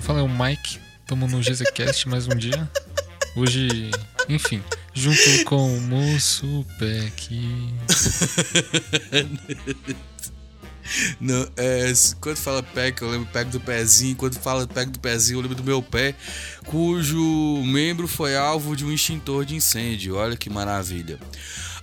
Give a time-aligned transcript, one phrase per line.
[0.00, 0.78] quem fala é o Mike.
[1.06, 2.70] Tamo no GZCast mais um dia.
[3.36, 3.90] Hoje,
[4.30, 4.62] enfim,
[4.94, 7.28] junto com o Moço Peck.
[11.20, 14.16] Não, é, quando fala pack, eu lembro pack do pezinho.
[14.16, 16.14] Quando fala pack do pezinho, eu lembro do meu pé,
[16.64, 20.16] cujo membro foi alvo de um extintor de incêndio.
[20.16, 21.18] Olha que maravilha.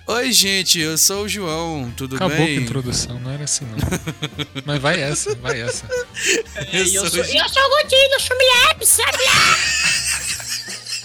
[0.08, 2.56] Oi, gente, eu sou o João, tudo Acabou bem?
[2.56, 3.78] com a introdução, não era assim não.
[4.66, 5.86] Mas vai essa, vai essa.
[6.72, 8.38] Eu eu, sou sou, o Ju- eu sou o Godinho, eu sou
[8.86, 9.18] sabe?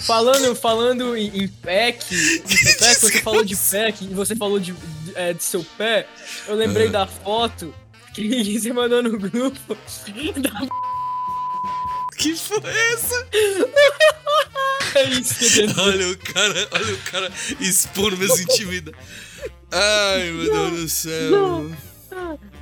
[0.06, 4.72] Falando, falando em, em pack, em pack, você falou de pack e você falou de,
[4.72, 6.06] de, é, de seu pé,
[6.48, 6.90] eu lembrei Ah.
[6.90, 7.74] da foto
[8.14, 9.76] que você mandou no grupo
[10.40, 10.50] da
[12.16, 12.60] Que foi
[12.92, 13.26] essa?
[14.98, 15.34] é isso.
[15.78, 18.98] Olha o cara, olha o cara expondo minhas intimidades.
[19.70, 21.70] Ai, meu Deus do céu.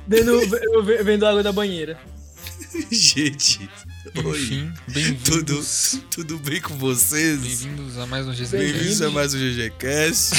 [0.07, 1.99] Dando, eu ve- vendo água da banheira.
[2.91, 3.69] Gente.
[4.15, 5.99] Enfim, Tudo, bem-vindos.
[6.09, 7.39] tudo bem com vocês?
[7.39, 8.57] Bem-vindos a mais um GZCast.
[8.57, 10.31] Bem-vindos a mais um GGCast.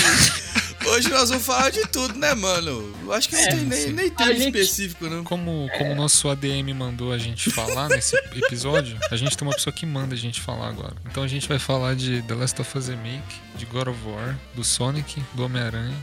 [0.85, 2.93] Hoje nós vamos falar de tudo, né, mano?
[3.05, 5.23] Eu acho que não É, tem nem, nem gente- específico, não.
[5.23, 9.55] Como, como o nosso ADM mandou a gente falar nesse episódio, a gente tem uma
[9.55, 10.97] pessoa que manda a gente falar agora.
[11.09, 14.37] Então a gente vai falar de The Last of Us Remake, de God of War,
[14.57, 15.97] do Sonic, do Homem-Aranha,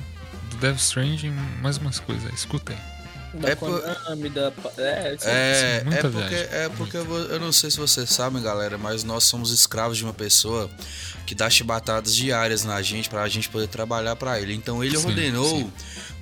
[0.50, 2.34] do Death Stranding e mais umas coisas.
[2.34, 2.78] Escutem.
[3.34, 4.52] Da É por- Konami, da.
[4.78, 8.10] É, É, Sim, muita é porque, viagem, é porque eu, eu não sei se vocês
[8.10, 10.70] sabem, galera, mas nós somos escravos de uma pessoa
[11.28, 14.54] que dá chibatadas diárias na gente pra gente poder trabalhar pra ele.
[14.56, 15.72] Então ele Sim, ordenou, sim.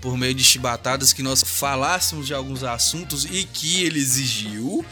[0.01, 4.85] por meio de chibatadas, que nós falássemos de alguns assuntos e que ele exigiu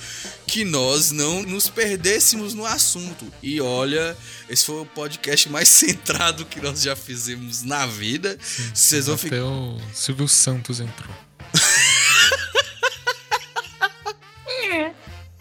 [0.48, 3.26] que nós não nos perdêssemos no assunto.
[3.44, 4.16] E olha,
[4.50, 8.38] esse foi o podcast mais centrado que nós já fizemos na vida.
[8.74, 9.36] Vocês vão ficar.
[9.36, 11.14] Até o Silvio Santos entrou.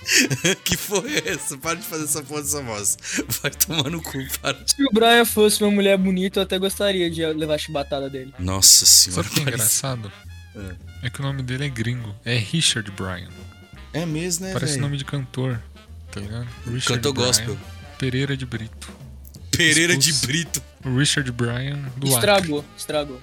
[0.64, 1.56] que foi essa?
[1.56, 2.96] Para de fazer essa porra dessa voz.
[3.42, 4.72] Vai tomar no cu, para de.
[4.72, 8.34] Se o Brian fosse uma mulher bonita, eu até gostaria de levar a chibatada dele.
[8.38, 9.22] Nossa senhora.
[9.22, 10.12] Sabe o que é engraçado?
[11.02, 12.14] É que o nome dele é gringo.
[12.24, 13.28] É Richard Bryan.
[13.92, 14.82] É mesmo, né, Parece velho?
[14.82, 15.60] nome de cantor.
[16.10, 16.46] Tá ligado?
[16.66, 17.58] Richard Cantor Bryan gospel.
[17.98, 18.88] Pereira de Brito.
[19.50, 20.26] Pereira de Expulso.
[20.26, 22.14] Brito, O Richard Bryan do Acre.
[22.14, 23.20] Estragou, estragou.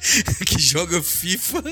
[0.46, 1.62] que joga FIFA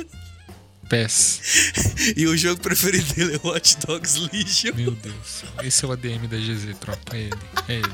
[2.16, 4.74] E o jogo preferido dele é Watch Dogs Legion.
[4.74, 5.44] Meu Deus.
[5.62, 7.16] Esse é o ADM da GZ, tropa.
[7.16, 7.38] É ele.
[7.68, 7.92] É ele.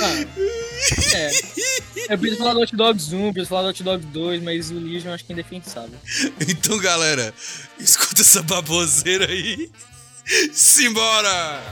[0.00, 0.26] Ah,
[1.14, 1.30] é.
[2.08, 4.74] Eu preciso falar do Hot Dogs 1, preciso falar do Hot Dogs 2, mas o
[4.74, 5.98] Legion eu acho que é indefensável.
[6.48, 7.34] Então, galera,
[7.78, 9.70] escuta essa baboseira aí.
[10.52, 11.62] Simbora!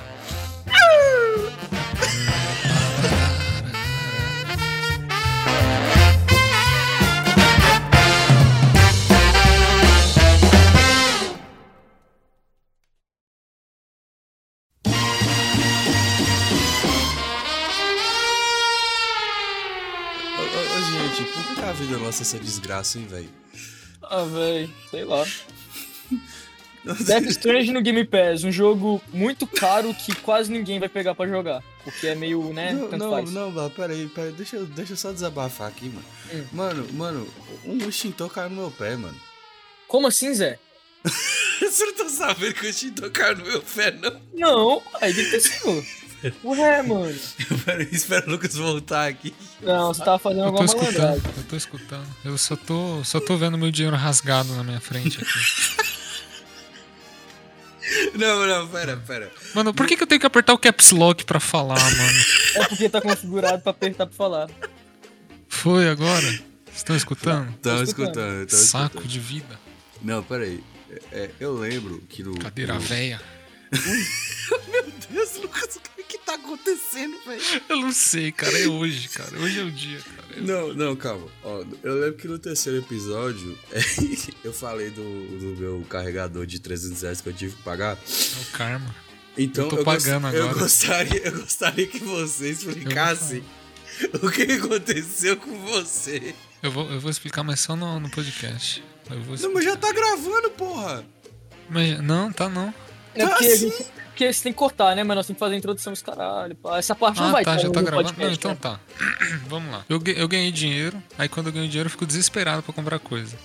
[0.67, 2.45] Ô,
[21.86, 23.28] vida nossa essa desgraça, hein, velho?
[24.02, 25.24] Ah, véi, sei lá.
[26.84, 31.26] Death Strange no Game Pass, um jogo muito caro que quase ninguém vai pegar pra
[31.26, 31.62] jogar.
[31.82, 33.32] Porque é meio, né, Não, tanto não, faz.
[33.32, 36.04] não, Val, peraí, peraí, deixa, eu- deixa eu só desabafar aqui, mano.
[36.32, 36.44] Hum.
[36.52, 37.28] Mano, mano,
[37.64, 39.19] um extintor caiu no meu pé, mano.
[39.88, 40.58] Como assim, Zé?
[41.60, 44.20] Você não tá sabendo que o extintor caiu no meu pé, não?
[44.34, 45.84] Não, aí que aconteceu.
[46.44, 47.14] Ué, mano.
[47.64, 49.34] Peraí, espera o Lucas voltar aqui.
[49.60, 51.22] Não, você tava fazendo Eu alguma malandragem.
[51.37, 52.06] eu tô escutando.
[52.25, 55.87] Eu só tô, só tô vendo meu dinheiro rasgado na minha frente aqui.
[58.14, 59.31] Não, não, pera, pera.
[59.54, 62.19] Mano, por que, que eu tenho que apertar o caps lock pra falar, mano?
[62.56, 64.50] É porque tá configurado pra apertar pra falar.
[65.48, 66.20] Foi agora?
[66.26, 66.43] Vocês
[66.78, 67.53] estão escutando?
[67.58, 68.43] Tava escutando.
[68.43, 69.08] escutando, Saco escutando.
[69.08, 69.60] de vida.
[70.03, 70.62] Não, peraí.
[70.91, 72.37] É, é, eu lembro que no.
[72.38, 72.81] Cadeira no...
[72.81, 73.20] véia.
[74.69, 75.78] Meu Deus, Lucas,
[76.09, 77.43] que, que tá acontecendo, velho?
[77.69, 78.59] Eu não sei, cara.
[78.59, 79.37] É hoje, cara.
[79.39, 80.37] Hoje é o dia, cara.
[80.39, 81.27] Eu- Não, não, calma.
[81.43, 83.58] Ó, eu lembro que no terceiro episódio
[84.44, 87.97] eu falei do, do meu carregador de 300 reais que eu tive que pagar.
[87.97, 88.94] É o karma.
[89.38, 90.58] Então Eu tô gost- pagando eu agora.
[90.61, 93.43] gostaria, eu gostaria que você explicasse
[94.23, 96.35] o que aconteceu com você.
[96.62, 98.82] Eu vou, eu vou explicar, mas só no, no podcast.
[99.11, 101.05] Eu vou Não, mas já tá gravando, porra.
[101.69, 102.73] Mas- não, tá não.
[103.14, 105.04] É porque, Tá a gente, porque você tem que cortar, né?
[105.04, 106.54] Mas nós temos que fazer a introdução dos caralho.
[106.56, 106.78] pá.
[106.78, 108.08] Essa parte não Ah, vai tá, já tá gravando.
[108.14, 108.56] podcast, Não, então né?
[108.60, 108.80] tá.
[109.46, 109.84] Vamos lá.
[109.88, 113.36] Eu, eu ganhei dinheiro, aí quando eu ganhei dinheiro eu fico desesperado pra comprar coisa.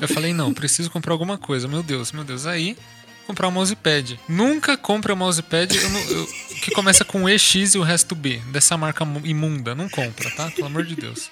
[0.00, 1.66] Eu falei, não, preciso comprar alguma coisa.
[1.66, 2.46] Meu Deus, meu Deus.
[2.46, 2.76] Aí,
[3.26, 4.18] comprar um mousepad.
[4.28, 6.26] Nunca compre um mousepad eu não- eu-
[6.62, 9.74] que começa com EX e o resto B, dessa marca mu- imunda.
[9.74, 10.50] Não compra, tá?
[10.50, 11.28] Pelo amor de Deus.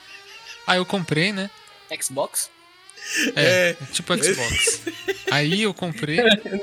[0.66, 1.48] Aí eu comprei, né?
[2.02, 2.50] Xbox?
[3.36, 4.82] É, tipo Xbox.
[5.30, 6.18] Aí eu comprei.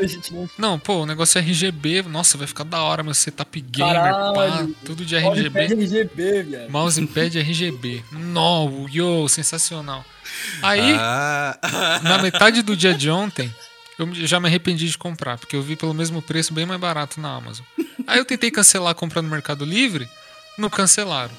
[0.57, 2.03] Não, pô, o negócio é RGB.
[2.03, 4.75] Nossa, vai ficar da hora, meu setup gamer, pá, Caralho.
[4.83, 5.59] tudo de RGB.
[5.61, 6.67] RGB.
[6.69, 8.03] Mousepad RGB.
[8.11, 10.03] No, yo, sensacional.
[10.61, 13.53] Aí, Ah, na metade do dia de ontem,
[13.99, 17.19] eu já me arrependi de comprar, porque eu vi pelo mesmo preço bem mais barato
[17.21, 17.65] na Amazon.
[18.07, 20.07] Aí eu tentei cancelar comprando no Mercado Livre,
[20.57, 21.33] não cancelaram.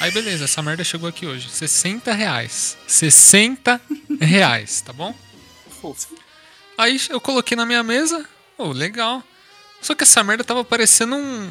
[0.00, 1.48] Aí beleza, essa merda chegou aqui hoje.
[1.50, 2.76] 60 reais.
[2.86, 3.80] 60
[4.20, 5.14] reais, tá bom?
[5.80, 6.14] Fofo.
[6.76, 8.24] Aí eu coloquei na minha mesa,
[8.58, 9.22] oh, legal.
[9.80, 11.48] Só que essa merda tava parecendo um-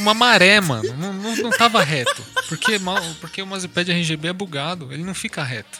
[0.00, 0.94] uma maré, mano.
[0.96, 2.22] Não, não, não tava reto.
[2.48, 2.78] Porque,
[3.20, 5.78] porque o mousepad RGB é bugado, ele não fica reto.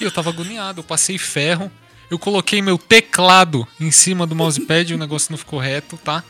[0.00, 1.70] E eu tava agoniado, eu passei ferro,
[2.08, 6.22] eu coloquei meu teclado em cima do mousepad e o negócio não ficou reto, tá?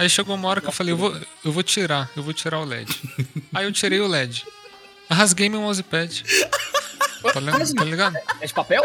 [0.00, 1.14] Aí chegou uma hora que eu falei, eu vou,
[1.44, 2.90] eu vou tirar, eu vou tirar o LED.
[3.52, 4.46] Aí eu tirei o LED.
[5.10, 6.24] Rasguei meu mousepad.
[7.34, 7.74] Tá ligado?
[7.74, 8.16] Tá ligado?
[8.40, 8.82] É de papel?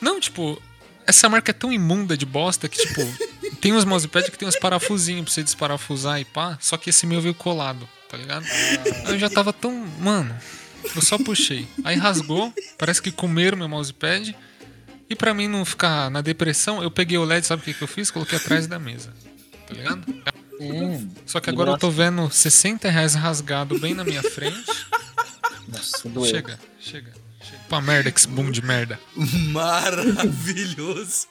[0.00, 0.62] Não, tipo,
[1.04, 3.00] essa marca é tão imunda de bosta que, tipo,
[3.60, 7.04] tem uns mousepad que tem uns parafusinhos pra você desparafusar e pá, só que esse
[7.04, 8.46] meu veio colado, tá ligado?
[9.06, 9.72] Aí eu já tava tão.
[9.98, 10.38] Mano,
[10.94, 11.66] eu só puxei.
[11.82, 14.36] Aí rasgou, parece que comeram meu mousepad.
[15.10, 17.82] E pra mim não ficar na depressão, eu peguei o LED, sabe o que, que
[17.82, 18.08] eu fiz?
[18.12, 19.12] Coloquei atrás da mesa.
[19.74, 20.14] Tá ligado?
[20.60, 21.10] Hum.
[21.26, 24.86] Só que agora eu tô vendo 60 reais rasgado bem na minha frente.
[25.66, 26.26] Nossa, doeu.
[26.26, 27.60] Chega, chega, chega.
[27.68, 28.98] Pô, merda, que esse boom de merda.
[29.50, 31.26] maravilhoso.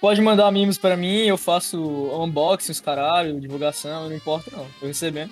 [0.00, 1.80] Pode mandar memes pra mim, eu faço
[2.22, 4.66] unboxing, os caralho, divulgação, não importa não.
[4.78, 5.30] Tô recebendo.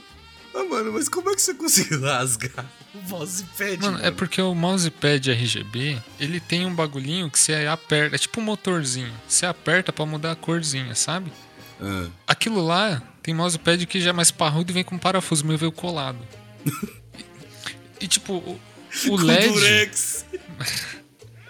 [0.53, 3.81] Ah, mano, mas como é que você conseguiu rasgar o mousepad?
[3.81, 8.41] Mano, é porque o mousepad RGB, ele tem um bagulhinho que você aperta, é tipo
[8.41, 9.13] um motorzinho.
[9.29, 11.33] Você aperta pra mudar a corzinha, sabe?
[11.81, 12.09] Ah.
[12.27, 15.73] Aquilo lá tem mousepad que já é mais parrudo e vem com parafuso, meu veio
[15.73, 16.19] colado.
[16.67, 18.61] e, e, tipo, o,
[19.07, 19.53] o Com LED.
[19.53, 20.25] durex.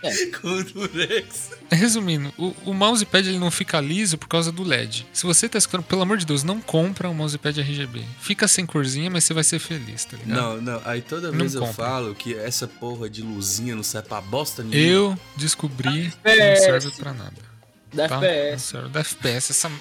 [0.03, 0.27] É.
[0.41, 1.51] Com durex.
[1.71, 5.07] Resumindo, o, o mousepad ele não fica liso por causa do LED.
[5.13, 8.03] Se você tá escutando, pelo amor de Deus, não compra um mousepad RGB.
[8.21, 10.37] Fica sem corzinha, mas você vai ser feliz, tá ligado?
[10.41, 10.83] Não, não.
[10.87, 11.85] Aí toda Não vez eu compra.
[11.85, 14.91] falo que essa porra de luzinha não serve pra bosta nenhuma.
[14.91, 17.50] Eu descobri que não serve pra nada.
[17.93, 18.17] Da Tá?
[18.25, 18.73] FPS.
[18.89, 19.69] Da FPS, essa.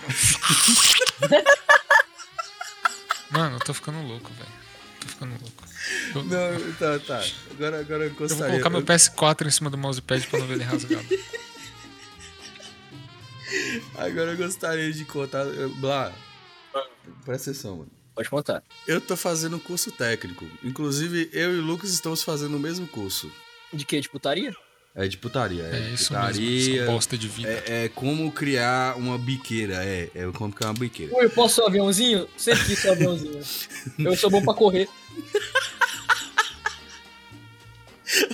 [3.32, 4.50] Mano, eu tô ficando louco, velho.
[5.02, 5.64] Tô ficando louco.
[6.16, 7.24] Eu, Não, tá, tá.
[7.52, 8.52] Agora, agora eu eu vou gostaria.
[8.54, 11.06] colocar meu eu- PS4 em cima do mousepad pra não ver ele rasgado.
[13.98, 15.46] Agora eu gostaria de contar.
[15.80, 16.12] Blá.
[17.26, 17.92] Presta atenção, mano.
[18.14, 18.64] Pode contar.
[18.88, 20.48] Eu tô fazendo um curso técnico.
[20.64, 23.32] Inclusive, eu e o Lucas estamos fazendo o mesmo curso.
[23.74, 24.00] De que?
[24.02, 24.54] De putaria?
[24.96, 25.64] É de putaria.
[25.64, 26.42] É, É isso putaria.
[26.42, 27.50] mesmo, bosta de vida.
[27.68, 29.76] É, é como criar uma biqueira.
[29.86, 31.16] É, é como criar uma biqueira.
[31.16, 32.28] Oi, eu posso ser um aviãozinho?
[32.38, 33.42] Sempre quis ser um aviãozinho.
[34.00, 34.90] Eu sou bom pra correr.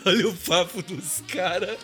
[0.06, 1.78] Olha o papo dos caras.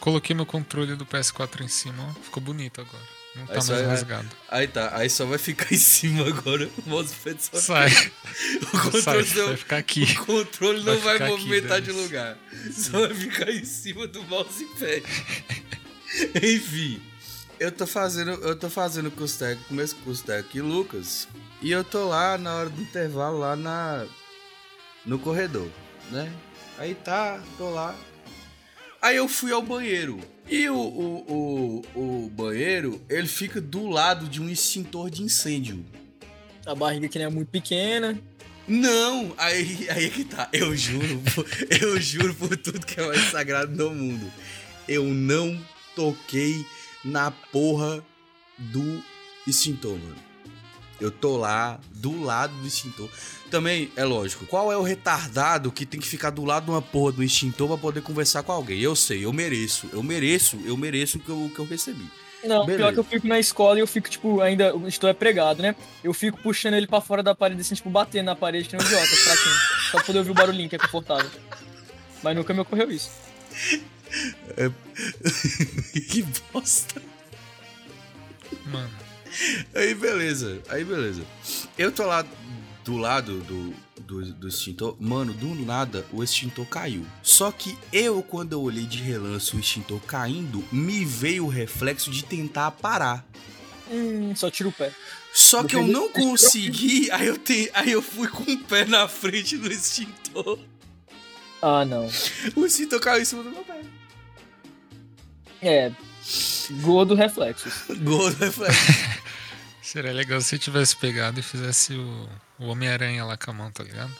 [0.00, 2.12] Coloquei meu controle do PS4 em cima, ó.
[2.22, 3.17] Ficou bonito agora.
[3.38, 4.28] Não tá Aí só mais é- rasgado.
[4.48, 6.68] Aí tá, aí só vai ficar em cima agora.
[6.86, 7.90] O mousepad só Sai.
[8.62, 10.02] O controle, Sai, não, vai ficar aqui.
[10.02, 12.38] o controle não Vai vai, ficar aqui, movimentar de lugar.
[12.72, 15.02] Só vai ficar em cima do mousepad.
[16.42, 17.02] Enfim.
[17.60, 21.26] Eu tô fazendo, eu tô fazendo curso técnico, mesmo curso técnico e Lucas.
[21.60, 24.06] E eu tô lá na hora do intervalo, lá na
[25.04, 25.68] no corredor,
[26.10, 26.32] né?
[26.78, 27.96] Aí tá, tô lá.
[29.02, 30.20] Aí eu fui ao banheiro.
[30.48, 35.84] E o, o, o, o banheiro, ele fica do lado de um extintor de incêndio.
[36.64, 38.18] A barriga que não é muito pequena.
[38.66, 40.48] Não, aí, aí é que tá.
[40.52, 41.22] Eu juro,
[41.80, 44.30] eu juro por tudo que é mais sagrado no mundo.
[44.86, 45.58] Eu não
[45.94, 46.64] toquei
[47.04, 48.04] na porra
[48.58, 49.02] do
[49.46, 50.27] extintor, mano.
[51.00, 53.08] Eu tô lá, do lado do extintor.
[53.50, 56.82] Também, é lógico, qual é o retardado que tem que ficar do lado de uma
[56.82, 58.80] porra do extintor pra poder conversar com alguém?
[58.80, 62.04] Eu sei, eu mereço, eu mereço, eu mereço o que eu, o que eu recebi.
[62.44, 62.84] Não, Beleza.
[62.84, 64.76] pior que eu fico na escola e eu fico, tipo, ainda.
[64.76, 65.74] O extintor é pregado, né?
[66.04, 68.84] Eu fico puxando ele pra fora da parede, assim, tipo, batendo na parede, que nem
[68.84, 69.54] um idiota, fraquinho.
[69.90, 71.30] Só pra poder ouvir o barulhinho, que é confortável.
[72.22, 73.10] Mas nunca me ocorreu isso.
[76.10, 77.02] que bosta.
[78.66, 78.90] Mano,
[79.74, 81.22] Aí beleza, aí beleza.
[81.76, 82.24] Eu tô lá
[82.84, 87.04] do lado do, do, do extintor, mano, do nada o extintor caiu.
[87.22, 92.10] Só que eu, quando eu olhei de relance o extintor caindo, me veio o reflexo
[92.10, 93.26] de tentar parar.
[93.90, 94.90] Hum, só tira o pé.
[95.32, 99.06] Só que eu não consegui, aí eu, te, aí eu fui com o pé na
[99.06, 100.58] frente do extintor.
[101.60, 102.08] Ah, não.
[102.56, 103.82] O extintor caiu em cima do meu pé.
[105.60, 105.92] É.
[106.82, 107.72] Gordo reflexos.
[108.02, 108.78] Gol do reflexo.
[109.92, 112.28] Seria legal se eu tivesse pegado e fizesse o,
[112.58, 114.14] o Homem-Aranha lá com a mão, tá ligado?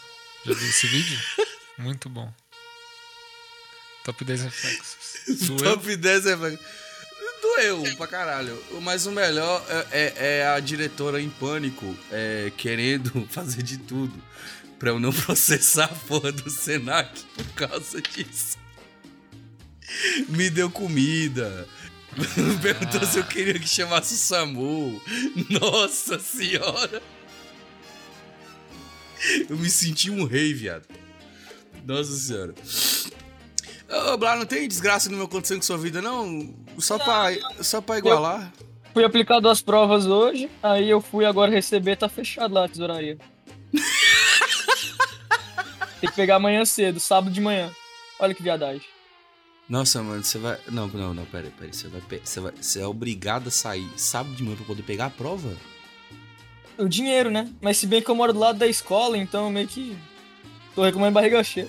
[0.44, 1.18] Já viu esse vídeo?
[1.78, 2.32] Muito bom.
[4.04, 4.96] Top 10 reflexos.
[5.46, 5.58] Doeu?
[5.76, 6.36] Top 10 é.
[7.42, 8.60] Doeu pra caralho.
[8.82, 14.14] Mas o melhor é, é- é a diretora em pânico, é, querendo fazer de tudo
[14.78, 18.56] pra eu não processar a porra do Senac por causa disso.
[20.28, 21.66] Me deu comida.
[22.62, 25.00] Perguntou se eu queria que chamasse o SAMU.
[25.50, 27.02] Nossa senhora.
[29.48, 30.86] Eu me senti um rei, viado.
[31.84, 32.54] Nossa senhora.
[34.12, 36.54] Ô, Blá, não tem desgraça nenhuma acontecendo com sua vida, não?
[36.78, 37.28] Só pra,
[37.62, 38.52] só pra igualar?
[38.92, 43.16] Fui aplicado as provas hoje, aí eu fui agora receber, tá fechado lá a tesouraria.
[46.00, 47.70] Tem que pegar amanhã cedo, sábado de manhã.
[48.20, 48.82] Olha que viadagem.
[49.68, 50.58] Nossa, mano, você vai.
[50.70, 51.74] Não, não, não, pera aí, pera aí.
[51.74, 52.52] Você vai, você vai.
[52.60, 55.54] Você é obrigado a sair sábado de manhã pra poder pegar a prova?
[56.78, 57.50] O dinheiro, né?
[57.60, 59.96] Mas se bem que eu moro do lado da escola, então meio que.
[60.74, 61.68] Tô reclamando barriga cheia.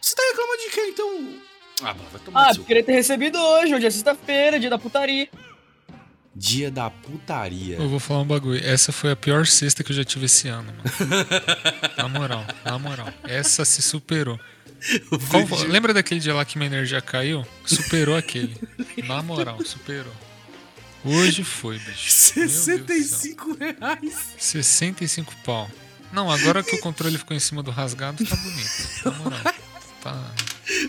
[0.00, 1.34] Você tá reclamando de quê, então?
[1.82, 2.64] Ah, vai tomar Ah, seu.
[2.64, 5.28] queria ter recebido hoje, hoje é sexta-feira, dia da putaria.
[6.34, 7.76] Dia da putaria.
[7.76, 8.60] Eu vou falar um bagulho.
[8.64, 10.82] Essa foi a pior sexta que eu já tive esse ano, mano.
[11.96, 13.08] Na moral, na moral.
[13.24, 14.38] Essa se superou.
[15.46, 17.46] Foi- Lembra daquele dia lá que minha energia caiu?
[17.64, 18.56] Superou aquele.
[19.06, 20.12] Na moral, superou.
[21.04, 22.32] Hoje foi, bicho.
[22.36, 22.78] Meu Deus do céu.
[22.78, 24.18] 65 reais.
[24.38, 25.70] 65 pau.
[26.12, 28.70] Não, agora que o controle ficou em cima do rasgado, tá bonito.
[29.04, 29.54] Na moral.
[30.02, 30.34] Tá.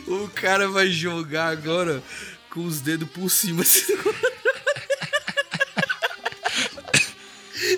[0.08, 2.04] O cara vai jogar agora
[2.52, 3.64] com os dedos por cima.
[3.64, 3.96] assim.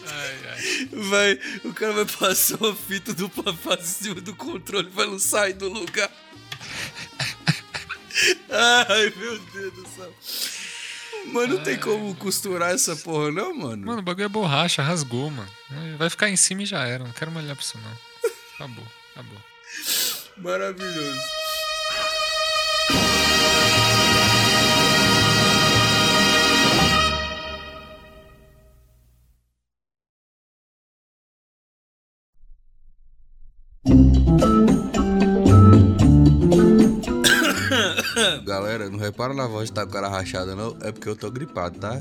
[0.06, 0.90] Ai, ai.
[0.92, 5.20] Vai, o cara vai passar uma fita do papá em cima do controle pra não
[5.20, 6.10] sair do lugar.
[8.50, 10.14] Ai, meu Deus do céu.
[11.26, 13.86] Mano, não tem como costurar essa porra, não, mano?
[13.86, 15.50] Mano, o bagulho é borracha, rasgou, mano.
[15.98, 17.04] Vai ficar em cima e já era.
[17.04, 18.32] Não quero mais olhar pra isso, não.
[18.56, 19.38] Acabou, acabou.
[20.38, 21.43] Maravilhoso.
[38.54, 40.78] Galera, não repara na voz de tá com a cara rachada, não.
[40.82, 42.00] É porque eu tô gripado, tá?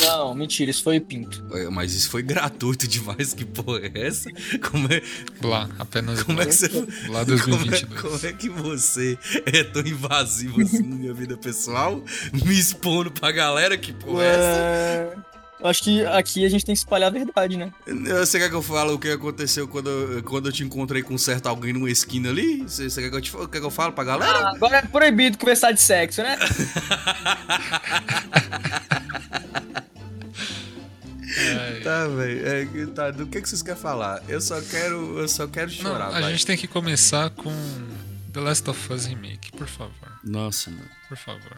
[0.00, 1.44] Não, mentira, isso foi pinto.
[1.52, 3.34] É, Mas isso foi gratuito demais.
[3.34, 4.30] Que porra é essa?
[4.70, 5.02] Como é,
[5.40, 6.68] Blá, apenas como é que você.
[6.68, 8.00] Blá Como é, 2022.
[8.00, 12.02] como é que você é tão invasivo assim na minha vida pessoal?
[12.32, 13.76] Me expondo pra galera?
[13.76, 15.31] Que porra é essa?
[15.62, 15.66] É...
[15.66, 17.72] Eu acho que aqui a gente tem que espalhar a verdade, né?
[18.18, 21.16] Você quer que eu fale o que aconteceu quando, eu- quando eu te encontrei com
[21.16, 22.62] certo alguém numa esquina ali?
[22.62, 24.38] Você, você quer, que eu te, quer que eu fale pra galera?
[24.48, 26.36] Ah, agora é proibido conversar de sexo, né?
[31.60, 32.46] Ai, Tá, velho.
[32.46, 34.22] É, que tá, do que, que vocês querem falar?
[34.28, 36.30] Eu só quero, eu só quero Não, chorar, a vai.
[36.32, 37.52] gente tem que começar com
[38.32, 39.92] The Last of Us Remake, por favor.
[40.24, 40.88] Nossa, mano.
[41.08, 41.56] Por favor.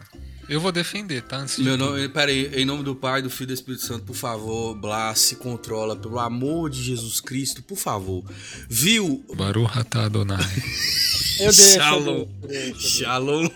[0.49, 1.37] Eu vou defender, tá?
[1.37, 4.03] Antes Meu nome, pera aí, em nome do Pai, do Filho e do Espírito Santo,
[4.03, 8.23] por favor, Blas, se controla, pelo amor de Jesus Cristo, por favor.
[8.69, 9.23] Viu?
[9.35, 10.43] Baruch atah Adonai.
[11.39, 11.73] Eu deixo.
[11.75, 12.17] Shalom.
[12.17, 13.49] Eu deixo, eu Shalom.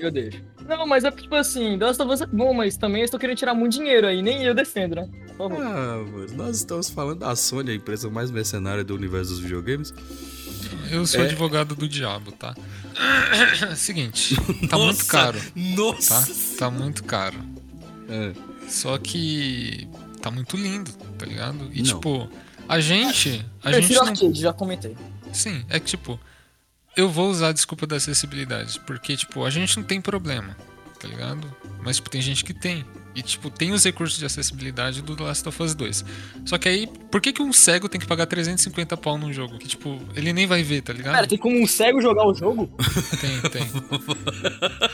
[0.00, 0.42] eu deixo.
[0.66, 3.20] Não, mas é tipo assim, The Last of Us é bom, mas também eles estão
[3.20, 4.20] querendo tirar muito dinheiro aí.
[4.22, 5.08] Nem eu defendo, né?
[5.28, 5.62] Por favor.
[5.64, 9.92] Ah, mano, nós estamos falando da Sony, a empresa mais mercenária do universo dos videogames.
[10.90, 11.24] Eu sou É.
[11.26, 12.54] advogado do diabo, tá?
[13.76, 14.34] Seguinte,
[14.68, 15.46] tá Nossa, muito caro, tá?
[15.54, 16.56] Nossa!
[16.58, 17.38] Tá muito caro.
[18.08, 18.32] É.
[18.68, 19.88] Só que
[20.20, 21.68] tá muito lindo, tá ligado?
[21.72, 21.94] E Não.
[21.94, 22.28] tipo,
[22.68, 24.96] a gente, a Eu gente não arcade, já comentei.
[25.32, 26.18] Sim, é que tipo,
[26.96, 30.56] eu vou usar a desculpa da acessibilidade, porque tipo, a gente não tem problema,
[31.00, 31.54] tá ligado?
[31.82, 32.84] Mas tipo, tem gente que tem.
[33.14, 36.04] E tipo, tem os recursos de acessibilidade do The Last of Us 2.
[36.44, 39.56] Só que aí, por que que um cego tem que pagar 350 pau num jogo?
[39.56, 41.14] Que tipo, ele nem vai ver, tá ligado?
[41.14, 42.70] Cara, tem como um cego jogar o jogo?
[43.18, 43.62] Tem, tem.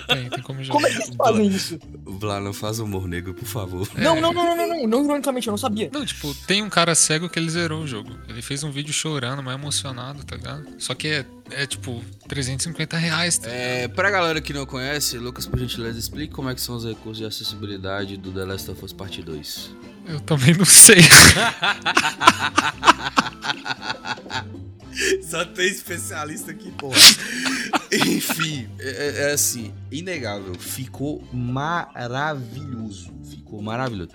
[0.06, 0.74] tem, tem como jogar.
[0.74, 1.80] Como é que eles fazem isso?
[2.20, 3.88] Blá, não faz humor negro, por favor.
[3.96, 5.90] Não, não, não, não, não, não, não, ironicamente, eu não sabia.
[5.92, 8.16] Não, tipo, tem um cara cego que ele zerou o jogo.
[8.28, 10.64] Ele fez um vídeo chorando, mais emocionado, tá ligado?
[10.78, 13.60] Só que é, é tipo, 350 reais, tá ligado?
[13.60, 16.84] É, pra galera que não conhece, Lucas, por gentileza, explique como é que são os
[16.84, 19.91] recursos de acessibilidade do The Last of Us Part 2.
[20.06, 20.98] Eu também não sei.
[25.22, 26.98] Só tem especialista aqui, porra.
[28.06, 30.54] Enfim, é, é assim, inegável.
[30.54, 33.12] Ficou maravilhoso.
[33.30, 34.10] Ficou maravilhoso.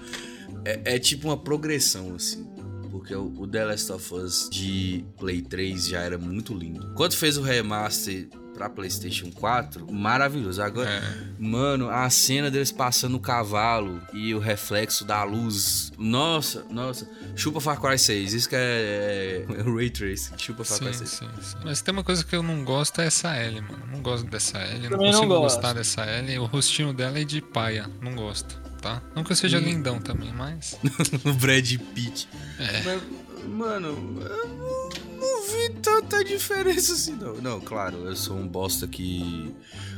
[0.64, 2.46] É, é tipo uma progressão, assim.
[2.92, 6.94] Porque o, o The Last of Us de Play 3 já era muito lindo.
[6.94, 10.62] Quando fez o remaster pra PlayStation 4, maravilhoso.
[10.62, 11.04] Agora, É.
[11.38, 15.92] mano, a cena deles passando o cavalo e o reflexo da luz.
[15.98, 17.08] Nossa, nossa.
[17.36, 18.34] Chupa Far Cry 6.
[18.34, 20.38] Isso que é, é o Ray Tracing.
[20.38, 21.10] Chupa Far Cry Sim, 6.
[21.10, 21.58] sim, sim.
[21.64, 23.84] Mas tem uma coisa que eu não gosto é essa L, mano.
[23.92, 25.56] Não gosto dessa L, não Também não consigo gosto.
[25.56, 26.40] gostar dessa L.
[26.40, 29.02] O rostinho dela é de paia, não gosto, tá?
[29.16, 30.78] Não que eu seja lindão também, mas.
[31.24, 32.28] o Brad Pitt.
[32.60, 32.82] É.
[32.84, 33.02] Mas,
[33.48, 33.88] mano,
[34.22, 34.90] eu não,
[35.20, 37.36] não vi tanta diferença assim, não.
[37.36, 39.54] Não, claro, eu sou um bosta que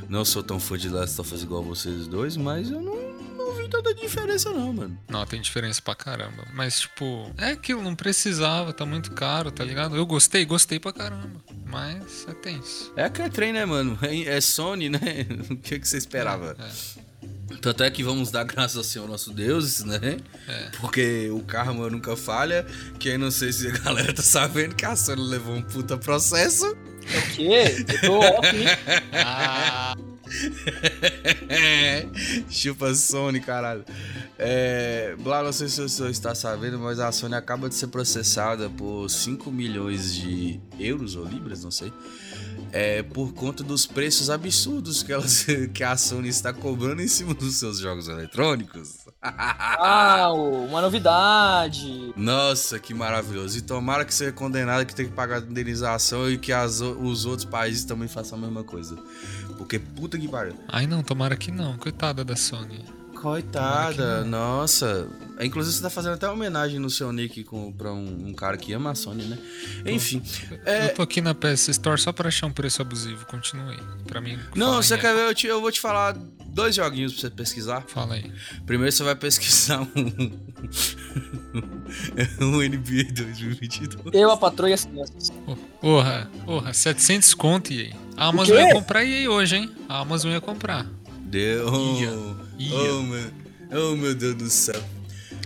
[0.08, 2.96] não sou tão fã de Last of Us igual vocês dois, mas eu não,
[3.36, 4.98] não vi tanta diferença, não, mano.
[5.08, 6.46] Não, tem diferença pra caramba.
[6.54, 9.96] Mas, tipo, é aquilo, não precisava, tá muito caro, tá ligado?
[9.96, 11.42] Eu gostei, gostei pra caramba.
[11.66, 12.92] Mas é tenso.
[12.96, 13.98] É que é trem, né, mano?
[14.02, 14.98] É, é Sony, né?
[15.50, 16.56] O que, que você esperava?
[16.58, 17.09] É.
[17.60, 20.18] Tanto é que vamos dar graças ao Senhor nosso Deus, né?
[20.48, 20.70] É.
[20.80, 22.64] Porque o karma nunca falha.
[22.98, 25.96] Que eu não sei se a galera tá sabendo que a Sony levou um puta
[25.96, 26.76] processo.
[27.12, 27.84] É o quê?
[27.88, 28.66] Eu tô off, hein?
[29.12, 29.96] Ah,
[32.48, 33.84] Chupa Sony, caralho.
[34.38, 38.70] É, Blá, não sei se você está sabendo, mas a Sony acaba de ser processada
[38.70, 41.92] por 5 milhões de euros ou libras, não sei.
[42.72, 47.34] É, por conta dos preços absurdos que, elas, que a Sony está cobrando em cima
[47.34, 48.98] dos seus jogos eletrônicos.
[49.22, 52.12] Ah, uma novidade.
[52.16, 53.58] Nossa, que maravilhoso.
[53.58, 57.44] E tomara que seja condenado que tenha que pagar indenização e que as os outros
[57.44, 58.96] países também façam a mesma coisa.
[59.58, 60.54] Porque puta que pariu.
[60.68, 61.76] Ai não, tomara que não.
[61.76, 62.99] Coitada da Sony.
[63.20, 65.06] Coitada, nossa.
[65.40, 68.56] Inclusive você tá fazendo até uma homenagem no seu nick com, pra um, um cara
[68.56, 69.38] que ama a Sony, né?
[69.86, 70.22] Enfim.
[70.64, 73.24] É, Eu tô aqui na PS Store só pra achar um preço abusivo.
[73.26, 73.76] Continue.
[74.06, 74.38] Pra mim.
[74.54, 75.28] não, você quer ver?
[75.28, 76.12] Eu, te- eu vou te falar
[76.46, 77.84] dois joguinhos pra você pesquisar.
[77.86, 78.30] Fala aí.
[78.66, 79.86] Primeiro você vai pesquisar um.
[82.40, 84.14] um NBA 2022.
[84.14, 85.32] Eu, a patroa e as crianças.
[85.80, 87.92] Porra, porra, 700 conto e aí.
[88.16, 89.70] A Amazon ia comprar e aí hoje, hein?
[89.88, 90.86] A Amazon ia comprar.
[91.22, 91.68] Deu.
[92.00, 92.10] Ia,
[92.60, 92.94] ia.
[92.94, 93.30] Oh, meu,
[93.72, 94.80] oh, meu Deus do céu.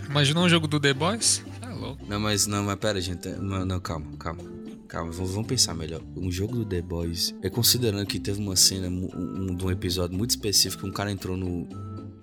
[0.09, 1.43] Imaginou um jogo do The Boys?
[1.61, 2.05] É louco.
[2.07, 3.29] Não, mas não, mas pera, gente.
[3.29, 4.43] Não, não, calma, calma.
[4.87, 6.01] Calma, vamos, vamos pensar melhor.
[6.15, 10.15] Um jogo do The Boys é considerando que teve uma cena, um, de um episódio
[10.17, 11.67] muito específico, um cara entrou no.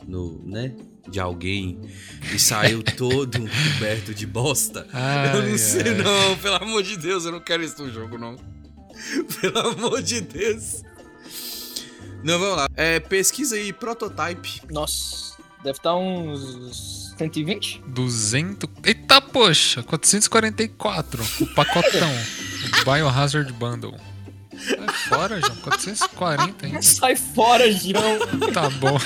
[0.07, 0.43] no.
[0.47, 0.75] né?
[1.09, 1.81] De alguém
[2.33, 4.87] e saiu todo coberto de bosta.
[4.93, 5.95] Ai, eu não sei, ai.
[5.95, 6.37] não.
[6.38, 8.37] Pelo amor de Deus, eu não quero isso no jogo, não.
[9.40, 10.83] Pelo amor de Deus.
[12.23, 12.69] Não, vamos lá.
[12.77, 14.63] É, pesquisa aí, prototype.
[14.71, 17.83] Nossa, deve estar uns 120?
[17.87, 18.69] 200.
[18.85, 19.83] Eita, poxa!
[19.83, 21.25] 444.
[21.41, 22.11] O pacotão.
[22.81, 23.97] o Biohazard Bundle.
[24.57, 25.57] Sai fora, João.
[25.57, 26.83] 440 ainda.
[26.83, 28.19] Sai fora, João.
[28.53, 28.97] Tá bom.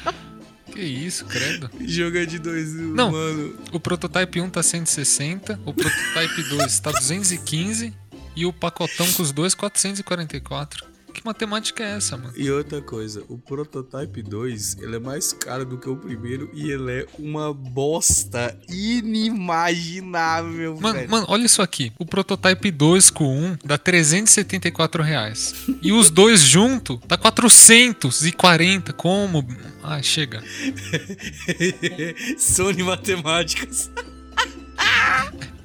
[0.72, 1.70] que isso, credo.
[1.80, 3.10] Jogo é de dois, Não.
[3.12, 3.58] mano.
[3.72, 5.60] O Prototype 1 tá 160.
[5.64, 7.92] O Prototype 2 tá 215.
[8.34, 10.84] E o pacotão com os dois, 444.
[11.26, 12.32] Matemática é essa, mano?
[12.36, 16.70] E outra coisa, o Prototype 2, ele é mais caro do que o primeiro e
[16.70, 21.10] ele é uma bosta inimaginável, Mano, velho.
[21.10, 21.92] mano, olha isso aqui.
[21.98, 25.54] O Prototype 2 com 1 dá 374 reais.
[25.82, 28.92] E os dois junto dá 440.
[28.92, 29.46] Como?
[29.82, 30.42] Ah, chega.
[32.38, 33.90] Sony Matemáticas.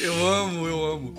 [0.00, 1.14] eu amo, eu amo.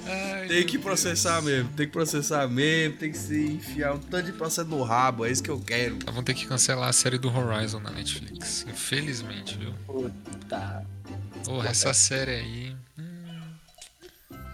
[0.47, 4.33] Tem que processar mesmo, tem que processar mesmo, tem que se enfiar um tanto de
[4.33, 5.97] processo no rabo, é isso que eu quero.
[6.11, 8.65] Vão ter que cancelar a série do Horizon na Netflix.
[8.67, 9.73] Infelizmente, viu?
[9.85, 10.85] Puta.
[11.45, 12.75] Porra, essa série aí.
[12.97, 13.27] Hum...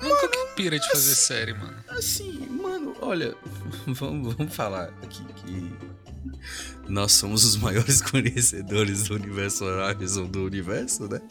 [0.02, 1.84] Nunca que pira de fazer série, mano.
[1.88, 3.36] Assim, mano, olha,
[3.88, 5.74] vamos, vamos falar aqui que
[6.88, 11.22] nós somos os maiores conhecedores do universo Horizon do universo, né?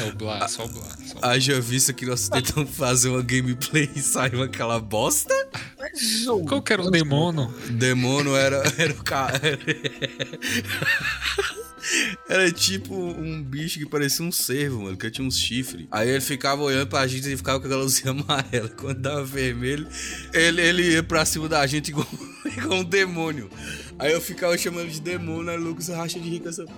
[0.00, 0.88] É o Blá, só o Blá.
[1.22, 5.34] Haja vista que nós tentamos fazer uma gameplay e saiu aquela bosta.
[6.46, 7.52] Qual que era o demono?
[7.70, 9.40] Demono era, era o cara.
[12.28, 15.86] Era tipo um bicho que parecia um cervo, mano, que tinha uns chifres.
[15.90, 18.68] Aí ele ficava olhando pra gente e ficava com aquela luzinha amarela.
[18.68, 19.86] Quando dava vermelho,
[20.32, 22.06] ele, ele ia pra cima da gente igual,
[22.56, 23.50] igual um demônio.
[23.98, 26.76] Aí eu ficava chamando de demônio, aí o Lucas racha de rico essa porra.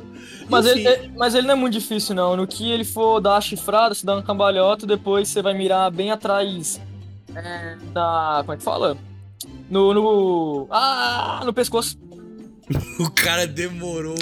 [0.49, 2.37] Mas ele, ele- mas ele não é muito difícil, não.
[2.37, 5.91] No que ele for dar a chifrada, se dá um cambalhota, depois você vai mirar
[5.91, 6.81] bem atrás
[7.35, 8.39] é, da.
[8.41, 8.97] Como é que fala?
[9.69, 9.93] No.
[9.95, 11.99] no ah, no pescoço.
[12.99, 14.17] O cara demorou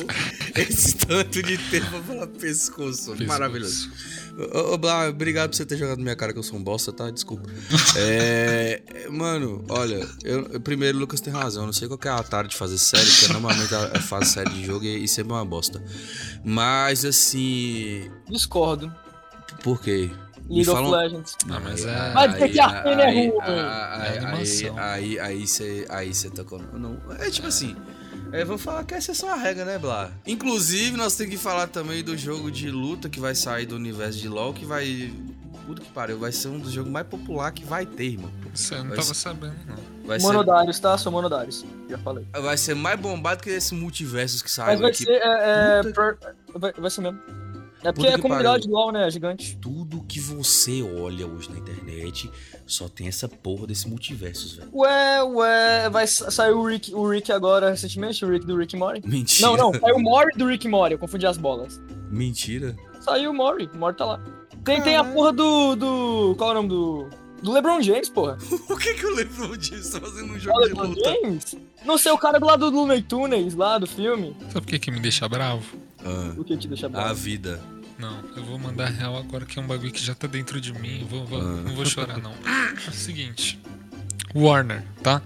[0.56, 3.10] esse tanto de tempo pra falar pescoço.
[3.12, 3.26] Pescoço.
[3.26, 3.90] Maravilhoso.
[4.54, 6.62] Ô, ô, Blá, obrigado por você ter jogado na minha cara que eu sou um
[6.62, 7.10] bosta, tá?
[7.10, 7.50] Desculpa.
[7.96, 11.62] É, é, mano, olha, eu, primeiro o Lucas tem razão.
[11.62, 14.28] Eu não sei qual que é a tarde de fazer série, porque normalmente ela faz
[14.28, 15.82] série de jogo e, e sempre é uma bosta.
[16.44, 18.10] Mas assim.
[18.30, 18.92] Discordo.
[19.62, 20.08] Por quê?
[20.48, 21.36] League of falam- Legends.
[21.50, 22.12] Ah, mas Aí- é.
[22.12, 23.40] Vai dizer que a Arcane é aí- ruim.
[23.42, 24.78] aí- É animação.
[24.78, 26.62] Aí aí você aí você tocou.
[26.74, 27.76] Não, é tipo assim.
[28.32, 30.10] É, vamos falar que essa é só a regra, né, Blá?
[30.26, 34.18] Inclusive, nós temos que falar também do jogo de luta que vai sair do universo
[34.18, 35.12] de LoL, que vai.
[35.66, 38.30] Puta que pariu, vai ser um dos jogos mais populares que vai ter, irmão.
[38.54, 39.76] Isso eu não Vai tava ser- sabendo, não.
[40.06, 40.96] Vai ser, Monodarius, tá?
[40.96, 41.64] Sou Monodarius.
[41.90, 42.26] Já falei.
[42.40, 45.04] vai ser mais bombado que esse multiversos que Mas saiu vai aqui.
[45.04, 45.10] ser.
[45.12, 46.18] É, é, per-
[46.54, 47.18] vai, vai ser mesmo.
[47.82, 49.06] É porque Puta a que comunidade do LoL, né?
[49.06, 49.56] É gigante.
[49.60, 52.28] Tudo que você olha hoje na internet
[52.66, 54.68] só tem essa porra desse multiversos, velho.
[54.74, 58.76] Ué, ué, vai sa- sair o Rick, o Rick agora recentemente, o Rick do Rick
[58.76, 59.06] Morty.
[59.08, 59.48] Mentira.
[59.48, 61.80] Não, não, saiu o Mori do Rick Morty, eu confundi as bolas.
[62.10, 62.74] Mentira.
[63.00, 64.20] Saiu o Mori, o Mori tá lá.
[64.64, 66.34] Tem, tem a porra do, do.
[66.36, 67.08] Qual é o nome do.
[67.40, 68.36] Do LeBron James, porra.
[68.68, 69.92] O que que eu lembro disso?
[70.00, 71.10] Tá fazendo um O jogo de LeBron luta.
[71.22, 71.56] James?
[71.84, 74.36] Não sei, o cara do lado do Looney Tunes, lá do filme.
[74.48, 75.64] Sabe por que, que me deixa bravo?
[76.04, 77.14] Ah, O que te deixa a bravo?
[77.14, 77.60] vida.
[77.98, 80.72] Não, eu vou mandar real agora que é um bagulho que já tá dentro de
[80.72, 81.04] mim.
[81.10, 81.44] Vou, vou- Ah.
[81.62, 82.32] Não vou chorar, não.
[82.86, 83.58] É o seguinte:
[84.34, 85.20] Warner, tá?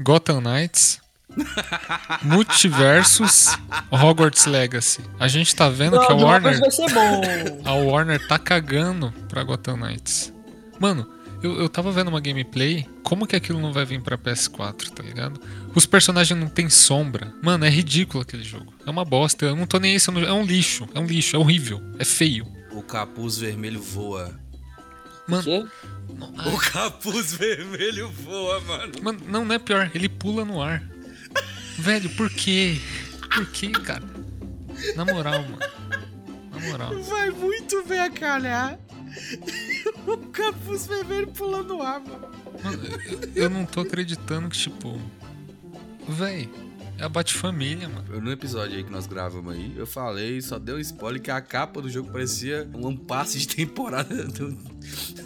[0.00, 1.00] Gotham Knights.
[2.22, 3.46] Multiversus
[3.90, 5.00] Hogwarts Legacy.
[5.18, 6.58] A gente tá vendo Não, que a Warner.
[6.60, 7.20] vai ser bom.
[7.64, 10.32] A Warner tá cagando pra Gotham Knights.
[10.80, 11.08] Mano,
[11.42, 15.02] eu, eu tava vendo uma gameplay, como que aquilo não vai vir pra PS4, tá
[15.02, 15.40] ligado?
[15.74, 17.32] Os personagens não tem sombra.
[17.42, 18.72] Mano, é ridículo aquele jogo.
[18.84, 19.46] É uma bosta.
[19.46, 20.88] Eu não tô nem não- É um lixo.
[20.94, 21.36] É um lixo.
[21.36, 21.80] É horrível.
[21.98, 22.46] É feio.
[22.72, 24.38] O capuz vermelho voa.
[25.28, 25.68] Mano?
[26.46, 28.92] O capuz vermelho voa, mano.
[29.02, 29.90] mano, não, não é pior.
[29.94, 30.82] Ele pula no ar.
[31.78, 32.80] Velho, por quê?
[33.32, 34.02] Por quê, cara?
[34.96, 35.58] Na moral, mano.
[36.50, 37.02] Na moral.
[37.02, 38.78] Vai muito bem a calhar.
[40.06, 42.28] O capuz vermelho pulando ar, mano.
[42.62, 42.82] Mano,
[43.34, 45.00] eu, não tô acreditando que, tipo.
[46.08, 46.48] Véi,
[46.98, 48.20] é a Bate-Família, mano.
[48.20, 51.40] No episódio aí que nós gravamos aí, eu falei, só deu um spoiler que a
[51.40, 54.50] capa do jogo parecia um passe de temporada do,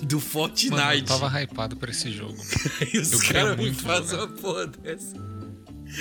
[0.03, 0.71] do Fortnite.
[0.71, 2.37] Mano, eu tava hypado pra esse jogo.
[2.93, 5.32] E os caras me fazem uma porra dessa.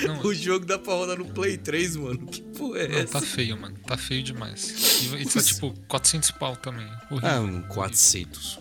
[0.04, 2.26] Não, O jogo dá pra rodar no Play 3, mano.
[2.26, 3.12] Que porra é não, essa?
[3.12, 3.76] tá feio, mano.
[3.86, 5.02] Tá feio demais.
[5.02, 6.86] E, e tá tipo 400 pau também.
[7.10, 7.30] Horrível.
[7.30, 8.58] Ah, um 400.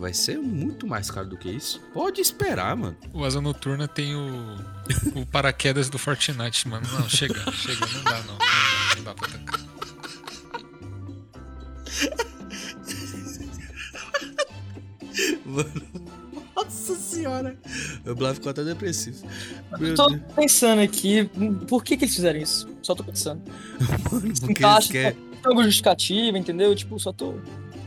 [0.00, 1.80] Vai ser muito mais caro do que isso.
[1.92, 2.96] Pode esperar, mano.
[3.12, 4.56] O Asa Noturna tem o,
[5.14, 6.86] o paraquedas do Fortnite, mano.
[6.92, 7.86] Não, chega, chega.
[7.86, 8.32] Não dá, não.
[8.32, 9.60] Não dá, não dá pra tancar.
[15.44, 16.03] Mano,
[16.56, 17.56] nossa senhora.
[18.06, 19.26] O Blá ficou até depressivo.
[19.78, 21.28] Meu Tô Deus, pensando aqui,
[21.68, 22.68] por que que eles fizeram isso?
[22.82, 23.42] Só tô pensando.
[24.12, 25.12] mano, porque eles querem.
[25.14, 26.74] tem alguma justificativa, entendeu?
[26.74, 27.34] Tipo, só tô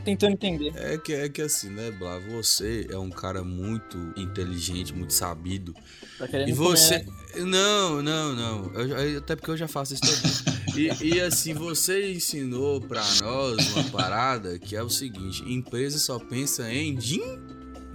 [0.04, 0.72] tentando entender.
[0.76, 2.18] É que, é que assim, né, Blá?
[2.30, 5.74] Você é um cara muito inteligente, muito sabido.
[6.18, 7.00] Tá querendo E você.
[7.00, 7.44] comer, né?
[7.44, 8.72] Não, não, não.
[8.74, 10.58] Eu até porque eu já faço isso todo.
[10.78, 16.18] E, e assim, você ensinou pra nós uma parada que é o seguinte: empresa só
[16.18, 17.38] pensa em din.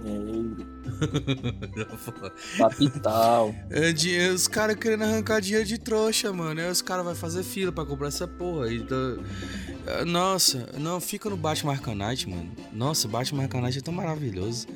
[2.58, 3.54] Capital.
[3.70, 6.60] É dinheiro, os caras querendo arrancar dinheiro de trouxa, mano.
[6.60, 8.72] Aí os caras vão fazer fila pra comprar essa porra.
[8.72, 9.18] Então,
[9.86, 12.50] é, nossa, não, fica no Batman Arcanite, mano.
[12.72, 14.66] Nossa, Batman Arcanite é tão maravilhoso.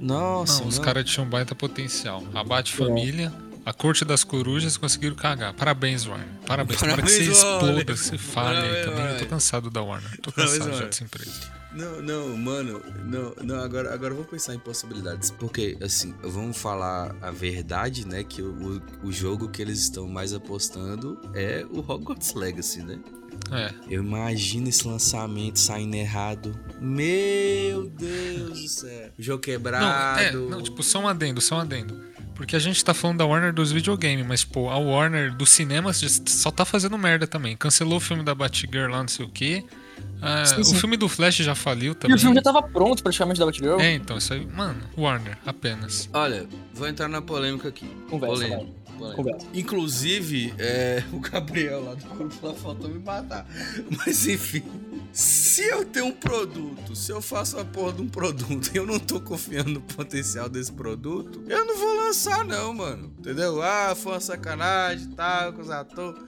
[0.00, 2.22] Nossa, Não, os caras tinham baita potencial.
[2.34, 3.32] A Bate-Família,
[3.66, 5.52] a Corte das Corujas conseguiram cagar.
[5.52, 6.28] Parabéns, Warner.
[6.46, 6.78] Parabéns.
[6.78, 7.56] Tomara que você Parabéns, Warner.
[7.56, 9.00] exploda, que você fale aí Parabéns, também.
[9.00, 9.28] Eu tô Warner.
[9.28, 10.20] cansado da Warner.
[10.20, 10.88] Tô Parabéns, cansado já Warner.
[10.90, 11.56] dessa empresa.
[11.72, 15.30] Não, não, mano, não, não, agora, agora eu vou pensar em possibilidades.
[15.32, 18.24] Porque, assim, vamos falar a verdade, né?
[18.24, 22.98] Que o, o jogo que eles estão mais apostando é o Hogwarts Legacy, né?
[23.52, 23.74] É.
[23.90, 26.58] Eu imagino esse lançamento saindo errado.
[26.80, 29.10] Meu Deus do céu.
[29.18, 30.48] O jogo Não, é, quebrado.
[30.48, 32.00] não, tipo, só um adendo, só um adendo.
[32.36, 36.20] Porque a gente tá falando da Warner dos videogames, mas, pô, a Warner dos cinemas
[36.26, 37.56] só tá fazendo merda também.
[37.56, 39.64] Cancelou o filme da Batgirl lá, não sei o quê.
[40.20, 40.76] Ah, Sim, o sim.
[40.76, 42.16] filme do Flash já faliu E também.
[42.16, 43.80] o filme já tava pronto praticamente da Batgirl.
[43.80, 44.46] É, então, isso aí.
[44.46, 46.08] Mano, Warner, apenas.
[46.12, 47.86] Olha, vou entrar na polêmica aqui.
[48.10, 48.56] Conversa, polêmica.
[48.62, 48.85] vai.
[48.96, 49.46] Conversa.
[49.54, 53.46] Inclusive, é, o Gabriel lá do grupo lá faltou me matar.
[53.98, 54.62] Mas enfim.
[55.12, 58.86] Se eu tenho um produto, se eu faço a porra de um produto e eu
[58.86, 63.10] não tô confiando no potencial desse produto, eu não vou lançar, não, mano.
[63.18, 63.62] Entendeu?
[63.62, 66.20] Ah, foi uma sacanagem e tal, com os atores.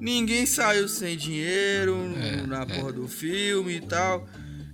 [0.00, 2.66] Ninguém saiu sem dinheiro É, na é.
[2.66, 4.28] porra do filme e tal.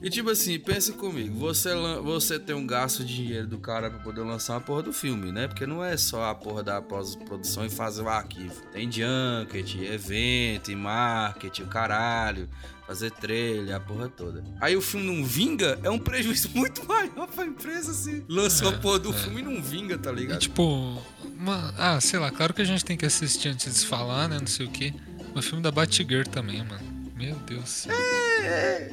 [0.04, 1.70] E tipo assim, pensa comigo, você,
[2.02, 5.32] você tem um gasto de dinheiro do cara pra poder lançar a porra do filme,
[5.32, 5.48] né?
[5.48, 8.54] Porque não é só a porra da pós-produção e fazer o arquivo.
[8.70, 12.50] Tem junket, evento, e marketing, o caralho,
[12.86, 14.44] fazer trailer, a porra toda.
[14.60, 18.74] Aí o filme não vinga, é um prejuízo muito maior pra empresa se lançou É,
[18.74, 19.12] a porra do é.
[19.14, 20.38] filme e não vinga, tá E ligado?
[20.40, 21.02] tipo,
[21.38, 24.38] uma- ah, sei lá, claro que a gente tem que assistir antes de falar, né?
[24.38, 24.92] Não sei o quê.
[25.34, 26.93] O filme da Batgirl também, mano.
[27.14, 27.62] Meu Deus.
[27.62, 27.94] do céu.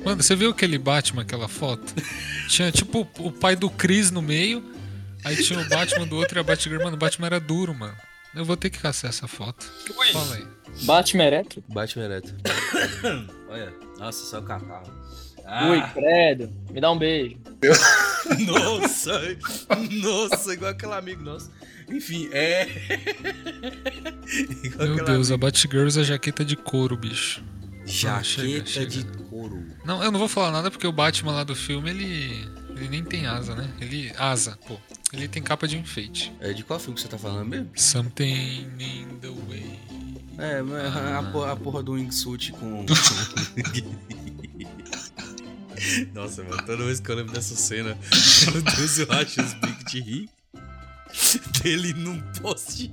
[0.05, 1.93] Mano, você viu aquele Batman, aquela foto?
[2.47, 4.63] Tinha tipo o pai do Chris no meio,
[5.23, 6.83] aí tinha o Batman do outro e a Batgirl.
[6.83, 7.95] Mano, o Batman era duro, mano.
[8.33, 9.65] Eu vou ter que caçar essa foto.
[10.13, 10.47] Fala aí.
[10.83, 11.63] Batman ereto?
[11.67, 12.33] Batman ereto.
[13.49, 14.83] Olha, nossa, só o cacau.
[15.69, 16.49] Ui, credo.
[16.71, 17.37] Me dá um beijo.
[18.45, 19.19] Nossa,
[19.91, 21.51] nossa, igual aquele amigo nosso.
[21.89, 22.65] Enfim, é.
[24.63, 25.37] Igual Meu Deus, a amigo.
[25.45, 27.43] Batgirl usa jaqueta de couro, bicho.
[27.85, 28.89] Jaqueta chega, chega.
[28.89, 29.65] de couro.
[29.83, 32.61] Não, eu não vou falar nada porque o Batman lá do filme, ele.
[32.75, 33.69] Ele nem tem asa, né?
[33.79, 34.11] Ele.
[34.17, 34.77] Asa, pô.
[35.13, 36.31] Ele tem capa de enfeite.
[36.39, 37.69] É, de qual filme que você tá falando mesmo?
[37.75, 39.79] Something in the way.
[40.37, 42.85] É, mas a, porra, a porra do wingsuit com.
[46.13, 47.97] Nossa, mano, toda vez que eu lembro dessa cena,
[48.51, 50.29] meu Deus, eu acho os bicos de rir.
[51.61, 52.91] Dele num poste.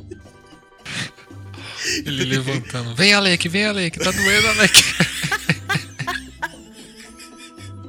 [2.05, 2.95] Ele levantando.
[2.95, 3.99] Vem, Alec, vem, Alec.
[3.99, 4.83] Tá doendo, Alec.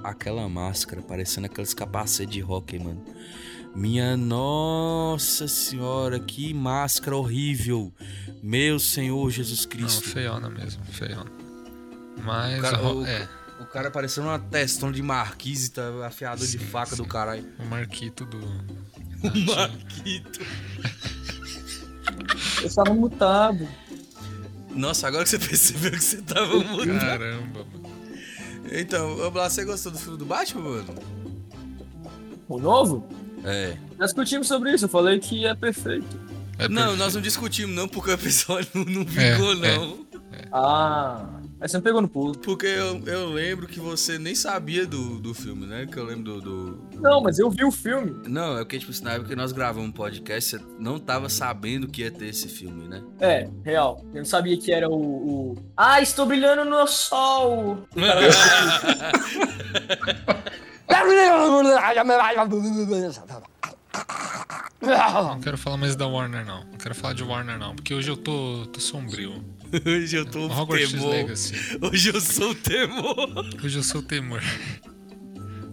[0.04, 3.04] Aquela máscara, parecendo aqueles capacetes de hockey, mano.
[3.76, 7.94] Minha nossa senhora, que máscara horrível.
[8.42, 10.10] Meu Senhor Jesus Não, Cristo.
[10.10, 11.30] feiona mesmo, feiona.
[12.24, 13.28] Mas, Cara, ó, o- é,
[13.62, 17.10] O cara parecendo uma testão de marquise, tá afiador de Sim, faca do sim.
[17.10, 17.46] caralho.
[17.60, 18.40] o Marquito do.
[19.22, 20.40] O Marquito.
[22.62, 23.68] Eu estava mutado.
[24.72, 27.00] Nossa, agora que você percebeu que você tava mudando.
[27.00, 27.90] Caramba, mano.
[28.72, 30.96] Então, você gostou do filme do Batman, mano?
[32.48, 33.08] O novo?
[33.44, 33.78] É.
[33.98, 34.86] Já discutimos sobre isso.
[34.86, 36.06] Eu falei que é perfeito.
[36.58, 36.98] É não, perfeito.
[37.00, 39.78] nós não discutimos, não, porque o pessoal não, não É, vingou, é.
[39.78, 40.06] não.
[40.52, 42.38] Ah, aí você me pegou no pulo.
[42.38, 45.86] Porque eu, eu lembro que você nem sabia do, do filme, né?
[45.86, 48.16] Que eu lembro do, do- Não, mas eu vi o filme.
[48.28, 51.88] Não, é porque, tipo, na época que nós gravamos um podcast, você não tava sabendo
[51.88, 53.04] que ia ter esse filme, né?
[53.20, 54.04] É, real.
[54.14, 54.94] Eu não sabia que era o.
[55.54, 55.58] o...
[55.76, 57.86] Ah, estou brilhando no sol!
[57.96, 58.00] O
[64.82, 66.64] Não quero falar mais da Warner, não.
[66.64, 67.76] Não quero falar de Warner, não.
[67.76, 69.44] Porque hoje eu tô, tô sombrio.
[69.86, 71.10] Hoje eu tô Hogwarts temor.
[71.10, 71.54] Legacy.
[71.82, 73.46] Hoje eu sou o temor.
[73.64, 74.42] Hoje eu sou o temor.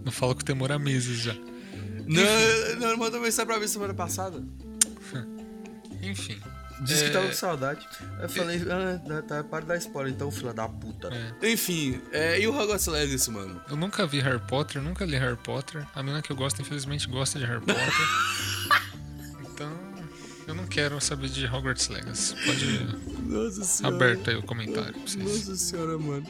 [0.05, 1.33] Não falo com o temor há meses já.
[2.05, 4.41] Não, não, ele mandou mensagem pra mim semana passada.
[6.01, 6.37] Enfim.
[6.81, 7.13] Disse que É.
[7.13, 7.87] tava com saudade.
[8.21, 11.09] Eu falei, ah, tá, para de dar spoiler então, filha da puta.
[11.41, 11.51] É.
[11.51, 13.59] Enfim, é, e o Hogwarts Legacy, mano?
[13.67, 15.85] Eu nunca vi Harry Potter, nunca li Harry Potter.
[15.95, 17.83] A menina que eu gosto, infelizmente, gosta de Harry Potter.
[20.47, 22.35] Eu não quero saber de Hogwarts Legacy.
[22.45, 23.95] Pode Nossa senhora.
[23.95, 25.23] aberto aí o comentário pra vocês.
[25.47, 26.25] Nossa senhora, mano.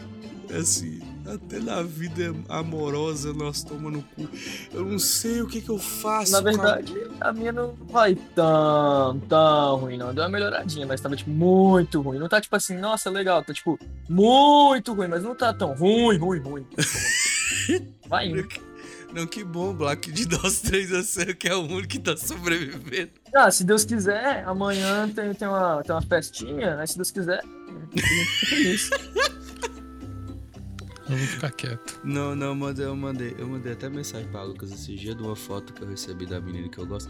[0.50, 4.30] É assim, até na vida amorosa nós tomamos no cu.
[4.74, 6.32] Eu não sei o que que eu faço.
[6.32, 10.14] Na verdade, a minha não vai tão, tão ruim, não.
[10.14, 12.18] Deu uma melhoradinha, mas tava, tipo, muito ruim.
[12.18, 13.44] Não tá, tipo assim, nossa, legal.
[13.44, 13.78] Tá, tipo,
[14.08, 16.66] muito ruim, mas não tá tão ruim, ruim, ruim.
[18.08, 18.48] Vai indo.
[19.14, 20.12] Não, que bom, Black.
[20.12, 23.12] De nós três, eu sei que é o único que tá sobrevivendo.
[23.36, 26.86] Ah, se Deus quiser, amanhã tem, tem, uma, tem uma festinha, né?
[26.86, 27.42] Se Deus quiser.
[27.92, 28.90] Fico feliz.
[31.10, 32.02] Eu vou ficar quieto.
[32.04, 33.34] Não, não, mandei, eu mandei.
[33.38, 36.42] Eu mandei até mensagem pra Lucas esse dia de uma foto que eu recebi da
[36.42, 37.10] menina que eu gosto.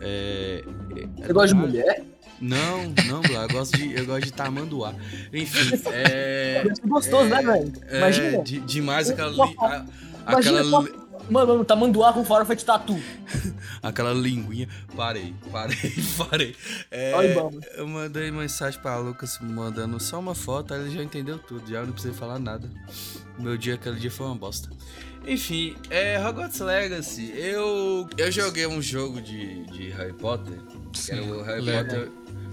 [0.00, 0.62] É.
[0.96, 2.04] é- Você gosta de mulher?
[2.38, 3.52] Não, não, Black.
[3.52, 4.94] Eu gosto de, eu gosto de tamanduá.
[5.32, 6.62] Enfim, é.
[6.74, 7.72] Ser gostoso, né, velho?
[7.86, 8.42] É, Imagina.
[8.42, 9.30] de- demais aquela.
[9.30, 9.86] Li- a-
[10.28, 10.99] Imagina, aquela, uma-
[11.30, 13.00] Mano, mano, tamanduá com farofa de tatu.
[13.80, 14.68] aquela linguinha.
[14.96, 15.76] Parei, parei,
[16.18, 16.56] parei.
[16.90, 17.64] É, Olha, vamos.
[17.76, 21.82] eu mandei mensagem pra Lucas mandando só uma foto, aí ele já entendeu tudo, já
[21.82, 22.68] não precisei falar nada.
[23.38, 24.68] Meu dia, aquele dia foi uma bosta.
[25.26, 27.32] Enfim, é Hogwarts Legacy.
[27.36, 30.58] Eu, eu joguei um jogo de, de Harry Potter,
[30.92, 31.64] que era o Harry.
[31.64, 32.10] Potter,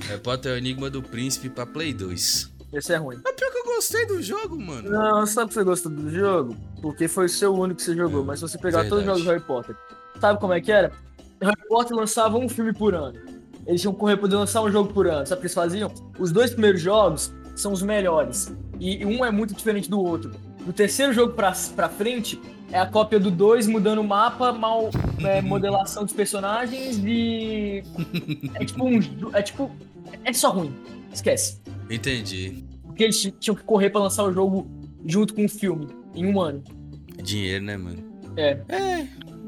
[0.08, 2.57] Harry Potter o Enigma do Príncipe pra Play 2.
[2.74, 3.18] Esse é ruim.
[3.24, 4.90] Mas pior que eu gostei do jogo, mano.
[4.90, 6.56] Não, sabe que você gostou do jogo?
[6.82, 8.24] Porque foi o seu único que você jogou.
[8.24, 9.20] Mas se você pegar todos os Verdade.
[9.20, 9.76] jogos do Harry Potter,
[10.20, 10.92] sabe como é que era?
[11.42, 13.18] Harry Potter lançava um filme por ano.
[13.66, 15.26] Eles tinham que correr poder lançar um jogo por ano.
[15.26, 15.92] Sabe o que eles faziam?
[16.20, 18.54] Os dois primeiros jogos são os melhores.
[18.80, 20.32] E um é muito diferente do outro.
[20.66, 22.40] No terceiro jogo pra, pra frente,
[22.72, 27.84] é a cópia do 2, mudando o mapa, mal é, modelação dos personagens e.
[28.56, 29.00] É tipo um.
[29.34, 29.72] É tipo.
[30.24, 30.74] É só ruim.
[31.14, 31.62] Esquece.
[31.90, 32.64] Entendi.
[32.84, 34.68] Porque eles ti- tinham que correr pra lançar o jogo
[35.06, 36.64] junto com o filme, em um ano.
[37.22, 37.98] Dinheiro, né, mano?
[38.36, 38.60] É.
[38.70, 39.08] É,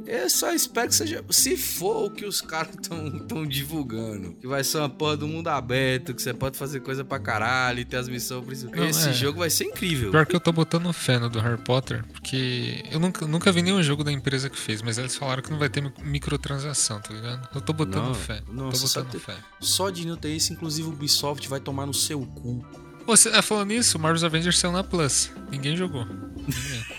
[0.09, 1.23] eu só espero que seja.
[1.29, 5.47] Se for o que os caras estão divulgando, que vai ser uma porra do mundo
[5.49, 8.79] aberto, que você pode fazer coisa pra caralho e ter as missões principais.
[8.79, 9.13] Não, Esse é.
[9.13, 10.11] jogo vai ser incrível.
[10.11, 13.61] Pior que eu tô botando fé no do Harry Potter, porque eu nunca, nunca vi
[13.61, 16.99] nenhum jogo da empresa que fez, mas eles falaram que não vai ter mi- microtransação,
[17.01, 17.47] tá ligado?
[17.53, 18.41] Eu tô botando Não, fé.
[18.51, 19.35] nossa, tô só botando te- fé.
[19.59, 22.65] Só de não ter isso, inclusive o Ubisoft vai tomar no seu cu.
[23.07, 25.31] Ô, cê- é, falando nisso, o Marvel's Avengers saiu na Plus.
[25.51, 26.05] Ninguém jogou.
[26.05, 26.85] Ninguém.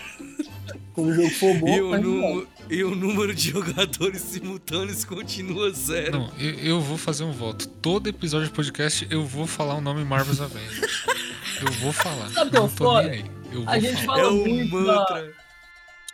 [0.93, 5.03] Quando o jogo for bom, E o, vai número, e o número de jogadores simultâneos
[5.05, 6.11] continua zero.
[6.19, 7.67] Não, eu, eu vou fazer um voto.
[7.67, 11.05] Todo episódio de podcast eu vou falar o nome Marvel's Avengers.
[11.65, 12.29] eu vou falar.
[12.29, 13.01] Sabe o que é o não tô foda?
[13.07, 13.25] nem aí.
[13.51, 14.19] Eu vou A gente falar.
[14.19, 15.40] é fala um muito da- mantra.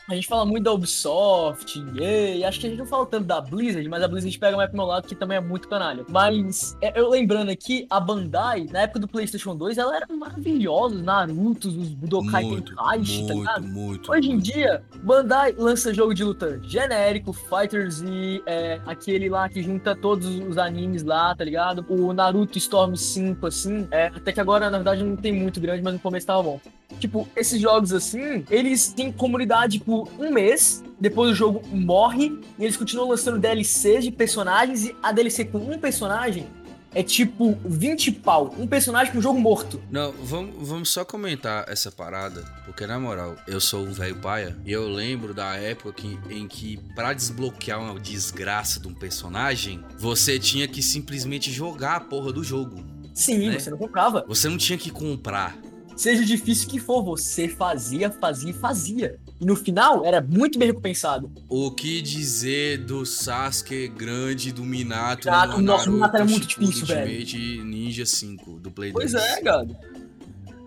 [0.10, 3.42] A gente fala muito da Ubisoft, EA, acho que a gente não fala tanto da
[3.42, 6.06] Blizzard, mas a Blizzard pega mais pro meu lado, que também é muito canalha.
[6.08, 10.96] Mas, é, eu lembrando aqui, a Bandai, na época do PlayStation 2, ela era maravilhosa,
[10.96, 13.68] os Narutos, os Budokai Tenkaichi, tá ligado?
[13.68, 14.10] muito.
[14.10, 19.62] Hoje em dia, Bandai lança jogo de luta genérico, Fighters e é, aquele lá que
[19.62, 21.86] junta todos os animes lá, tá ligado?
[21.90, 25.84] O Naruto Storm 5, assim, é, até que agora, na verdade, não tem muito grande,
[25.84, 26.62] mas no começo tava bom.
[27.00, 32.64] Tipo, esses jogos assim, eles têm comunidade por um mês, depois o jogo morre, e
[32.64, 36.48] eles continuam lançando DLCs de personagens, e a DLC com um personagem
[36.96, 38.56] é tipo 20 pau.
[38.58, 39.80] Um personagem com um jogo morto.
[39.92, 44.58] Não, vamos, vamos só comentar essa parada, porque na moral, eu sou um velho paia
[44.66, 49.84] e eu lembro da época que, em que pra desbloquear uma desgraça de um personagem,
[50.00, 52.84] você tinha que simplesmente jogar a porra do jogo.
[53.14, 53.60] Sim, Né?
[53.60, 54.26] você não comprava.
[54.28, 55.56] Você não tinha que comprar.
[55.98, 59.20] Seja difícil que for, você fazia, fazia e fazia.
[59.42, 61.32] E no final, era muito bem recompensado.
[61.50, 66.48] O que dizer do Sasuke grande do Minato Minato, no nossa, o Minato era muito
[66.48, 67.20] Shippuden difícil, velho.
[67.20, 69.24] Ultimate Ninja 5 do Play Pois 2.
[69.24, 69.76] é, gado.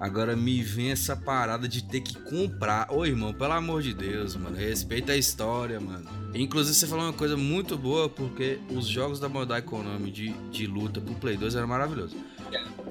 [0.01, 2.91] Agora me vem essa parada de ter que comprar.
[2.91, 4.57] Ô, irmão, pelo amor de Deus, mano.
[4.57, 6.09] Respeita a história, mano.
[6.35, 10.67] Inclusive, você falou uma coisa muito boa, porque os jogos da Bandai Konami de, de
[10.67, 12.17] luta pro Play 2 eram maravilhosos.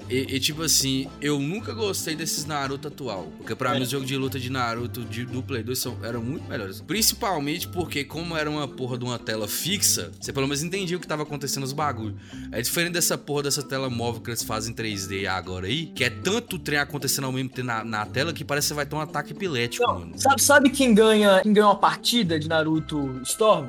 [0.08, 3.28] E, e, tipo assim, eu nunca gostei desses Naruto atual.
[3.38, 3.76] Porque pra É.
[3.76, 6.80] mim os jogos de luta de Naruto de, do Play 2 são, eram muito melhores.
[6.80, 11.00] Principalmente porque, como era uma porra de uma tela fixa, você pelo menos entendia o
[11.00, 12.16] que tava acontecendo nos bagulhos.
[12.50, 16.02] É diferente dessa porra dessa tela móvel que eles fazem em 3D agora aí, que
[16.02, 18.86] é tanto trem acontecendo ao mesmo tempo na, na tela que parece que você vai
[18.86, 20.12] ter um ataque epilético, Não, mano.
[20.18, 23.68] sabe, sabe quem ganha quem ganha uma partida de Naruto Storm?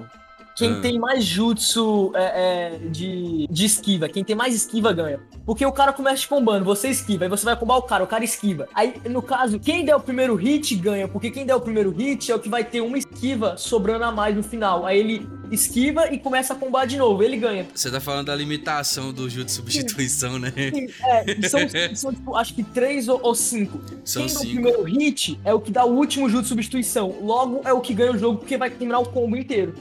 [0.62, 0.82] Quem Ah.
[0.82, 5.20] tem mais jutsu é, é, de, de esquiva, quem tem mais esquiva ganha.
[5.46, 8.08] Porque o cara começa te combando, você esquiva, aí você vai combar o cara, o
[8.08, 8.68] cara esquiva.
[8.74, 12.32] Aí, no caso, quem der o primeiro hit ganha, porque quem der o primeiro hit
[12.32, 14.86] é o que vai ter uma esquiva sobrando a mais no final.
[14.86, 17.68] Aí ele esquiva e começa a combar de novo, ele ganha.
[17.74, 20.54] Você tá falando da limitação do jogo de substituição, né?
[20.56, 21.60] Sim, é, são,
[21.96, 23.82] são tipo, acho que três ou, ou cinco.
[24.06, 24.54] São Quem dá o cinco.
[24.54, 27.16] primeiro hit é o que dá o último jutsu de substituição.
[27.22, 29.74] Logo é o que ganha o jogo, porque vai terminar o combo inteiro.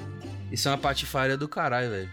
[0.50, 2.10] Isso é uma patifaria do caralho, velho.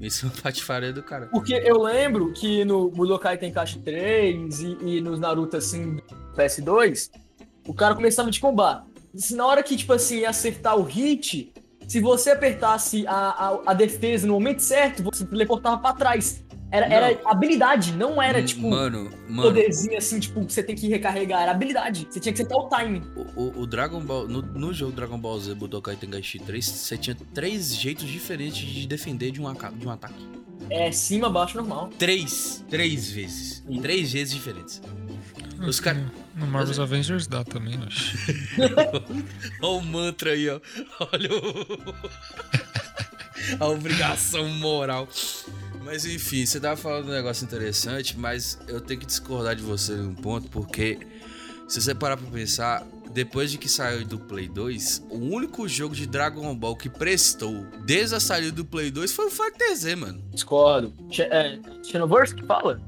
[0.00, 1.30] Isso é uma patifaria do caralho.
[1.30, 6.02] Porque eu lembro que no Budokai Tenkaichi 3 e, e nos Naruto assim do
[6.36, 7.10] PS2,
[7.66, 8.86] o cara começava te combar.
[9.14, 11.52] Se na hora que, tipo assim, ia acertar o hit,
[11.86, 16.43] se você apertasse a, a, a defesa no momento certo, você teleportava pra trás.
[16.74, 16.96] Era, Não.
[16.96, 21.42] era habilidade, não era, tipo, Mano, mano, poderzinho assim, tipo, que você tem que recarregar.
[21.42, 22.04] Era habilidade.
[22.10, 23.02] Você tinha que acertar o timing.
[23.14, 24.26] o, o- o Dragon Ball.
[24.26, 28.86] No, no jogo Dragon Ball Z Budokai Tenkaichi 3, você tinha três jeitos diferentes de
[28.88, 29.44] defender de um,
[29.78, 30.28] de um ataque.
[30.68, 31.90] É cima, baixo, normal.
[31.96, 32.64] Três.
[32.68, 33.62] Três vezes.
[33.64, 33.80] Sim.
[33.80, 34.82] Três vezes diferentes.
[35.64, 36.02] Os caras.
[36.34, 38.16] No Marvel's Avengers dá também, acho.
[39.62, 40.58] Olha o mantra aí, ó.
[41.12, 41.94] Olha o...
[43.64, 45.06] a obrigação moral.
[45.84, 49.92] Mas enfim, você tava falando um negócio interessante, mas eu tenho que discordar de você
[49.94, 50.98] num ponto, porque
[51.68, 55.94] se você parar pra pensar, depois de que saiu do Play 2, o único jogo
[55.94, 59.94] de Dragon Ball que prestou desde a saída do Play 2 foi o Fighter Z,
[59.96, 60.22] mano.
[60.32, 60.92] Discordo.
[61.10, 62.80] Xe- é, Xenoverse que fala?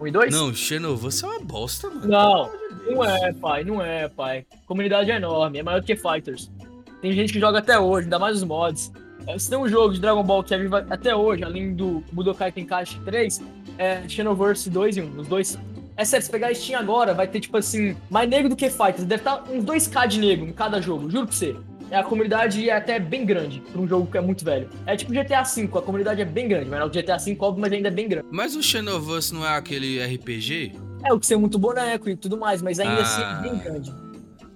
[0.00, 0.32] 1 e 2?
[0.34, 2.06] Não, Xenoverse é uma bosta, mano.
[2.08, 2.52] Não,
[2.86, 4.46] não é, pai, não é, pai.
[4.66, 6.50] Comunidade é enorme, é maior do que Fighters.
[7.02, 8.90] Tem gente que joga até hoje, ainda mais os mods.
[9.28, 10.58] É, Se tem um jogo de Dragon Ball que é
[10.90, 13.40] até hoje, além do Budokai Tenkaichi 3,
[13.78, 15.58] é Xenoverse 2 e 1, os dois.
[15.96, 19.04] É sério, se pegar Steam agora, vai ter, tipo assim, mais negro do que Fighters.
[19.04, 21.56] Deve estar uns 2k de negro em cada jogo, juro pra você.
[21.90, 24.68] É, a comunidade é até bem grande pra um jogo que é muito velho.
[24.86, 26.70] É tipo GTA V, a comunidade é bem grande.
[26.70, 28.28] Mas o GTA V, óbvio, mas ainda é bem grande.
[28.30, 30.72] Mas o Xenoverse não é aquele RPG?
[31.04, 33.42] É, o que ser muito boneco e tudo mais, mas ainda assim Ah.
[33.44, 33.92] é bem grande.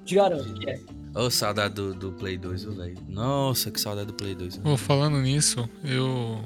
[0.05, 0.79] Te garanto que é.
[1.15, 2.97] Ô, saudade do, do Play 2, viu, velho?
[3.07, 4.59] Nossa, que saudade do Play 2.
[4.59, 6.43] Pô, falando nisso, eu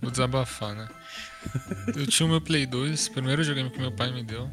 [0.00, 0.88] vou desabafar, né?
[1.94, 4.48] Eu tinha o meu Play 2, primeiro videogame que meu pai me deu.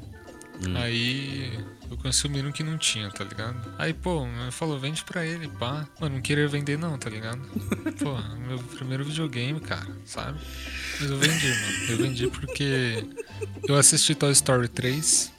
[0.65, 0.75] Hum.
[0.75, 1.53] Aí
[1.89, 3.55] eu conheci um que não tinha, tá ligado?
[3.77, 5.87] Aí, pô, ele falou, vende pra ele, pá.
[5.99, 7.41] Mano, não queria vender não, tá ligado?
[7.99, 10.39] Pô, meu primeiro videogame, cara, sabe?
[10.99, 11.91] Mas eu vendi, mano.
[11.91, 13.05] Eu vendi porque
[13.67, 15.32] eu assisti Toy Story 3.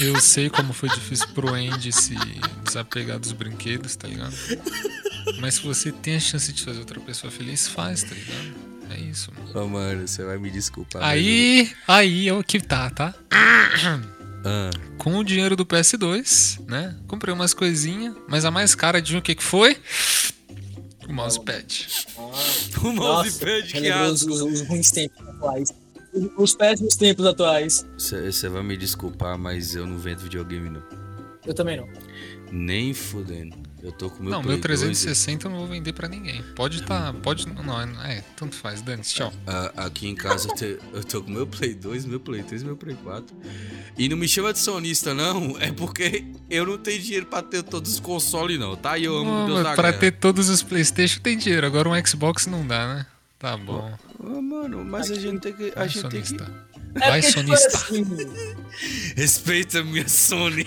[0.00, 2.14] Eu sei como foi difícil pro Andy se
[2.64, 4.34] desapegar dos brinquedos, tá ligado?
[5.40, 8.54] Mas se você tem a chance de fazer outra pessoa feliz, faz, tá ligado?
[8.90, 9.64] É isso, mano.
[9.64, 11.02] Ô, mano, você vai me desculpar.
[11.02, 13.14] Aí, aí é o que tá, tá?
[13.30, 16.96] Ah, Com o dinheiro do PS2, né?
[17.06, 19.76] Comprei umas coisinhas, mas a mais cara, adivinha o que que foi?
[21.08, 21.86] O mousepad.
[22.82, 24.32] o mousepad que relembrou os, asco.
[24.32, 25.72] os, os ruins tempos atuais.
[26.12, 27.86] Os, os péssimos tempos atuais.
[27.96, 30.82] Você vai me desculpar, mas eu não vendo videogame, não.
[31.46, 31.88] Eu também não.
[32.52, 33.56] Nem fudendo.
[33.82, 36.42] Eu tô com meu não, Play meu 360 eu não vou vender pra ninguém.
[36.54, 39.32] Pode tá, pode, não, é, tanto faz, dane tchau.
[39.46, 39.70] 2.
[39.74, 42.76] Aqui em casa eu, te- eu tô com meu Play 2, meu Play 3, meu
[42.76, 43.34] Play 4.
[43.96, 45.56] E não me chama de sonista, não.
[45.58, 48.98] É porque eu não tenho dinheiro pra ter todos os consoles, não, tá?
[48.98, 50.00] E eu amo Pô, Deus mas da pra guerra.
[50.00, 53.06] ter todos os Playstation tem dinheiro, agora um Xbox não dá, né?
[53.40, 53.90] Tá bom.
[54.18, 55.72] Ô, mano, mas a gente tem que.
[55.74, 56.28] A Vai gente tem que.
[56.28, 56.70] sonista.
[56.94, 57.68] É Vai tipo sonista.
[57.76, 58.04] assim,
[59.16, 60.64] Respeita a minha Sony.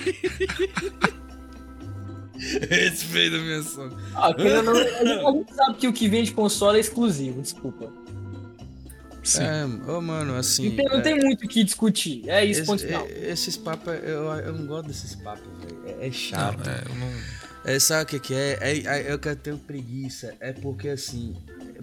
[2.70, 3.96] Respeita a minha Sony.
[4.16, 4.30] ah,
[5.04, 7.92] não, a gente sabe que o que vem de console é exclusivo, desculpa.
[9.24, 9.44] Sim.
[9.44, 10.70] É, ô, mano, assim.
[10.70, 12.28] Não tem, não é- tem muito o que discutir.
[12.30, 13.06] É isso, ponto esse- final.
[13.06, 15.98] é- esses papos, eu, eu não gosto desses papos, velho.
[16.02, 16.58] É, é chato.
[16.66, 17.14] Não, é, eu não.
[17.66, 18.58] É, sabe o que, que é?
[18.60, 19.12] É, é?
[19.14, 20.36] Eu que tenho preguiça.
[20.42, 21.34] É porque assim.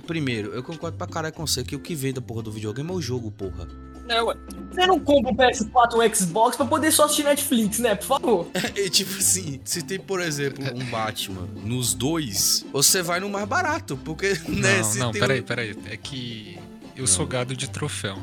[0.07, 2.89] Primeiro, eu concordo pra caralho com você que o que vem da porra do videogame
[2.91, 3.69] é o jogo, porra.
[4.09, 4.35] É, ué.
[4.73, 7.95] Você não compra um PS4 ou um Xbox pra poder só assistir Netflix, né?
[7.95, 8.47] Por favor.
[8.75, 13.47] E tipo assim, se tem, por exemplo, um Batman nos dois, você vai no mais
[13.47, 13.97] barato.
[13.99, 14.79] Porque, né?
[14.79, 15.77] Não, se não, tem peraí, um- peraí.
[15.89, 16.59] É que
[16.97, 18.17] eu sou gado de troféu.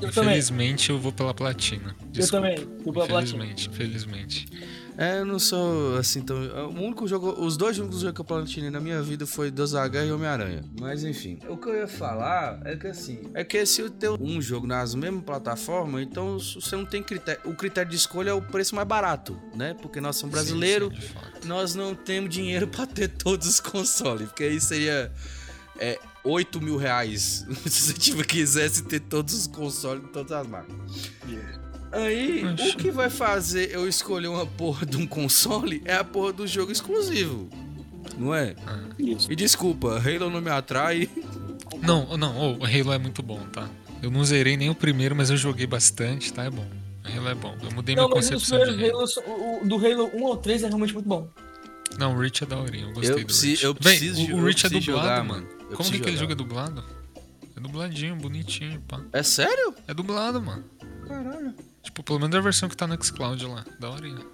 [0.00, 0.30] Eu também.
[0.30, 1.96] Infelizmente eu vou pela platina.
[2.00, 2.48] Eu Desculpa.
[2.48, 2.68] também.
[2.84, 3.44] Fui pela platina.
[3.44, 4.46] Infelizmente, infelizmente.
[4.96, 6.36] É, eu não sou assim tão.
[6.36, 7.34] O único jogo.
[7.44, 10.64] Os dois únicos jogos que eu platinei na minha vida foi Deus Guerra e Homem-Aranha.
[10.80, 11.38] Mas enfim.
[11.48, 13.22] O que eu ia falar é que assim.
[13.34, 17.40] É que se eu tenho um jogo nas mesmas plataformas, então você não tem critério.
[17.44, 19.74] O critério de escolha é o preço mais barato, né?
[19.74, 20.92] Porque nós somos brasileiros.
[21.44, 24.28] Nós não temos dinheiro pra ter todos os consoles.
[24.28, 25.12] Porque aí seria.
[25.78, 27.44] É, 8 mil reais.
[27.66, 30.74] Se você tipo, quisesse ter todos os consoles de todas as marcas.
[31.94, 36.32] Aí, o que vai fazer eu escolher uma porra de um console é a porra
[36.32, 37.48] do jogo exclusivo.
[38.18, 38.54] Não é?
[38.98, 39.30] Isso.
[39.32, 41.08] E desculpa, Halo não me atrai.
[41.82, 43.68] Não, não, ô, o Halo é muito bom, tá?
[44.02, 46.44] Eu não zerei nem o primeiro, mas eu joguei bastante, tá?
[46.44, 46.66] É bom.
[47.04, 47.56] O Halo é bom.
[47.62, 48.98] Eu mudei Não, minha concepção de Halo.
[49.00, 51.28] Halo, o, o do Halo 1 ao 3 é realmente muito bom.
[51.98, 53.64] Não, o Reach é daorinha, eu gostei Eu do preci- Reach.
[53.64, 55.46] eu Véi, preciso o, jo- o eu Reach é preciso dublado, jogar, mano.
[55.46, 56.84] Eu Como preciso que aquele jogo é dublado?
[57.56, 59.00] É dubladinho, bonitinho, pá.
[59.12, 59.74] É sério?
[59.86, 60.64] É dublado, mano.
[61.06, 61.54] Caralho.
[61.84, 63.64] Tipo, pelo menos a versão que tá no Xcloud lá.
[63.78, 64.24] Daorinha.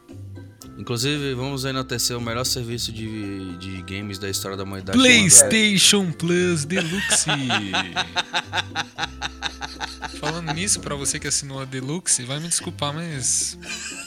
[0.79, 4.97] Inclusive, vamos enaltecer o melhor serviço de, de games da história da humanidade.
[4.97, 7.29] PlayStation Plus Deluxe.
[10.19, 13.59] Falando nisso, pra você que assinou a Deluxe, vai me desculpar, mas.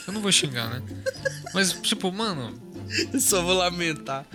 [0.06, 0.82] Eu não vou xingar, né?
[1.52, 2.58] Mas, tipo, mano.
[3.20, 4.26] Só vou lamentar.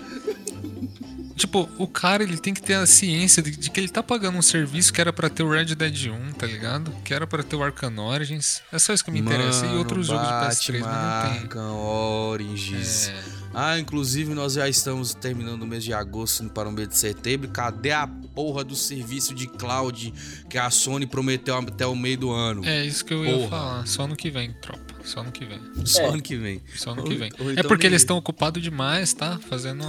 [1.40, 4.38] Tipo, o cara ele tem que ter a ciência de, de que ele tá pagando
[4.38, 6.92] um serviço que era pra ter o Red Dead 1, tá ligado?
[7.06, 8.62] Que era pra ter o Arkham Origins.
[8.74, 9.66] É só isso que me interessa.
[9.66, 11.62] E outros jogos de PS3, mas não tem.
[11.62, 13.08] Origins.
[13.08, 13.24] É,
[13.54, 16.98] Ah, inclusive nós já estamos terminando o mês de agosto indo para o mês de
[16.98, 17.48] setembro.
[17.50, 20.14] Cadê a porra do serviço de cloud
[20.50, 22.66] que a Sony prometeu até o meio do ano?
[22.66, 23.50] é isso que eu ia Porra.
[23.50, 23.88] falar.
[23.88, 24.89] Só no que vem, tropa.
[25.04, 25.60] Só no que vem.
[25.86, 26.06] Só É.
[26.10, 26.62] ano que vem.
[26.76, 27.32] Só no Ou- que vem.
[27.39, 29.39] ou é então porque nem- eles estão ocupados demais, tá?
[29.50, 29.84] Fazendo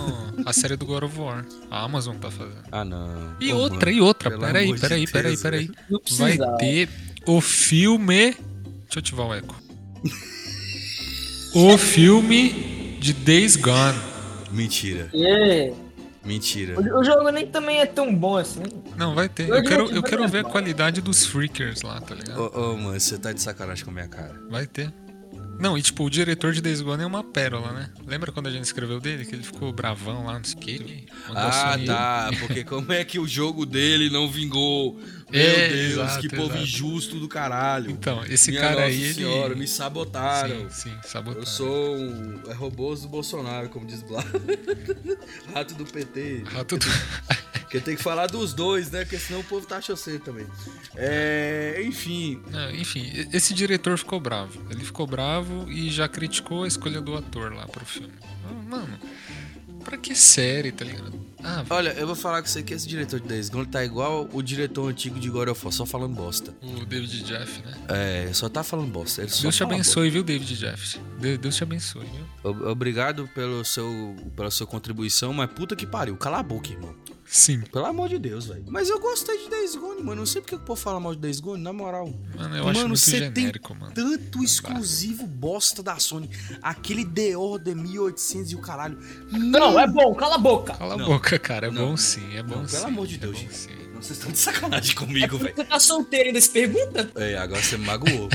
[0.46, 1.44] a série do God of War.
[1.70, 2.62] A Amazon tá fazendo.
[2.70, 3.34] Ah, não.
[3.40, 4.30] E Ô, outra, mano, e outra.
[4.30, 5.70] pelo Peraí, de peraí, peraí, Deus, peraí.
[5.90, 6.88] Não Vai ter
[7.26, 8.32] o filme.
[8.32, 9.54] Deixa eu ativar o eco.
[11.54, 13.98] O filme de Days Gone.
[14.52, 15.10] Mentira.
[15.14, 15.72] É.
[16.24, 16.78] Mentira.
[16.78, 18.62] O, o jogo nem também é tão bom assim.
[18.96, 19.48] Não, vai ter.
[19.48, 22.40] Eu Eu quero, eu quero ver a qualidade dos freakers lá, tá ligado?
[22.40, 24.34] Ô, ô, mano, você tá de sacanagem com a minha cara.
[24.50, 24.92] Vai ter.
[25.60, 27.90] Não, e tipo, o diretor de Days Gone é uma pérola, né?
[28.06, 29.26] Lembra quando a gente escreveu dele?
[29.26, 32.30] Que ele ficou bravão lá, não sei o Ah, tá.
[32.40, 34.98] Porque como é que o jogo dele não vingou?
[35.30, 36.62] Meu É, Deus, exato, que povo exato.
[36.62, 37.90] injusto do caralho.
[37.90, 39.14] Então, esse Minha cara Nossa aí, ele...
[39.14, 40.70] senhora, me sabotaram.
[40.70, 41.40] Sim, sim, sabotaram.
[41.40, 44.24] Eu sou um é robôs do Bolsonaro, como diz Blá.
[45.54, 46.44] Rato do PT.
[46.52, 46.86] Rato do...
[47.70, 49.04] Porque tem que falar dos dois, né?
[49.04, 50.44] Porque senão o povo taxa você também.
[50.96, 52.42] É, enfim.
[52.50, 54.60] Não, enfim, esse diretor ficou bravo.
[54.68, 58.12] Ele ficou bravo e já criticou a escolha do ator lá pro filme.
[58.68, 58.98] Mano,
[59.80, 61.18] pra que série, tá ligado?
[61.42, 64.28] Ah, Olha, eu vou falar com você que esse diretor de Days Gone tá igual
[64.32, 66.54] o diretor antigo de God of War, só falando bosta.
[66.62, 67.72] o David Jeff, né?
[67.88, 69.22] É, só tá falando bosta.
[69.24, 70.98] Deus te abençoe, viu, David Jeff?
[71.18, 72.26] De- Deus te abençoe, viu?
[72.54, 72.68] bosta.
[72.70, 76.14] Obrigado pelo seu, pela sua contribuição, mas puta que pariu.
[76.16, 76.94] Cala a boca, irmão.
[77.32, 77.60] Sim.
[77.60, 78.64] Pelo amor de Deus, velho.
[78.68, 80.16] Mas eu gostei de Days Gone, mano.
[80.16, 82.12] Não sei porque o povo fala mal de Days Gone, na moral.
[82.36, 83.92] Mano, eu acho Mano, muito você tem genérico, mano.
[83.94, 86.28] tanto exclusivo bosta da Sony.
[86.60, 88.98] Aquele The Order 1800 e o caralho.
[89.30, 90.74] Não, é bom, cala a boca.
[90.74, 91.04] Cala Não.
[91.04, 91.68] a boca, cara.
[91.68, 91.90] É Não.
[91.90, 92.74] bom sim, é bom Não, sim.
[92.76, 93.54] pelo amor de é Deus, bom gente.
[93.54, 93.70] sim.
[93.94, 95.56] Vocês estão de sacanagem É comigo, porque velho.
[95.56, 97.10] você tá solteiro ainda se pergunta?
[97.16, 98.28] É, agora você me magoou.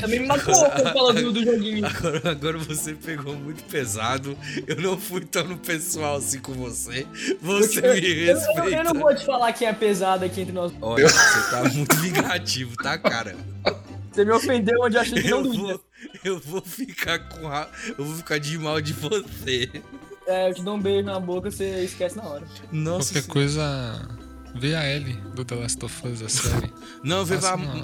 [0.00, 0.54] Também me matou
[0.92, 1.86] quando do, do joguinho.
[1.86, 4.36] Agora, agora você pegou muito pesado.
[4.66, 7.06] Eu não fui tão no pessoal assim com você.
[7.40, 8.68] Você Eu- me eu, eu, respeita.
[8.76, 10.72] eu não vou te falar que é pesado aqui entre nós.
[10.80, 13.36] Olha, você tá muito vingativo, tá, cara?
[14.12, 15.60] Você me ofendeu onde eu achei que não Eu doía.
[15.60, 15.80] vou,
[16.24, 17.68] eu vou ficar com ra...
[17.98, 19.70] Eu vou ficar de mal de você.
[20.26, 22.42] É, eu te dou um beijo na boca, você esquece na hora.
[22.70, 24.08] Nossa Qualquer coisa,
[24.54, 26.72] vê a L do The Last of Us, a série.
[27.02, 27.36] Não, vê,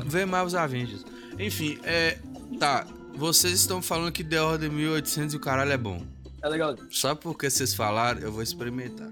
[0.06, 1.04] vê mais os Avengers.
[1.38, 2.18] Enfim, é.
[2.58, 2.86] Tá.
[3.14, 6.04] Vocês estão falando que The Order 1800 e o caralho é bom.
[6.40, 6.76] É legal.
[6.90, 9.10] Só porque vocês falaram, eu vou experimentar.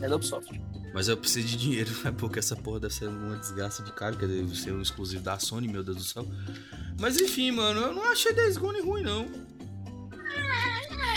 [0.00, 0.60] É da Ubisoft.
[0.94, 2.12] Mas eu preciso de dinheiro, né?
[2.16, 5.38] Porque essa porra deve ser uma desgraça de caro, que deve ser um exclusivo da
[5.38, 6.26] Sony, meu Deus do céu.
[6.98, 9.28] Mas enfim, mano, eu não achei Days Gone ruim, não.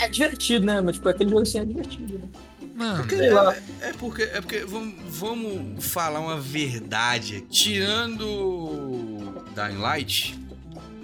[0.00, 0.80] É divertido, né?
[0.80, 2.18] Mas tipo, aquele jogo assim é divertido.
[2.18, 2.28] Né?
[2.74, 7.42] Mano, Porque é, é porque, é porque vamos, vamos falar uma verdade.
[7.42, 10.38] Tirando Dying Light,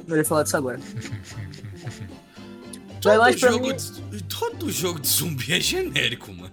[0.09, 0.81] Eu ia falar disso agora.
[3.01, 3.77] todo jogo, mim-
[4.11, 6.53] de, todo jogo de zumbi é genérico, mano.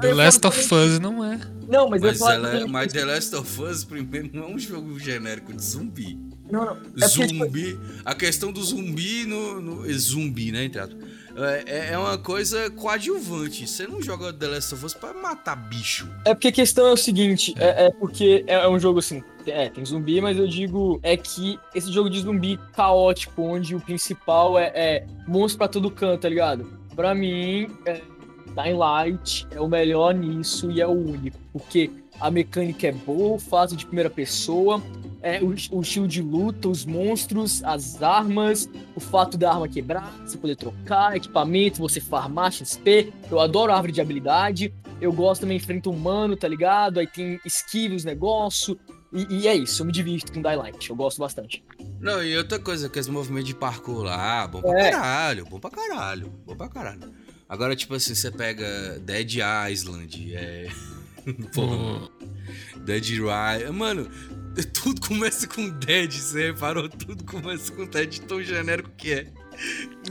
[0.00, 1.38] The Last of Us não é.
[1.68, 4.98] Não, mas, Mas, ela, que- mas The Last of Us, primeiro, não é um jogo
[4.98, 6.18] genérico de zumbi.
[6.50, 6.72] Não, não.
[6.72, 7.78] É porque, tipo, zumbi.
[8.04, 9.60] A questão do zumbi no.
[9.60, 10.66] no é zumbi, né?
[10.66, 10.96] Aspas.
[11.36, 13.66] É, é- é uma coisa coadjuvante.
[13.66, 16.08] Você não joga The Last of Us pra matar bicho.
[16.24, 19.68] É porque a questão é o seguinte, é, é porque é um jogo assim, é,
[19.68, 24.58] tem zumbi, mas eu digo é que esse jogo de zumbi caótico, onde o principal
[24.58, 26.66] é, é monstro pra todo canto, tá ligado?
[26.94, 28.00] Pra mim, é,
[28.54, 33.38] Dying Light é o melhor nisso e é o único, porque a mecânica é boa,
[33.38, 34.82] fase de primeira pessoa,
[35.22, 40.12] é, o, o estilo de luta, os monstros, as armas, o fato da arma quebrar,
[40.24, 45.42] você poder trocar, equipamento, você farmar XP, eu adoro a árvore de habilidade, eu gosto
[45.42, 46.98] também de enfrenta humano, tá ligado?
[47.00, 48.76] Aí tem esquive os negócios.
[49.12, 51.62] E, e é isso, eu me divirto com Daylight, eu gosto bastante.
[52.00, 54.90] Não, e outra coisa, que esse movimento de parkour lá, bom pra É.
[54.90, 57.14] caralho, bom pra caralho, bom pra caralho.
[57.48, 59.36] Agora, tipo assim, você pega Dead
[59.70, 60.68] Island, é.
[61.54, 62.08] Porra,
[62.84, 63.72] Dead Rising.
[63.72, 64.08] Mano,
[64.72, 66.88] tudo começa com Dead, você reparou?
[66.88, 69.26] Tudo começa com Dead, tão genérico que é.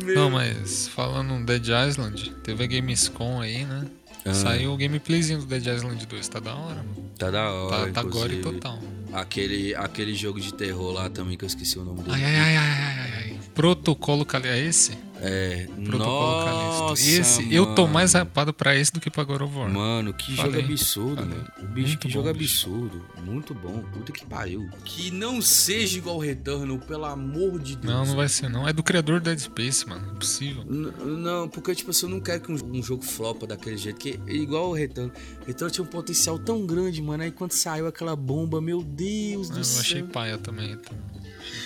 [0.03, 0.15] Meu...
[0.15, 3.85] Não, mas falando no Dead Island, teve a Gamescom aí, né?
[4.25, 7.11] Ah, Saiu o gameplayzinho do Dead Island 2, tá da hora, mano.
[7.17, 8.79] Tá da hora, Tá, tá gore total.
[9.11, 12.15] Aquele, aquele jogo de terror lá também, que eu esqueci o nome dele.
[12.15, 13.39] Ai, ai, ai, ai, ai, ai.
[13.53, 14.47] Protocolo Cali...
[14.47, 14.97] É esse?
[15.25, 17.01] É, Protocolo nossa.
[17.09, 17.93] Esse, eu tô mano.
[17.93, 19.69] mais rapado pra esse do que pra God of War.
[19.69, 21.37] Mano, que Falei, jogo absurdo, falei.
[21.37, 21.51] mano.
[21.59, 22.67] O bicho, Muito que bom, jogo bicho.
[22.69, 23.05] absurdo.
[23.23, 23.81] Muito bom.
[23.93, 24.69] Puta que pariu.
[24.83, 27.93] Que não seja igual o Returnal, pelo amor de Deus.
[27.93, 28.67] Não, não vai ser não.
[28.67, 30.11] É do criador do Dead Space, mano.
[30.11, 30.65] Impossível.
[30.65, 33.97] Não, porque, tipo assim, eu não quero que um, um jogo flopa daquele jeito.
[33.97, 35.09] Que é igual o Return.
[35.47, 37.23] Return tinha um potencial tão grande, mano.
[37.23, 40.07] Aí quando saiu aquela bomba, meu Deus Eu do achei céu.
[40.07, 40.71] paia também.
[40.73, 40.97] então.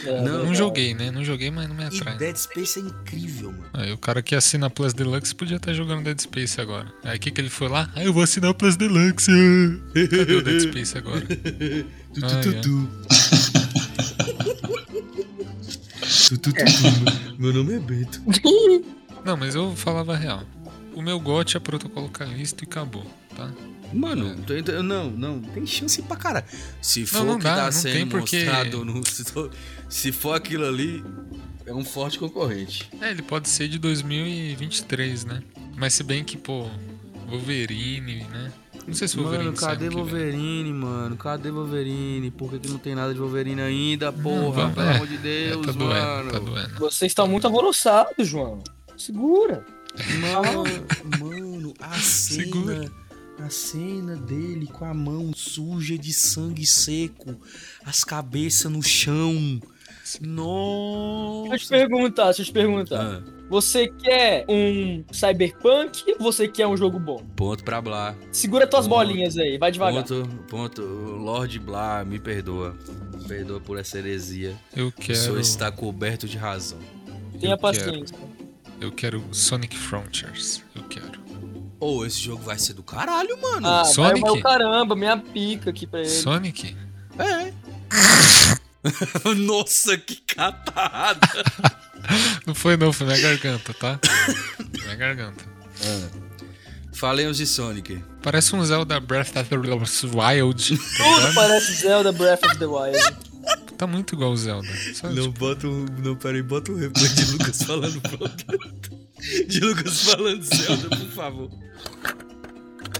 [0.05, 1.11] É, Não, Não joguei, né?
[1.11, 2.17] Não joguei, mas não me E atrai.
[2.17, 3.65] Dead Space é incrível, mano.
[3.73, 6.91] Aí o cara que assina a Plus Deluxe podia estar jogando Dead Space agora.
[7.03, 7.89] Aí o que, que ele foi lá?
[7.95, 9.31] Ah, eu vou assinar a Plus Deluxe.
[9.93, 11.25] Cadê o Dead Space agora?
[12.23, 12.53] Ah, tu, é.
[12.61, 12.89] tu.
[16.29, 17.41] Tu, tu, tu, tu.
[17.41, 18.21] Meu nome é Bento.
[19.23, 20.43] Não, mas eu falava a real.
[20.93, 23.05] O meu gote é Protocolo Calisto e acabou,
[23.37, 23.51] tá?
[23.93, 26.45] Mano, tô ent- não, não, tem chance pra caralho.
[26.81, 29.01] Se for não o que dá, tá não sendo tem porque- mostrado no.
[29.07, 29.51] Se for,
[29.87, 31.01] se for aquilo ali,
[31.65, 32.89] é um forte concorrente.
[32.99, 35.41] É, ele pode ser de 2023, né?
[35.77, 36.67] Mas se bem que, pô,
[37.29, 38.51] Wolverine, né?
[38.85, 39.97] Não sei se o Wolverine Mano, cadê vem.
[39.97, 41.17] Wolverine, mano?
[41.17, 42.31] Cadê Wolverine?
[42.31, 44.51] Por que, que não tem nada de Wolverine ainda, Não, porra?
[44.51, 46.31] vamos- Pelo é, amor de É, Deus, tá doendo, mano.
[46.31, 46.79] tá doendo.
[46.79, 48.63] Você está muito alvoroçado, João.
[48.97, 49.65] Segura.
[50.21, 50.63] Mano,
[51.19, 52.89] mano, a Segura.
[53.39, 57.39] A cena dele com a mão suja de sangue seco,
[57.85, 59.59] as cabeças no chão.
[60.03, 61.69] Deixa eu te Nossa.
[61.69, 63.01] perguntar, deixa eu te perguntar.
[63.01, 67.21] Ah, Você quer um cyberpunk ou você quer um jogo bom?
[67.35, 68.15] ponto pra Blá.
[68.31, 68.97] Segura tuas Ponto.
[68.97, 70.03] bolinhas aí, vai devagar.
[70.03, 70.81] Ponto, ponto.
[70.81, 72.75] Lorde Blá, me perdoa.
[73.17, 74.55] Me perdoa por essa heresia.
[74.75, 75.39] Eu O senhor quero.
[75.39, 76.79] está coberto de razão.
[77.39, 78.17] Tenha eu paciência.
[78.81, 80.63] Eu quero Sonic Frontiers.
[80.75, 81.26] Eu quero.
[81.79, 83.67] Ô, esse jogo vai ser do caralho, mano.
[83.67, 84.21] Ah, Sonic?
[84.21, 86.09] vai o caramba, minha pica aqui pra ele.
[86.09, 86.75] Sonic?
[87.19, 87.53] É.
[89.35, 91.27] Nossa, que catarrada.
[92.45, 93.99] Não foi não, foi minha garganta, tá?
[94.81, 95.43] minha garganta.
[96.93, 98.01] Falemos de Sonic.
[98.21, 100.77] Parece um Zelda Breath of the Wild.
[100.77, 102.97] Tá, Tudo parece Zelda Breath of the Wild.
[103.77, 104.67] tá muito igual o Zelda.
[104.93, 105.85] Só, Não, tipo, bota um.
[106.01, 108.45] Não, peraí, bota um replay de Lucas falando pronto.
[109.47, 111.49] De Lucas falando Zelda, por favor.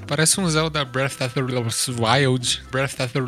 [0.07, 2.61] parece um Zelda Breath of the Wild.
[2.72, 3.20] Breath of the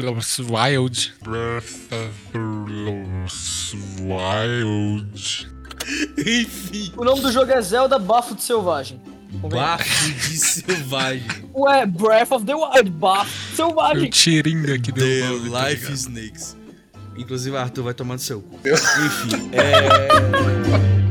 [0.44, 1.14] Wild.
[1.24, 5.48] Breath of the Wild.
[6.18, 6.94] Enfim.
[6.98, 9.00] O nome do jogo é Zelda Bafo de Selvagem.
[9.32, 11.50] Bafo de selvagem.
[11.54, 14.10] Ué, Breath of the Wild, Bafo de Foi o Selvagem.
[14.10, 15.96] Tiringa que deu The nome, tá Life ligado?
[15.96, 16.58] Snakes.
[17.16, 18.60] Inclusive, Arthur vai tomar no seu cu.
[18.66, 21.00] Enfim, é.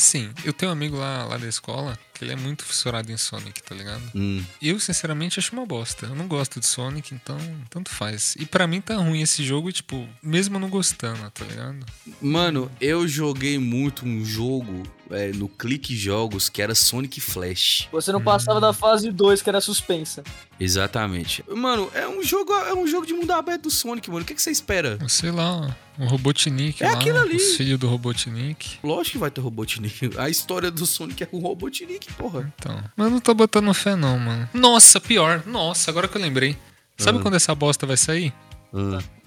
[0.00, 3.16] assim, eu tenho um amigo lá, lá da escola que ele é muito fissurado em
[3.16, 4.02] Sonic, tá ligado?
[4.14, 4.44] Hum.
[4.60, 6.04] Eu, sinceramente, acho uma bosta.
[6.04, 7.38] Eu não gosto de Sonic, então
[7.70, 8.36] tanto faz.
[8.38, 11.78] E pra mim tá ruim esse jogo, tipo, mesmo não gostando, tá ligado?
[12.20, 17.88] Mano, eu joguei muito um jogo é, no Clique Jogos que era Sonic Flash.
[17.90, 20.22] Você não passava da fase 2, que era suspensa.
[20.58, 21.42] Exatamente.
[21.48, 24.22] Mano, é um jogo, é um jogo de mundo aberto do Sonic, mano.
[24.22, 24.98] O que, que você espera?
[25.08, 27.36] Sei lá, um Robotnik É lá, aquilo ali.
[27.36, 28.78] os filhos do Robotnik.
[28.82, 30.10] Lógico que vai ter Robotnik.
[30.20, 32.52] A história do Sonic é com o Robotnik, porra.
[32.58, 34.48] Então, mas eu não tô botando fé não, mano.
[34.54, 35.42] Nossa, pior.
[35.46, 36.56] Nossa, agora que eu lembrei.
[36.98, 37.22] Sabe Ah.
[37.22, 38.32] quando essa bosta vai sair?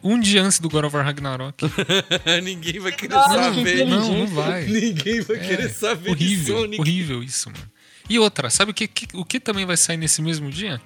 [0.02, 1.58] Um dia antes do God of War Ragnarok.
[2.44, 3.86] Ninguém vai querer Ah, saber.
[3.86, 4.66] não, não vai.
[4.66, 6.82] Ninguém vai É, querer saber horrível, de Sonic.
[6.82, 7.64] horrível isso, mano.
[8.10, 10.80] E outra, sabe o que, que- o que também vai sair nesse mesmo dia?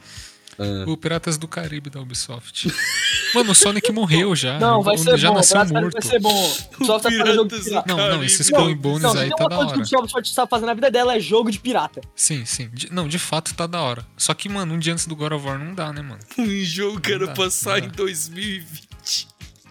[0.58, 0.86] Ah.
[0.88, 2.68] O Piratas do Caribe da Ubisoft.
[3.34, 4.60] Mano, o Sonic morreu já.
[4.60, 5.36] Não, vai O- ser já bom.
[5.36, 5.94] nasceu morto.
[5.94, 6.58] vai ser bom.
[6.86, 7.88] Só tá fazendo jogo de pirata.
[7.88, 9.98] Não, não, esses Clone Bones Não, aí tá uma da coisa que hora.
[9.98, 12.02] o Ubisoft está fazendo na vida dela é jogo de pirata.
[12.16, 12.70] Sim, sim.
[12.74, 14.06] De- não, de fato tá da hora.
[14.16, 16.20] Só que, mano, um dia antes do God of War não dá, né, mano?
[16.38, 17.88] Um jogo que era não em dá.
[17.96, 19.28] 2020.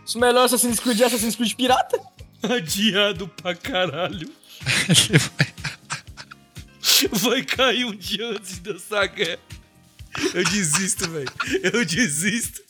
[0.07, 2.01] Os melhores Assassin's Creed é Assassin's Creed pirata.
[2.43, 4.31] Adiado pra caralho.
[7.13, 9.39] Vai cair um dia antes dessa guerra.
[10.33, 11.31] Eu desisto, velho.
[11.63, 12.63] Eu desisto.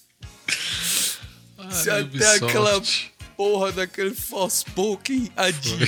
[1.71, 2.45] Se Ai, até Ubisoft.
[2.45, 2.83] aquela
[3.37, 5.79] porra daquele Forspoken adiou.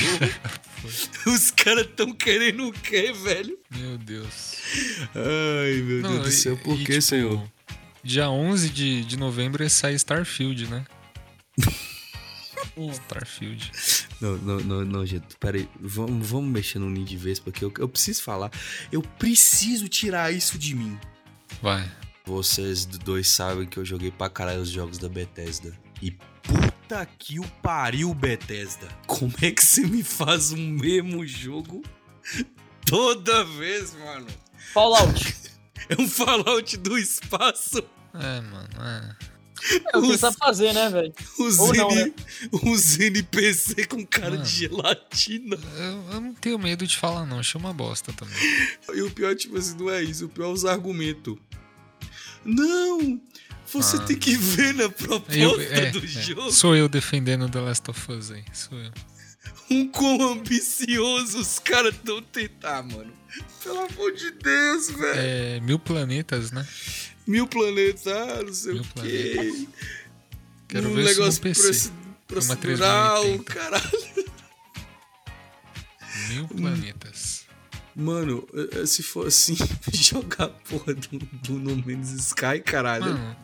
[1.27, 3.59] Os caras tão querendo o quê, velho?
[3.71, 4.57] Meu Deus.
[5.15, 6.57] Ai, meu Não, Deus do céu.
[6.59, 7.51] Por e, que, tipo, senhor?
[8.03, 10.85] Dia 11 de, de novembro ia sair Starfield, né?
[12.93, 13.73] Starfield.
[14.21, 15.37] Não, não, não, não, gente.
[15.41, 15.69] Peraí.
[15.81, 18.51] Vamos, vamos mexer no ninho de vez, porque eu, eu preciso falar.
[18.93, 20.99] Eu preciso tirar isso de mim.
[21.61, 21.91] Vai.
[22.33, 25.73] Vocês dois sabem que eu joguei pra caralho os jogos da Bethesda.
[26.03, 26.11] E
[26.43, 28.87] puta que o pariu, Bethesda.
[29.07, 31.83] Como é que você me faz o mesmo jogo
[32.85, 34.27] toda vez, mano?
[34.75, 35.37] Fallout.
[35.89, 37.79] É um Fallout do espaço.
[38.13, 39.17] É, mano, é.
[39.95, 41.15] É o que Os- sabe fazer, né, velho?
[41.39, 42.13] Os, Ou não, N- né?
[42.71, 44.43] os NPC com cara Mano.
[44.43, 45.57] de gelatina.
[45.79, 47.39] Eu, eu não tenho medo de falar, não.
[47.39, 48.37] Achei uma bosta também.
[48.93, 50.27] E o pior, tipo assim, não é isso.
[50.27, 51.39] O pior é os argumentos.
[52.45, 53.21] Não!
[53.73, 54.01] Você Ah.
[54.01, 56.07] tem que ver na proposta Eu- é, do é.
[56.07, 58.45] jogo Sou eu defendendo The Last of Us aí.
[58.53, 58.91] Sou eu.
[59.71, 63.13] um quão ambicioso os caras tão tentar, mano.
[63.63, 65.21] Pelo amor de Deus, velho.
[65.21, 66.67] É, mil planetas, né?
[67.27, 69.67] Mil planetas, ah, não sei Mil o quê.
[70.69, 71.63] Quero um ver isso negócio PC.
[71.63, 73.45] proce- Uma procedural, 3080.
[73.55, 74.09] caralho.
[76.31, 77.38] Mil planetas.
[77.99, 79.57] Mano, eh, eh, se for assim,
[79.93, 83.07] jogar a porra do, do No Man's Sky, caralho.
[83.07, 83.37] Mano,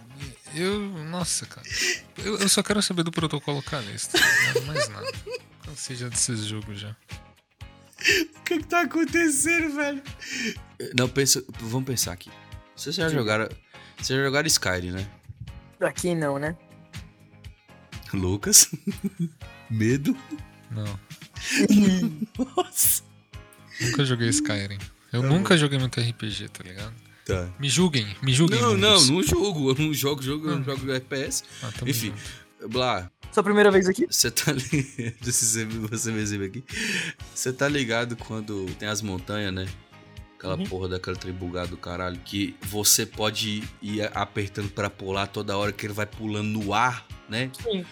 [0.55, 0.79] eu.
[1.07, 1.67] Nossa, cara.
[2.25, 4.17] Eu, eu só quero saber do protocolo Calista.
[4.17, 5.13] Nada mais nada.
[5.67, 6.91] Ou seja, desses jogos já.
[8.01, 10.03] O que que tá acontecendo, velho?
[10.97, 12.31] Não, pensa, vamos pensar aqui.
[12.77, 13.49] Vocês já jogaram,
[13.97, 15.11] vocês já jogaram Skyrim, né?
[15.81, 16.57] Pra quem não, né?
[18.13, 18.71] Lucas?
[19.69, 20.17] Medo?
[20.71, 21.01] Não.
[22.57, 23.03] Nossa.
[23.81, 24.79] Nunca joguei Skyrim.
[25.13, 26.93] Eu Tá nunca joguei muito RPG, tá ligado?
[27.25, 27.49] Tá.
[27.59, 28.61] Me julguem, me julguem.
[28.61, 29.71] Não, não, não jogo.
[29.71, 30.77] Eu não jogo jogo, eu não Ah.
[30.77, 31.43] jogo FPS.
[31.63, 32.13] Ah, Enfim,
[32.61, 32.69] junto.
[32.73, 34.07] Blá, Sua primeira vez aqui?
[34.11, 35.15] você tá ligado.
[35.23, 36.65] Você você me exibe aqui.
[37.35, 39.67] Você tá ligado quando tem as montanhas, né?
[40.39, 40.65] Aquela Uhum.
[40.67, 42.19] porra daquela tribugada do caralho.
[42.25, 47.07] Que você pode ir apertando pra pular toda hora que ele vai pulando no ar,
[47.29, 47.51] né?
[47.63, 47.85] Sim.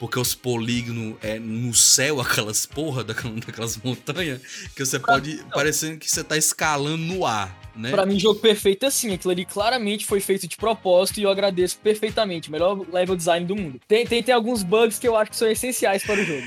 [0.00, 4.40] Porque os polígonos é no céu, aquelas porra daquelas, daquelas montanhas,
[4.74, 5.44] que você Pra- pode.
[5.52, 7.90] parecendo que você tá escalando no ar, né?
[7.90, 9.12] Pra mim, jogo perfeito é assim.
[9.12, 12.50] Aquilo ali claramente foi feito de propósito e eu agradeço perfeitamente.
[12.50, 13.78] Melhor level design do mundo.
[13.86, 16.46] Tem, tem, tem alguns bugs que eu acho que são essenciais para o jogo.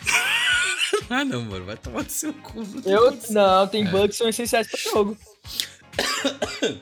[1.10, 2.62] Ah, não, mano, vai tomar no seu cu.
[2.84, 3.90] Eu, não, tem É.
[3.90, 5.16] bugs que são essenciais para o jogo.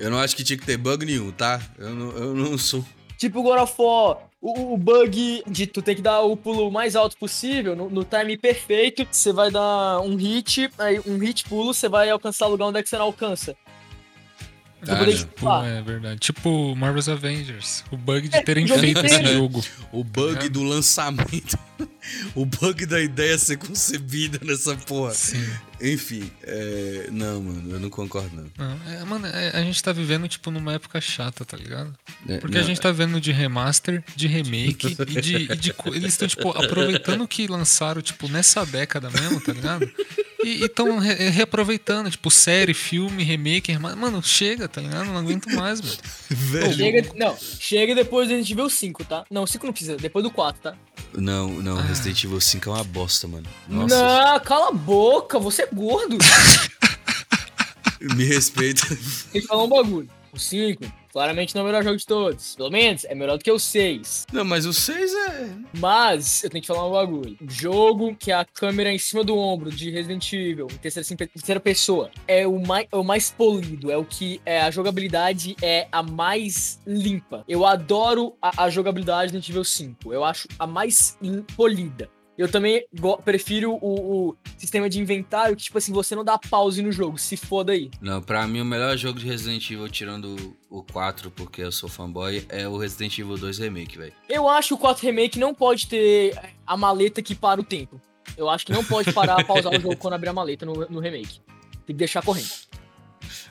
[0.00, 1.60] Eu não acho que tinha que ter bug nenhum, tá?
[1.78, 2.84] Eu não, eu não sou.
[3.18, 6.96] Tipo o God of War, o, bug de tu ter que dar o pulo mais
[6.96, 11.72] alto possível, no, no time perfeito, você vai dar um hit, aí um hit pulo,
[11.72, 13.56] você vai alcançar o lugar onde é que você não alcança.
[14.84, 15.64] Pra poder disputar.
[15.66, 16.18] é verdade.
[16.20, 17.84] Tipo Marvel's Avengers.
[17.90, 19.64] O bug de terem o jogo feito esse jogo.
[19.92, 21.56] O bug do lançamento.
[22.34, 25.14] o bug da ideia ser concebida nessa porra.
[25.14, 25.44] Sim.
[25.80, 27.08] Enfim, é...
[27.10, 28.50] não, mano, eu não concordo, não.
[28.56, 31.92] Não, é, mano, é- a gente tá vivendo, tipo, numa época chata, tá ligado?
[32.28, 35.36] É, Porque não, a gente tá vendo de remaster, de remake e de.
[35.52, 39.90] e de co- eles estão, tipo, aproveitando que lançaram, tipo, nessa década mesmo, tá ligado?
[40.44, 45.06] E estão reaproveitando, tipo, série, filme, remake, rema- Mano, chega, tá ligado?
[45.06, 45.96] Não aguento mais, mano.
[46.28, 46.72] Velho.
[46.74, 49.24] Chega, não, chega depois do Resident Evil 5, tá?
[49.30, 50.74] Não, 5 não precisa, depois do 4, tá?
[51.14, 51.82] Não, não, Ah.
[51.82, 53.46] Resident Evil 5 é uma bosta, mano.
[53.68, 56.18] Nossa, Não, cala a boca, você é gordo.
[58.16, 58.86] me respeita.
[59.32, 60.08] Tem que falar um bagulho.
[60.32, 62.56] O 5, claramente não é o melhor jogo de todos.
[62.56, 64.26] Pelo menos é melhor do que o 6.
[64.32, 65.50] Não, mas o 6 é.
[65.78, 67.36] Mas eu tenho que falar um bagulho.
[67.48, 71.60] Jogo que a câmera é em cima do ombro de Resident Evil, em terceira, terceira
[71.60, 73.90] pessoa, é o, mais, é o mais polido.
[73.90, 77.44] É o que é, a jogabilidade é a mais limpa.
[77.46, 80.12] Eu adoro a, a jogabilidade do Resident Evil 5.
[80.12, 81.18] Eu acho a mais
[81.56, 82.08] polida.
[82.36, 82.84] Eu também
[83.24, 87.18] prefiro o, o sistema de inventário que, tipo assim, você não dá pause no jogo,
[87.18, 87.90] se foda aí.
[88.00, 91.88] Não, pra mim o melhor jogo de Resident Evil, tirando o 4, porque eu sou
[91.88, 94.12] fanboy, é o Resident Evil 2 Remake, velho.
[94.28, 98.00] Eu acho que o 4 Remake não pode ter a maleta que para o tempo.
[98.36, 101.00] Eu acho que não pode parar, pausar o jogo quando abrir a maleta no, no
[101.00, 101.40] remake.
[101.84, 102.50] Tem que deixar correndo.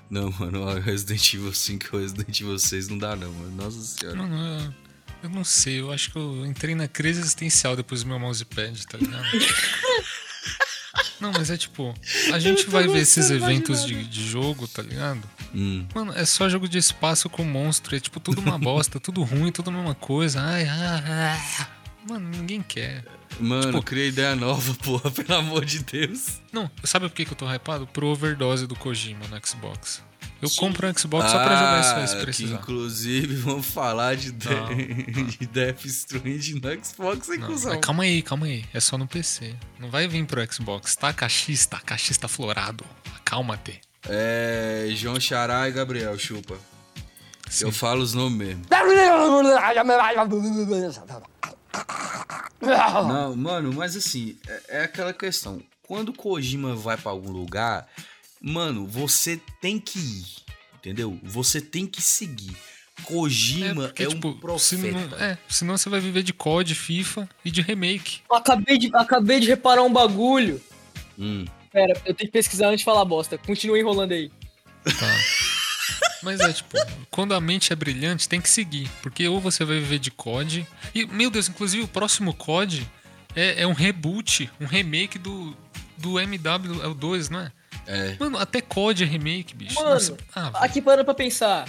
[0.10, 3.52] Não, mano, o Resident Evil 5 e o Resident Evil 6 não dá, não, mano.
[3.56, 4.18] Nossa senhora.
[4.18, 4.74] Mano, eu,
[5.24, 8.86] eu não sei, eu acho que eu entrei na crise existencial depois do meu mousepad,
[8.88, 9.26] tá ligado?
[11.20, 11.94] Não, mas é tipo,
[12.34, 15.22] a gente vai ver esses eventos de, de jogo, tá ligado?
[15.54, 15.86] Hum.
[15.94, 19.52] Mano, é só jogo de espaço com monstro, é tipo tudo uma bosta, tudo ruim,
[19.52, 20.42] tudo a mesma coisa.
[20.42, 21.68] Ai, ai, ai.
[22.10, 23.06] Mano, ninguém quer.
[23.40, 26.42] Mano, Tipo- criei ideia nova, porra, pelo amor de Deus.
[26.52, 27.86] Não, sabe por que, que eu tô hypado?
[27.86, 30.02] Pro overdose do Kojima no Xbox.
[30.42, 30.60] Eu Sim.
[30.60, 32.56] compro um Xbox só pra jogar isso aí se Ah, precisar.
[32.56, 34.74] inclusive vamos falar de, de, Não,
[35.28, 37.72] de Death Stranding no Xbox, hein, cuzão?
[37.74, 38.66] mas calma aí, calma aí.
[38.74, 39.56] É só no PC.
[39.80, 40.96] Não vai vir pro Xbox.
[40.96, 42.84] Tá cachista, cachista florado.
[43.18, 43.80] Acalma-te.
[44.10, 44.88] É.
[44.96, 46.58] João Xará e Gabriel, chupa.
[47.48, 47.66] Sim.
[47.66, 48.64] Eu falo os nomes mesmo.
[52.62, 55.62] Não, mano, mas assim, é, é aquela questão.
[55.84, 57.88] Quando o Kojima vai pra algum lugar,
[58.42, 60.26] mano, você tem que ir.
[60.76, 61.20] Entendeu?
[61.24, 62.56] Você tem que seguir.
[63.04, 64.60] Kojima é, porque, tipo, um profeta.
[64.60, 68.22] senão, é, senão você vai viver de COD, FIFA e de remake.
[68.32, 70.62] Acabei de, acabei de reparar um bagulho.
[71.18, 71.46] Hum.
[71.72, 73.38] Pera, eu tenho que pesquisar antes de falar bosta.
[73.38, 74.32] Continua enrolando aí.
[74.84, 75.18] Tá.
[76.22, 76.78] Mas é tipo,
[77.10, 78.90] quando a mente é brilhante, tem que seguir.
[79.02, 80.68] Porque ou você vai viver de COD.
[80.94, 82.88] E, meu Deus, inclusive o próximo COD
[83.36, 85.56] é, é um reboot, um remake do,
[85.98, 87.52] do MW, é o 2, não é?
[87.88, 88.16] É.
[88.20, 89.76] Mano, até COD é remake, bicho.
[89.76, 90.52] Mano, Nossa, ah.
[90.64, 91.68] Aqui parando pra pensar.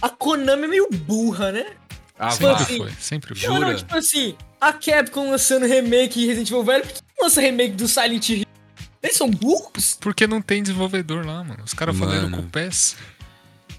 [0.00, 1.66] A Konami é meio burra, né?
[2.18, 3.48] Ah, Tipo sempre assim, foi, sempre foi.
[3.48, 3.76] Não, não, Jura?
[3.78, 7.88] tipo assim, a Capcom lançando remake Resident Evil velho, por que não lança remake do
[7.88, 8.46] Silent Hill?
[9.02, 9.96] Eles são burros?
[10.00, 11.62] Porque não tem desenvolvedor lá, mano.
[11.64, 12.36] Os caras falaram Mano.
[12.36, 12.96] com o PES.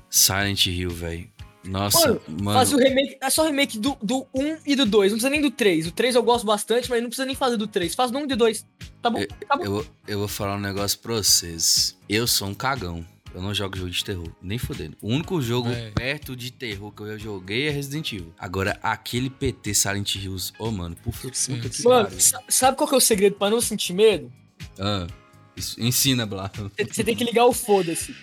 [0.10, 1.30] Silent Hill, velho.
[1.64, 2.54] Nossa, Mano, mano.
[2.58, 5.42] Faz o remake, é só remake do, do 1 e do 2, não precisa nem
[5.42, 5.88] do 3.
[5.88, 7.94] O 3 eu gosto bastante, mas não precisa nem fazer do 3.
[7.94, 8.66] Faz do 1 e do 2.
[9.02, 9.24] Tá bom?
[9.48, 9.64] Tá bom.
[9.64, 11.98] Eu, eu vou falar um negócio pra vocês.
[12.10, 13.06] Eu sou um cagão.
[13.34, 14.98] Eu não jogo jogo de terror, nem fodendo.
[15.02, 15.92] O único jogo É.
[15.92, 18.34] perto de terror que eu já joguei é Resident Evil.
[18.38, 21.88] Agora, aquele PT Silent Hills, ô mano, por favor, Sim, puta que sim.
[21.88, 22.10] Mano,
[22.50, 24.30] sabe qual que é o segredo pra não sentir medo?
[24.78, 25.08] Ah,
[25.56, 26.52] isso- ensina, Blá.
[26.92, 28.14] Você tem que ligar o foda-se.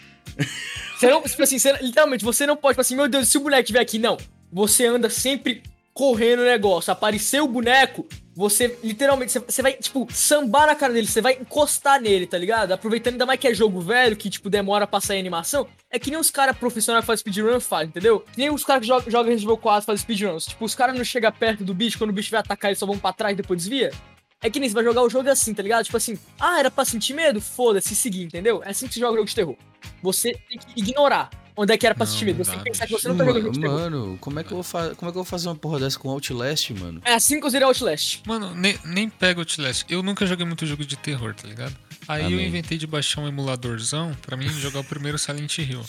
[0.99, 3.41] Você não, tipo assim, você- literalmente, você não pode, tipo assim, meu Deus, se o
[3.41, 4.17] boneco estiver aqui, não.
[4.53, 5.63] Você anda sempre
[5.95, 6.93] correndo o negócio.
[6.93, 11.35] Apareceu o boneco, você literalmente, você, você vai, tipo, sambar na cara dele, você vai
[11.41, 12.71] encostar nele, tá ligado?
[12.73, 15.67] Aproveitando ainda mais que é jogo velho, que, tipo, demora pra sair animação.
[15.91, 18.21] É que nem os caras profissionais que fazem speedrun fazem, entendeu?
[18.21, 20.47] Que nem os caras que jogam, jogam Resident Evil 4 fazem speedruns.
[20.47, 22.87] Tipo, os caras não chegam perto do bicho, quando o bicho vai atacar, eles só
[22.87, 23.93] vão pra trás e depois desvia.
[24.41, 25.85] É que nem você vai jogar o jogo assim, tá ligado?
[25.85, 27.41] Tipo assim, ah, era pra sentir medo?
[27.41, 28.63] Foda-se, seguir, entendeu?
[28.65, 29.57] É assim que se joga jogo de terror.
[30.01, 31.31] Você tem que ignorar
[31.61, 33.53] onde é que era pra não Você tem que pensar que você não tá jogando
[33.61, 33.81] terror.
[33.81, 35.81] Mano, como é, que eu vou fa- como é que eu vou fazer uma porra
[35.81, 37.03] dessa com Outlast, mano?
[37.05, 38.21] É assim que eu zerei Outlast.
[38.25, 39.85] Mano, nem, nem pega o Outlast.
[39.89, 41.77] Eu nunca joguei muito jogo de terror, tá ligado?
[42.07, 42.47] Aí eu Amém.
[42.49, 45.85] inventei de baixar um emuladorzão pra mim jogar o primeiro Silent Hill.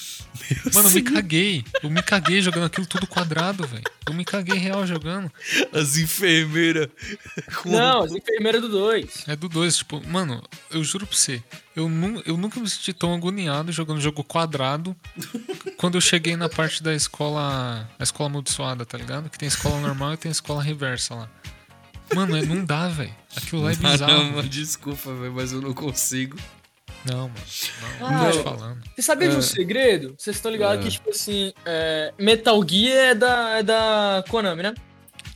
[0.74, 1.64] Mano, eu me caguei.
[1.84, 3.84] Eu me caguei jogando aquilo tudo quadrado, velho.
[4.08, 5.32] Eu me caguei real jogando.
[5.72, 6.90] As enfermeiras.
[7.66, 9.28] Não, as enfermeiras do 2.
[9.28, 11.42] É do 2, tipo, mano, eu juro pra você,
[11.80, 14.96] eu, nu eu nunca me senti tão agoniado jogando jogo quadrado
[15.78, 17.90] quando eu cheguei na parte da escola.
[17.98, 19.30] A escola amaldiçoada, tá ligado?
[19.30, 21.30] Que tem escola normal e tem escola reversa lá.
[22.16, 23.14] Mano, é, não dá, velho.
[23.36, 24.24] Aquilo lá é bizarro.
[24.34, 26.38] mano, desculpa, velho, mas eu não consigo.
[27.06, 27.34] Não, mano.
[28.00, 28.84] Não, Ah, não tô te falando.
[28.96, 29.42] Você sabia de um É.
[29.44, 30.16] segredo?
[30.18, 30.84] Vocês estão ligados É.
[30.88, 34.74] que, tipo assim, é, Metal Gear é da, é da Konami, né?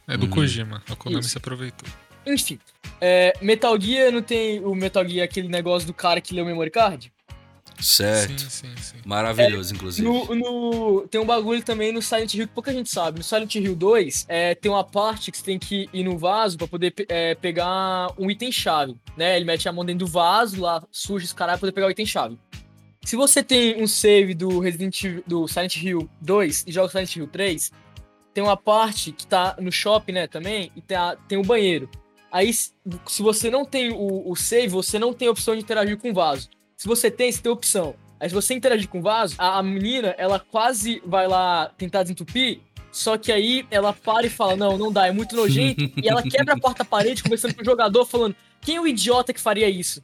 [0.07, 0.31] É do Uhum.
[0.31, 0.83] Kojima.
[0.89, 1.29] A Konami Isso.
[1.29, 1.87] se aproveitou.
[2.25, 2.59] Enfim.
[3.01, 6.45] é, Metal Gear não tem o Metal Gear, aquele negócio do cara que lê o
[6.45, 7.11] memory card?
[7.79, 8.39] Certo.
[8.39, 8.97] Sim, sim, sim.
[9.03, 10.07] Maravilhoso, inclusive.
[10.07, 13.17] No, no- tem um bagulho também no Silent Hill que pouca gente sabe.
[13.17, 16.57] No Silent Hill 2, é, tem uma parte que você tem que ir no vaso
[16.57, 19.35] pra poder é, pegar um item-chave, né?
[19.35, 21.91] Ele mete a mão dentro do vaso, lá suja esse caralho pra poder pegar o
[21.91, 22.37] item-chave.
[23.03, 27.15] Se você tem um save do Resident Evil, do Silent Hill 2 e joga Silent
[27.17, 27.71] Hill 3,
[28.33, 31.89] tem uma parte que tá no shopping, né, também, e a- tem o banheiro.
[32.33, 32.73] Aí, se
[33.21, 36.13] você não tem o, o save, você não tem a opção de interagir com o
[36.15, 36.49] vaso.
[36.75, 37.95] Se você tem, você tem opção.
[38.19, 42.01] Aí se você interagir com o vaso, a, a menina, ela quase vai lá tentar
[42.01, 42.59] desentupir,
[42.91, 46.23] só que aí ela para e fala, não, não dá, é muito nojento, e ela
[46.23, 50.01] quebra a quarta-parede conversando com o jogador, falando, quem é o idiota que faria isso?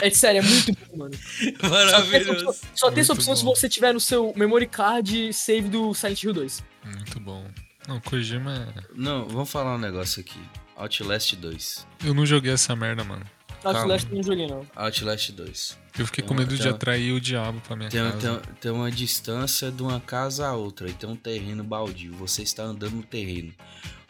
[0.00, 1.14] é sério, é muito bom, mano.
[1.14, 2.48] Só tem essa Maravilhoso.
[2.48, 6.22] opção, só tem essa opção se você tiver no seu memory card save do Silent
[6.22, 6.64] Hill 2.
[6.84, 7.44] Muito bom.
[7.86, 8.82] Não, Kojima é...
[8.94, 10.40] Não, vamos falar um negócio aqui.
[10.76, 11.86] Outlast 2.
[12.04, 13.24] Eu não joguei essa merda, mano.
[13.62, 14.66] Outlast eu não joguei, não.
[14.74, 15.78] Outlast 2.
[15.98, 18.00] Eu fiquei Tem com uma- medo de tem uma- atrair o diabo pra minha Tem,
[18.02, 18.40] casa.
[18.40, 22.12] tem, tem uma distância de uma casa a outra e tem um terreno baldio.
[22.14, 23.52] Você está andando no terreno.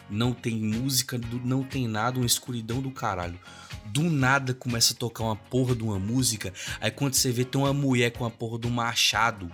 [0.09, 3.39] Não tem música, não tem nada, uma escuridão do caralho.
[3.87, 6.53] Do nada começa a tocar uma porra de uma música.
[6.81, 9.51] Aí quando você vê, tem uma mulher com a porra de um machado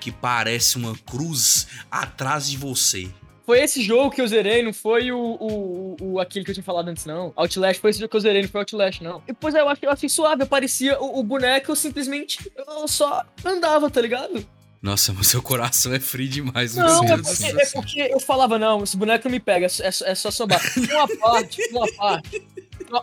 [0.00, 3.10] que parece uma cruz atrás de você.
[3.46, 6.64] Foi esse jogo que eu zerei, não foi o, o, o- aquele que eu tinha
[6.64, 7.32] falado antes, não.
[7.36, 9.18] Outlast foi esse jogo que eu zerei, não foi Outlast, não.
[9.24, 13.22] E depois eu achei, eu achei suave, aparecia o, o boneco, eu simplesmente eu só
[13.44, 14.46] andava, tá ligado?
[14.80, 16.74] Nossa, mas seu coração é frio demais.
[16.76, 19.84] Não, é porque, é porque eu falava, não, esse boneco não me pega, é, só-
[19.84, 20.60] é, só- é só sambar.
[20.90, 22.42] Uma parte, uma parte.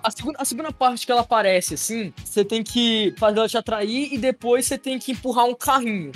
[0.03, 3.57] A segunda, a segunda parte que ela aparece, assim, você tem que fazer ela te
[3.57, 6.11] atrair e depois você tem que empurrar um carrinho.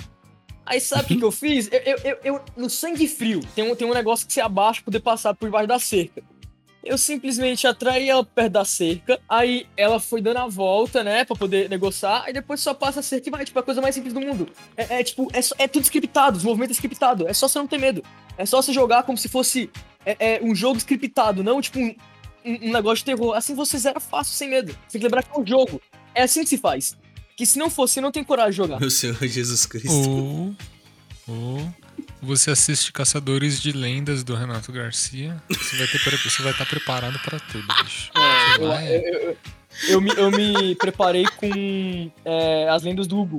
[0.66, 1.68] Aí sabe o que, que eu fiz?
[1.72, 4.80] Eu, eu, eu- eu- no sangue frio, tem um, tem um negócio que você abaixa
[4.80, 6.22] pra poder passar por debaixo da cerca.
[6.84, 11.34] Eu simplesmente atraí ela perto da cerca, aí ela foi dando a volta, né, pra
[11.34, 14.12] poder negociar, aí depois só passa a cerca e vai, tipo, a coisa mais simples
[14.14, 14.48] do mundo.
[14.76, 17.78] É, é, tipo, é, é tudo scriptado, os movimentos scriptados, é só você não ter
[17.78, 18.04] medo.
[18.38, 19.68] É só você jogar como se fosse
[20.04, 21.92] é, é, um jogo scriptado, não tipo um,
[22.44, 23.34] um- negócio de terror.
[23.34, 24.72] Assim você zera fácil, sem medo.
[24.90, 25.80] Tem que lembrar que é um jogo.
[26.14, 26.96] É assim que se faz.
[27.36, 28.80] Que se não fosse, você não tem coragem de jogar.
[28.80, 29.90] Meu Senhor Jesus Cristo.
[29.92, 30.56] Ou,
[31.28, 31.74] ou
[32.22, 35.40] você assiste Caçadores de Lendas do Renato Garcia.
[35.50, 38.10] Você vai, ter, você vai estar preparado pra tudo, bicho.
[38.16, 39.36] É, Você eu, vai- eu- eu-
[39.88, 43.36] eu me, eu me preparei com é, as lendas do Hugo.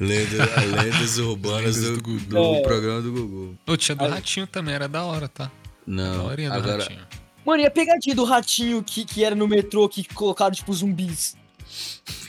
[0.00, 0.44] Lenda,
[0.76, 2.54] lendas urbanas Lendas do, do do, Gugu.
[2.56, 2.62] É.
[2.62, 3.58] programa do Gugu.
[3.68, 5.44] Ô, tinha do Aí- Ratinho também, era da hora, tá?
[5.44, 5.50] Da
[5.86, 7.06] Não, horinha do agora, Ratinho.
[7.46, 11.36] Mano, e a pegadinha do ratinho que, que era no metrô, que colocaram, tipo, zumbis.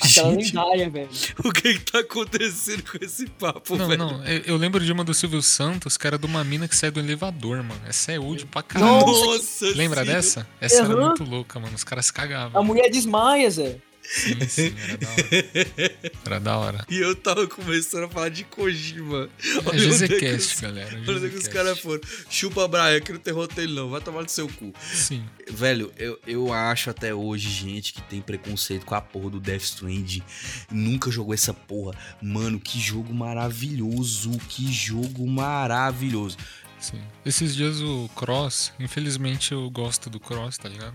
[0.02, 0.56] Aquela Gente.
[0.56, 1.10] lendária, velho.
[1.44, 3.98] o que que tá acontecendo com esse papo, Não, velho?
[3.98, 6.76] não, eu, eu lembro de uma do Silvio Santos, que era de uma mina que
[6.76, 7.82] sai do elevador, mano.
[7.88, 9.06] Essa é old pra caralho.
[9.06, 10.48] Nossa, Lembra dessa?
[10.60, 11.08] Essa era Aham.
[11.08, 11.74] muito louca, mano.
[11.76, 12.64] Os caras se A cagavam.
[12.64, 13.78] mulher desmaia, Zé.
[14.04, 15.95] Sim, sim, era da hora.
[16.26, 16.86] Era da hora.
[16.89, 19.30] E eu tava começando a falar de Kojima.
[19.43, 20.89] É Olha é que GZCast, os- galera.
[21.08, 21.49] Olha onde é que os GZCast.
[21.49, 22.01] caras foram.
[22.30, 23.89] Chupa Brian, que não tem roteiro não.
[23.89, 24.74] Vai tomar no seu cu.
[24.93, 25.24] Sim.
[25.49, 29.62] Velho, eu, eu acho até hoje gente que tem preconceito com a porra do Death
[29.64, 30.24] Stranding.
[30.72, 31.95] Nunca jogou essa porra.
[32.22, 34.32] Mano, que jogo maravilhoso.
[34.49, 36.38] Que jogo maravilhoso.
[36.80, 37.01] Sim.
[37.26, 40.93] Esses dias o Cross, infelizmente eu gosto do Cross, tá ligado?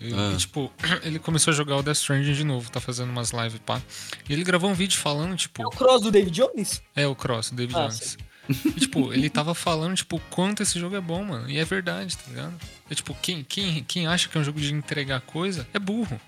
[0.00, 0.32] E, Ah.
[0.34, 0.70] e, tipo,
[1.02, 3.80] ele começou a jogar o Death Stranding de novo, tá fazendo umas lives pá.
[4.28, 6.82] E ele gravou um vídeo falando, É o tipo, cross do David Jones?
[6.94, 8.18] é o Cross, o David Ah, Jones.
[8.48, 11.48] E, tipo, ele tava falando, tipo, quanto esse jogo é bom, mano.
[11.48, 12.54] E é verdade, tá ligado?
[12.90, 16.20] É tipo, quem, quem, quem acha que é um jogo de entregar coisa é burro.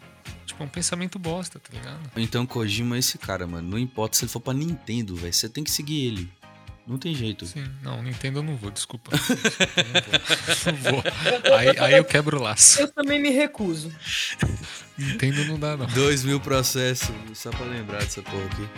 [0.46, 2.00] Tipo, é um pensamento bosta, tá ligado?
[2.16, 3.68] Então Kojima é esse cara, mano.
[3.68, 5.32] Não importa se ele for pra Nintendo, velho.
[5.32, 6.32] Você tem que seguir ele.
[6.86, 7.44] Não tem jeito.
[7.46, 9.10] Sim, não, Nintendo eu não vou, desculpa.
[9.10, 10.92] Desculpa, Não vou.
[10.92, 11.54] Não vou.
[11.56, 12.80] Aí, aí eu quebro o laço.
[12.80, 13.92] Eu também me recuso.
[14.96, 15.86] Nintendo não dá, não.
[15.86, 18.68] Dois mil processos, só pra lembrar dessa porra aqui.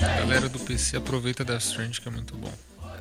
[0.00, 2.52] Galera do PC aproveita Death Stranding, que é muito bom.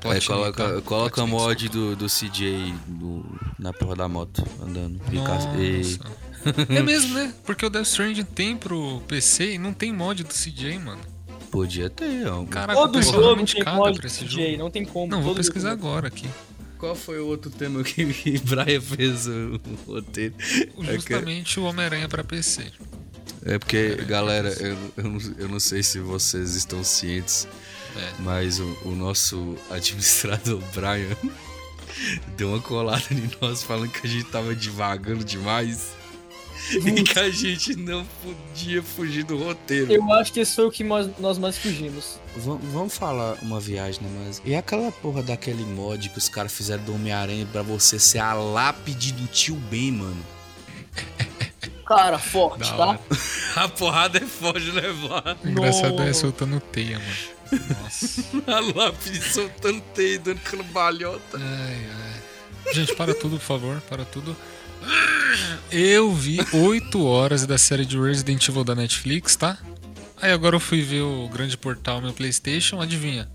[0.04, 0.82] Platinum, coloca, tá?
[0.82, 3.26] coloca mod do, do CJ do-
[3.58, 5.00] na porra da moto, andando.
[5.00, 6.24] Ca- e- Nossa.
[6.70, 7.34] É mesmo, né?
[7.46, 11.02] Porque o Death Stranding tem pro PC e não tem mod do CJ, mano.
[11.50, 12.44] podia ter, ó.
[12.46, 14.64] Caraca, Todo o jogo tem mod pra esse DJ, jogo.
[14.64, 15.08] não tem como.
[15.12, 15.78] Não, vou todo jogo pesquisar tem.
[15.80, 16.28] agora aqui.
[16.80, 20.34] Qual foi o outro tema que, que Brian fez o roteiro?
[20.40, 22.66] É que- Justamente o Homem-Aranha pra PC.
[23.46, 27.48] É porque, galera, eu, eu, não, eu não sei se vocês estão cientes,
[27.96, 28.12] É.
[28.20, 31.16] mas o, o nosso administrador Brian
[32.36, 35.92] deu uma colada em nós falando que a gente tava divagando demais
[36.72, 39.92] e que a gente não podia fugir do roteiro.
[39.92, 42.18] Eu acho que esse foi o que nós, nós mais fugimos.
[42.38, 44.24] Vam- Vamos falar uma viagem, né?
[44.26, 44.42] Mas.
[44.46, 48.34] E aquela porra daquele mod que os caras fizeram do Homem-Aranha pra você ser a
[48.34, 50.26] lápide do tio Ben, mano?
[51.86, 52.88] Cara, forte, Da tá?
[52.88, 53.00] hora.
[53.56, 55.38] A porrada é forte levar.
[55.44, 57.12] O engraçado é soltando teia, mano.
[57.54, 58.24] Nossa.
[58.48, 61.38] A lápide soltando teio, dando cambalhota.
[61.38, 61.88] Ai,
[62.66, 62.74] ai.
[62.74, 63.82] Gente, para tudo, por favor.
[63.90, 64.36] Para tudo.
[65.72, 69.58] Eu vi 8 horas da série de Resident Evil da Netflix, tá?
[70.22, 73.30] Aí agora eu fui ver o grande portal meu PlayStation, adivinha?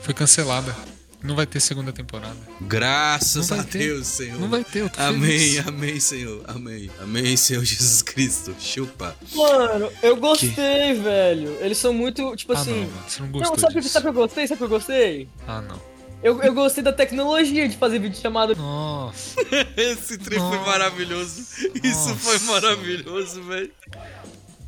[0.00, 0.74] Foi cancelada.
[1.22, 2.36] Não vai ter segunda temporada.
[2.60, 3.78] Graças a ter.
[3.78, 4.40] Deus, Senhor.
[4.40, 5.66] Não vai ter, eu tô Amém, feliz.
[5.66, 6.44] amém, Senhor.
[6.46, 6.90] Amém.
[7.00, 8.54] Amém, Senhor Jesus Cristo.
[8.60, 9.16] Chupa.
[9.34, 11.56] Mano, eu gostei, velho.
[11.60, 12.70] Eles são muito, tipo Ah, assim.
[12.70, 13.02] não, mano.
[13.08, 14.46] Você não gostou Não, sabe, o que- que eu gostei?
[14.46, 15.28] Sabe o que eu gostei?
[15.46, 15.80] Ah, não.
[16.22, 18.54] Eu, eu gostei da tecnologia de fazer vídeo chamada.
[18.54, 19.36] Nossa.
[19.76, 21.40] Esse trem foi maravilhoso.
[21.82, 22.52] Isso foi Nossa.
[22.52, 23.70] maravilhoso, velho.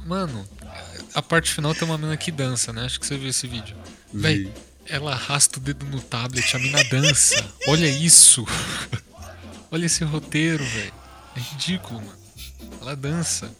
[0.07, 0.45] Mano,
[1.15, 2.85] a parte final tem uma mina que dança, né?
[2.85, 3.77] Acho que você viu esse vídeo.
[4.13, 4.53] Véi,
[4.89, 7.45] ela arrasta o dedo no tablet, a mina dança.
[7.69, 8.45] Olha isso.
[9.71, 10.93] Olha esse roteiro, velho.
[11.37, 12.19] É ridículo, mano.
[12.81, 13.55] Ela dança.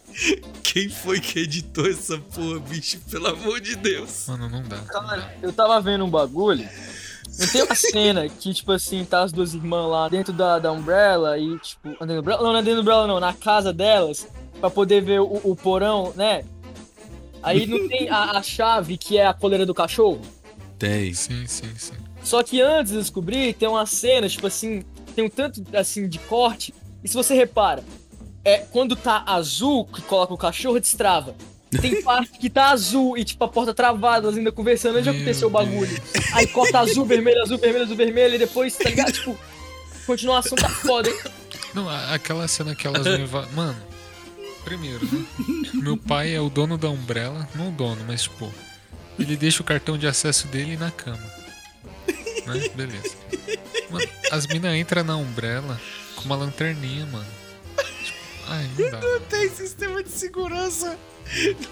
[0.63, 2.99] Quem foi que editou essa porra, bicho?
[3.09, 4.25] Pelo amor de Deus.
[4.27, 4.77] Mano, não dá.
[4.79, 6.67] Cara, eu tava vendo um bagulho.
[7.39, 10.71] Não tem uma cena que, tipo assim, tá as duas irmãs lá dentro da, da
[10.71, 11.89] Umbrella e, tipo.
[11.89, 12.43] Dentro da Umbrella?
[12.43, 13.19] Não, não é dentro da Umbrella, não.
[13.19, 14.27] Na casa delas,
[14.59, 16.43] pra poder ver o, o porão, né?
[17.41, 20.21] Aí não tem a, a chave que é a coleira do cachorro.
[20.81, 21.13] Tem.
[21.13, 21.93] Sim, sim, sim.
[22.23, 24.83] Só que antes de descobrir, tem uma cena, tipo assim,
[25.15, 26.73] tem um tanto assim de corte.
[27.03, 27.83] E se você repara,
[28.43, 31.35] é quando tá azul que coloca o cachorro, destrava.
[31.79, 35.11] Tem parte que tá azul e tipo a porta travada, elas ainda conversando antes de
[35.11, 36.01] Meu acontecer o bagulho.
[36.33, 39.11] Aí corta azul, vermelho, azul, vermelho, azul, vermelho, e depois, tá ligado?
[39.11, 39.37] Tipo,
[40.07, 41.19] continuação tá foda, hein?
[41.75, 43.77] Não, aquela cena que elas vão Mano,
[44.63, 45.25] primeiro, né?
[45.75, 47.47] Meu pai é o dono da Umbrella.
[47.53, 48.51] Não o dono, mas tipo.
[49.19, 51.31] Ele deixa o cartão de acesso dele na cama.
[52.45, 52.69] Né?
[52.75, 53.15] Beleza.
[53.89, 55.79] Mano, as minas entram na Umbrella
[56.15, 57.27] com uma lanterninha, mano.
[58.03, 58.99] Tipo, ai, não dá.
[59.01, 60.97] Não tem sistema de segurança.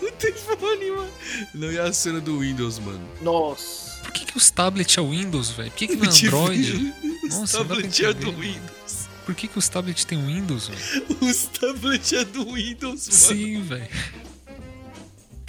[0.02, 1.08] Não tem porra nenhuma.
[1.54, 3.06] Não, e a cena do Windows, mano?
[3.22, 4.02] Nossa.
[4.04, 5.72] Por que, que os tablets é Windows, velho?
[5.72, 6.94] Por que, que não é Android?
[7.24, 9.10] Os Nossa, pra tablets é do Windows.
[9.26, 11.06] Por que, que os tablets têm Windows, velho?
[11.22, 13.20] Os tablets é do Windows, mano.
[13.20, 13.88] Sim, velho.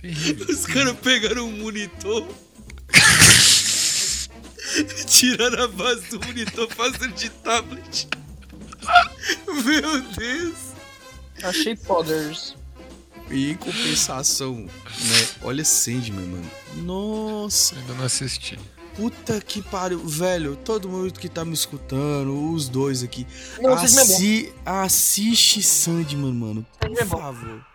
[0.01, 0.47] Terrível.
[0.49, 2.27] Os caras pegaram um monitor.
[5.07, 8.09] Tiraram a base do monitor fazendo de tablet.
[9.65, 10.55] Meu Deus.
[11.43, 12.55] Achei fodders.
[13.31, 14.71] E em compensação, né?
[15.43, 16.51] Olha Sandman, mano.
[16.77, 18.59] Nossa, Ainda não assisti.
[18.97, 20.01] puta que pariu.
[20.05, 23.25] Velho, todo mundo que tá me escutando, os dois aqui.
[23.61, 26.67] Não, é assi assiste Sandman, mano.
[26.83, 27.67] Sandman Por é favor.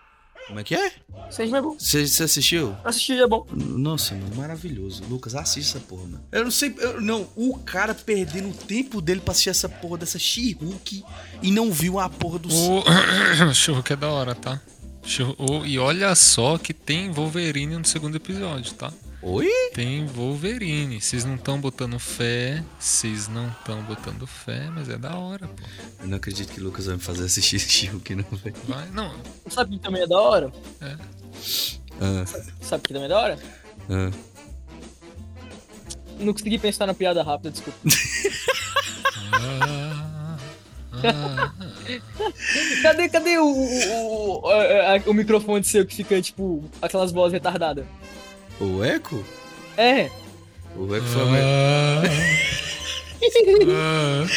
[0.48, 0.92] Como é que é?
[1.32, 1.76] Sandman é bom.
[1.80, 2.76] Você assistiu?
[2.84, 3.48] Assisti é bom.
[3.52, 5.04] Nossa, mano, maravilhoso.
[5.10, 6.24] Lucas, assiste essa porra, mano.
[6.32, 6.74] Eu não sei.
[6.78, 11.04] eu- não, o cara perdendo o tempo dele pra assistir essa porra dessa She-Hulk
[11.42, 12.50] e não viu a porra do.
[12.50, 14.62] O Churro que é da hora, tá?
[15.66, 18.92] E olha só que tem Wolverine no segundo episódio, tá?
[19.28, 19.50] Oi?
[19.74, 21.02] Tem Wolverine.
[21.02, 22.64] Vocês não estão botando fé.
[22.80, 25.64] Vocês não estão botando fé, mas é da hora, pô.
[26.02, 28.56] Eu não acredito que o Lucas vai me fazer assistir She-Hulk, não, velho.
[28.68, 28.88] Vai.
[28.92, 29.12] Não,
[29.50, 30.52] Sabe que também é da hora?
[30.82, 30.96] é.
[32.00, 32.26] Ah,
[32.62, 33.40] Sabe que também é da hora?
[33.90, 34.12] ah.
[36.20, 37.80] Não consegui pensar na piada rápida, desculpa.
[39.38, 40.38] Ah,
[41.04, 41.52] ah,
[42.82, 47.86] Cadê, cadê o, o, o, a- o microfone seu que fica, tipo, aquelas vozes retardadas?
[48.60, 49.24] O Eco?
[49.78, 50.10] É.
[50.76, 52.04] O Eco foi ah,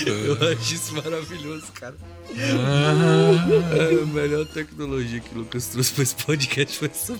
[0.07, 1.97] Eu acho isso maravilhoso, cara.
[2.31, 4.03] ah.
[4.03, 7.19] A melhor tecnologia que o Lucas trouxe pra esse podcast foi essa.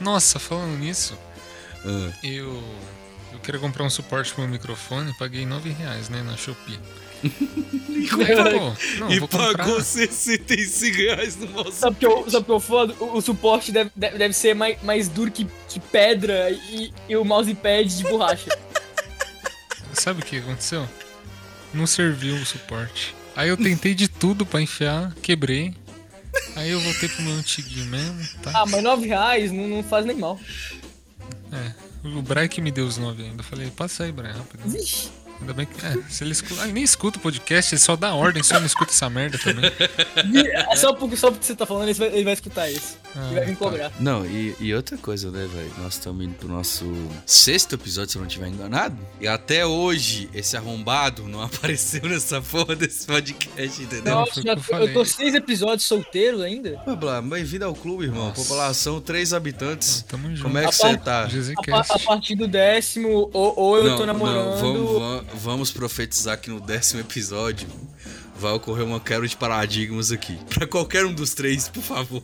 [0.00, 1.16] Nossa, falando nisso,
[1.84, 2.62] Ah, eu.
[3.32, 6.78] Eu queria comprar um suporte pro meu microfone, paguei 9 reais, né, na Shopee.
[8.98, 11.72] Não, e pagou 65 reais no nosso.
[11.72, 12.94] Sabe que eu, sabe o que eu foda?
[13.00, 17.16] O, o suporte deve, deve, deve ser mais, mais duro que, que pedra e, e
[17.16, 18.56] o mousepad de borracha.
[19.92, 20.86] Sabe o que aconteceu?
[21.72, 23.14] Não serviu o suporte.
[23.34, 25.74] Aí eu tentei de tudo pra enfiar, quebrei.
[26.54, 28.50] Aí eu voltei pro meu antiguinho mesmo, tá?
[28.54, 30.38] Ah, mas 9 reais não, não faz nem mal.
[31.52, 31.72] É.
[32.04, 33.40] O Brian que me deu os 9 ainda.
[33.40, 34.62] Eu falei, passa aí, Brian, rápido.
[34.66, 35.10] Vixe.
[35.40, 35.84] Ainda bem que.
[35.84, 38.66] É, se ele, escuta, ele nem escuta o podcast, ele só dá ordem, só não
[38.66, 39.70] escuta essa merda também.
[40.52, 42.98] É só porque, só porque você tá falando, ele vai, ele vai escutar isso.
[43.14, 43.58] Ah, e vai vir tá.
[43.64, 43.92] cobrar.
[44.00, 45.70] Não, e, e outra coisa, né, velho?
[45.78, 46.84] Nós estamos indo pro nosso
[47.24, 48.96] sexto episódio, se eu não estiver enganado.
[49.20, 54.14] E até hoje, esse arrombado não apareceu nessa porra desse podcast, entendeu?
[54.14, 54.88] Nossa, eu falei.
[54.88, 56.80] eu tô seis episódios solteiro ainda.
[56.98, 58.28] Blá, bem-vindo ao clube, irmão.
[58.28, 58.42] Nossa.
[58.42, 60.02] População, três habitantes.
[60.08, 60.42] Tamo junto.
[60.42, 61.18] Como é que A você par- tá?
[61.18, 62.04] A, pa- a GZCast.
[62.06, 64.44] partir do décimo, ou, ou eu Não, tô namorando.
[64.44, 67.68] não, vamos, va- vamos profetizar que no décimo episódio
[68.38, 70.38] vai ocorrer uma quebra de paradigmas aqui.
[70.52, 72.22] Pra qualquer um dos três, por favor.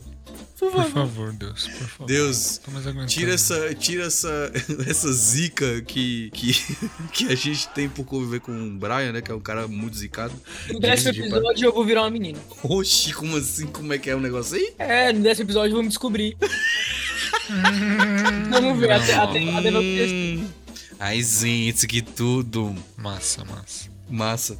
[0.57, 2.07] Por favor, Deus, por favor.
[2.07, 3.09] Deus, Tô mais aguentando.
[3.11, 4.51] Tira essa, tira essa,
[4.87, 6.53] essa zica que, que,
[7.11, 9.21] que a gente tem por conviver com o Brian, né?
[9.21, 10.33] Que é um cara muito zicado.
[10.71, 12.39] No décimo de episódio eu vou virar uma menina.
[12.63, 13.67] Oxi, como assim?
[13.67, 14.73] Como é que é o negócio aí?
[14.79, 16.37] É, no décimo episódio eu vou me descobrir.
[18.49, 20.13] Vamos ver, até, até, até meu texto.
[20.13, 20.47] Hum,
[20.99, 22.75] Ai, gente, que tudo.
[22.97, 23.89] Massa, massa.
[24.09, 24.57] Massa.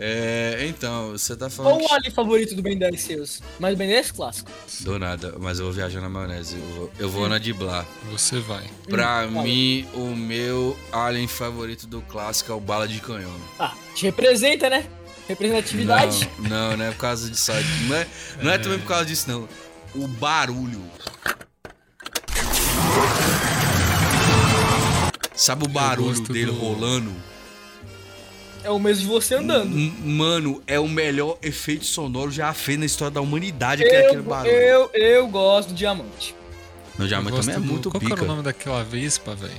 [0.00, 1.78] É, então, você tá falando.
[1.80, 3.42] Qual o alien favorito do Ben 10 seus?
[3.58, 4.50] Mas o Ben 10 clássico.
[4.68, 6.56] que- Do nada, mas eu vou viajar na maionese.
[6.56, 7.84] Eu vou, eu vou na de Blá.
[8.12, 8.64] Você vai.
[8.88, 13.34] Pra Hum, mim, o meu alien favorito do clássico é o Bala de Canhão.
[13.58, 14.86] Ah, te representa, né?
[15.26, 16.30] Representatividade.
[16.38, 17.50] Não, não, não é por causa disso.
[17.88, 18.06] Não é,
[18.42, 19.48] não é também por causa disso, não.
[19.94, 20.82] O barulho.
[25.48, 27.10] Sabe o barulho dele do- rolando?
[28.62, 29.74] É o mesmo de você andando.
[29.74, 34.00] M- Mano, é o melhor efeito sonoro já feito na história da humanidade, que é
[34.06, 34.52] aquele Eu, barulho.
[34.52, 36.34] eu, eu gosto do diamante.
[36.98, 38.24] Meu diamante também é do- muito Qual que era pica.
[38.24, 39.52] o nome daquela vespa, velho?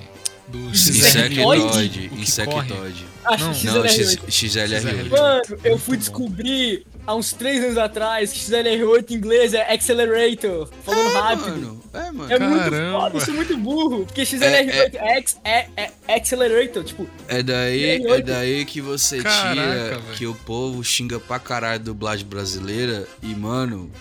[0.47, 1.39] Do Insectoide?
[1.41, 2.05] Insectoide.
[2.11, 3.05] O que Insectoide.
[3.25, 3.87] Acho Não, Não, XLR8.
[3.87, 5.09] X- XLR8.
[5.09, 10.69] Mano, eu fui descobrir há uns 3 anos atrás que XLR8 em inglês é Accelerator.
[10.83, 11.49] Falando rápido.
[11.49, 12.31] Mano, é, mano.
[12.33, 12.99] É muito Caramba.
[12.99, 14.05] foda, eu sou muito burro.
[14.05, 15.67] Porque XLR8 é, X- é,
[16.07, 18.11] é Accelerator, tipo, É daí, XLR8.
[18.13, 20.01] é daí que você Caraca, tira velho.
[20.17, 23.91] que o povo xinga pra caralho dublagem brasileira e, mano,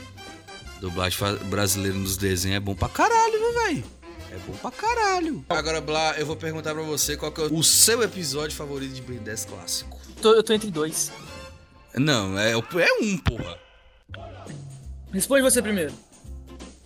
[0.80, 3.84] dublagem brasileira nos desenhos é bom pra caralho, né, velho?
[4.30, 5.42] É bom pra caralho.
[5.48, 9.00] Agora, Blá, eu vou perguntar pra você qual que é o seu episódio favorito de
[9.00, 9.96] Ben 10 clássico.
[10.20, 11.10] tô- eu tô entre dois.
[11.98, 13.58] Não, é, é um, porra.
[15.12, 15.92] Responde você primeiro.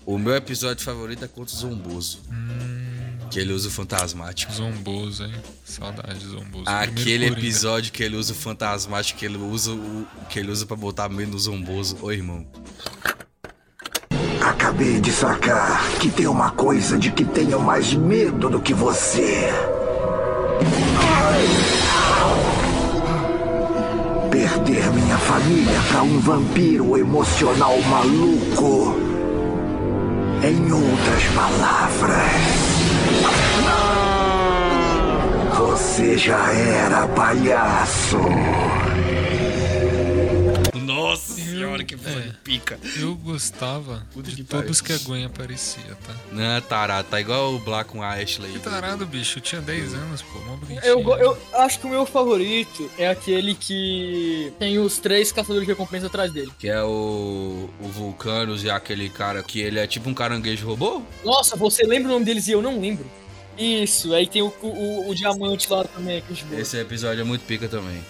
[0.04, 2.20] O meu episódio favorito é contra o Zomboso.
[3.30, 4.52] Que ele usa o fantasmático.
[4.52, 5.32] Zomboso, hein?
[5.64, 6.64] Saudade, Zomboso.
[6.66, 10.76] Aquele episódio que ele usa o fantasmático, que ele usa o que ele usa para
[10.76, 11.96] botar medo no zomboso.
[12.02, 12.46] Ô, irmão.
[14.40, 19.48] Acabei de sacar que tem uma coisa de que tenho mais medo do que você.
[24.32, 28.96] Perder minha família para um vampiro emocional maluco.
[30.42, 32.32] Em outras palavras,
[35.54, 38.16] você já era palhaço.
[41.62, 42.32] Nossa senhora, que é.
[42.42, 42.78] pica.
[42.98, 46.14] Eu gostava Puta de que todos que a Gwen aparecia, tá?
[46.30, 48.52] Não, tarado, tá igual o Black com a Ashley.
[48.52, 49.38] Que tarado, bicho.
[49.38, 50.38] Eu tinha 10 anos, pô.
[50.40, 50.80] Mó bonitinho.
[50.84, 55.72] Eu, eu acho que o meu favorito é aquele que tem os três caçadores de
[55.72, 56.52] recompensa atrás dele.
[56.58, 61.02] Que é o, o Vulcanos e aquele cara que ele é tipo um caranguejo robô?
[61.24, 63.06] Nossa, você lembra o nome deles e eu não lembro.
[63.56, 66.32] Isso, aí tem o, o, o diamante lá também, que.
[66.54, 68.02] Esse episódio é muito pica também.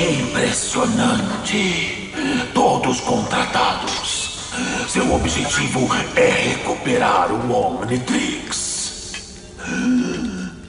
[0.00, 2.10] Impressionante.
[2.54, 4.48] Todos contratados.
[4.88, 5.86] Seu objetivo
[6.16, 9.12] é recuperar o Omnitrix.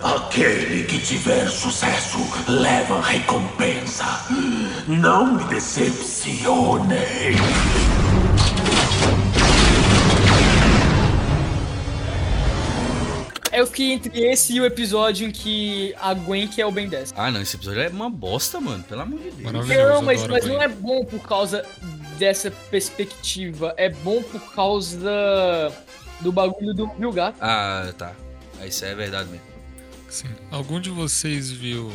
[0.01, 4.25] Aquele que tiver sucesso leva recompensa.
[4.85, 7.37] Não me decepcionem.
[13.61, 16.89] Eu fiquei entre esse e o episódio em que a Gwen que é o Ben
[16.89, 17.13] 10.
[17.15, 18.83] Ah, não, esse episódio é uma bosta, mano.
[18.83, 19.41] Pelo amor de Deus.
[19.51, 19.87] Maravilhoso.
[19.93, 21.63] Não, mas, mas não é bom por causa
[22.17, 23.71] dessa perspectiva.
[23.77, 25.71] É bom por causa
[26.21, 27.37] do bagulho do Rio Gato.
[27.39, 28.13] Ah, tá.
[28.59, 29.45] Ah, Isso é verdade mesmo.
[30.09, 30.27] Sim.
[30.49, 31.91] Algum de vocês viu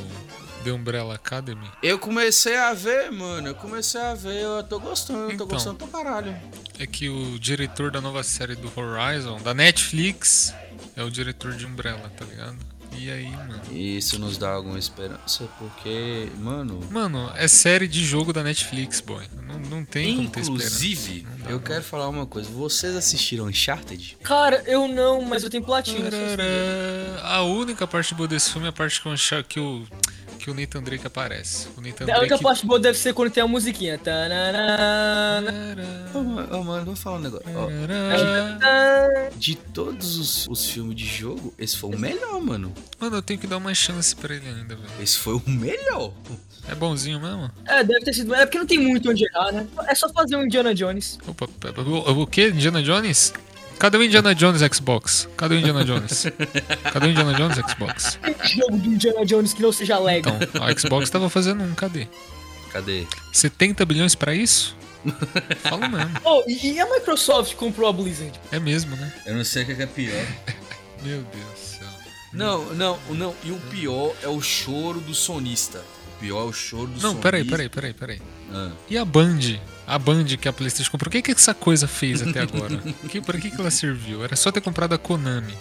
[0.62, 1.66] The Umbrella Academy?
[1.82, 3.48] Eu comecei a ver, mano.
[3.48, 4.40] Eu comecei a ver.
[4.40, 5.46] Eu tô gostando, eu tô Então.
[5.48, 6.36] gostando pra caralho.
[6.78, 10.54] É que o diretor da nova série do Horizon, da Netflix,
[10.96, 12.56] é o diretor de Umbrella, tá ligado?
[12.98, 13.60] E aí, mano?
[13.70, 16.80] Isso nos dá alguma esperança, porque, mano.
[16.90, 19.22] Mano, é série de jogo da Netflix, boy.
[19.46, 20.66] Não, não tem como ter esperança.
[20.66, 21.58] Inclusive, eu não.
[21.58, 22.48] quero falar uma coisa.
[22.48, 24.16] Vocês assistiram Uncharted?
[24.22, 26.08] Cara, eu não, mas eu tenho platina.
[27.22, 29.02] A única parte boa desse filme é a parte
[29.46, 29.86] que o,
[30.46, 31.66] que o, Nathan Drake aparece.
[31.76, 32.42] O Nathan A única Drake...
[32.42, 33.98] parte boa deve ser quando tem a musiquinha.
[36.14, 37.46] Ô, mano, ô, mano, vou falar um negócio.
[38.60, 42.72] Tan, de todos os, os filmes de jogo, esse foi o melhor, mano.
[43.00, 44.88] Mano, eu tenho que dar uma chance pra ele ainda, velho.
[45.02, 46.12] Esse foi o melhor.
[46.68, 47.50] É bonzinho mesmo?
[47.66, 48.34] É, deve ter sido.
[48.34, 49.66] É porque não tem muito onde errar, né?
[49.88, 51.18] É só fazer um Indiana Jones.
[51.26, 51.48] Opa,
[51.80, 52.48] o, o que?
[52.48, 53.32] Indiana Jones?
[53.78, 55.28] Cadê o Indiana Jones Xbox?
[55.36, 56.26] Cadê o Indiana Jones?
[56.92, 58.18] Cadê o Indiana Jones Xbox?
[58.22, 60.30] Tem jogo do Indiana Jones que não seja Lego.
[60.40, 62.08] Então, a Xbox tava fazendo um, cadê?
[62.72, 63.06] Cadê?
[63.32, 64.76] 70 bilhões pra isso?
[65.62, 66.10] Falo mesmo.
[66.24, 68.32] Oh, e e a Microsoft comprou a Blizzard?
[68.50, 69.12] É mesmo, né?
[69.24, 70.26] Eu não sei o que é pior.
[71.02, 71.88] Meu Deus do céu.
[72.32, 73.34] Não, não, não.
[73.44, 75.82] E o pior é o choro do sonista.
[76.16, 77.08] O pior é o choro do sonista.
[77.08, 78.22] Não, peraí, peraí, peraí, peraí.
[78.52, 78.70] Ah.
[78.88, 79.38] E a Band?
[79.86, 82.76] A Band que a PlayStation comprou, o que, que essa coisa fez até agora?
[83.08, 84.24] que, pra que, que ela serviu?
[84.24, 85.54] Era só ter comprado a Konami.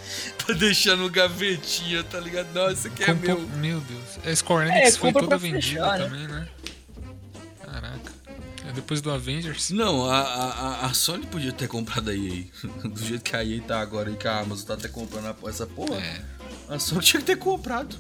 [0.46, 2.54] Pra deixar no gavetinha, tá ligado?
[2.54, 3.58] Nossa, que é Comprou- meu.
[3.58, 4.02] Meu Deus.
[4.26, 6.06] A Square Enix É, foi toda vendida fechar, né?
[6.06, 6.48] também, né?
[7.64, 8.12] Caraca.
[8.68, 9.70] É depois do Avengers.
[9.72, 12.46] Não, a, a, a- Sony podia ter comprado a EA.
[12.84, 15.50] Do jeito que a EA tá agora e que a Amazon tá até comprando a-
[15.50, 15.98] essa porra.
[15.98, 16.22] É.
[16.70, 17.96] A Sony tinha que ter comprado.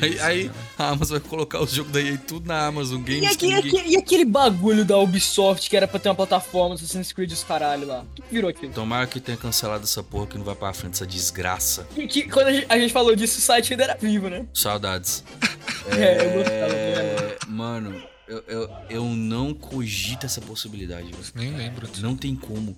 [0.00, 0.54] Aí, Isso, aí né?
[0.78, 3.22] a Amazon vai colocar os jogos da EA tudo na Amazon Games.
[3.22, 6.74] E, aquele, ninguém- aquele- e aquele bagulho da Ubisoft que era pra ter uma plataforma
[6.74, 8.00] Assassin's Creed e os caralho lá?
[8.02, 8.72] O que virou aquilo?
[8.72, 11.86] Tomara que tenha cancelado essa porra que não vai pra frente, essa desgraça.
[11.94, 14.46] Que, que- quando a gente, a gente falou disso, o site ainda era vivo, né?
[14.52, 15.22] Saudades.
[15.86, 16.72] É, eu gostava?
[16.74, 21.24] É, mano, eu, eu, eu não cogito essa possibilidade, velho.
[21.34, 22.02] Nem lembro disso.
[22.02, 22.74] Não tem como.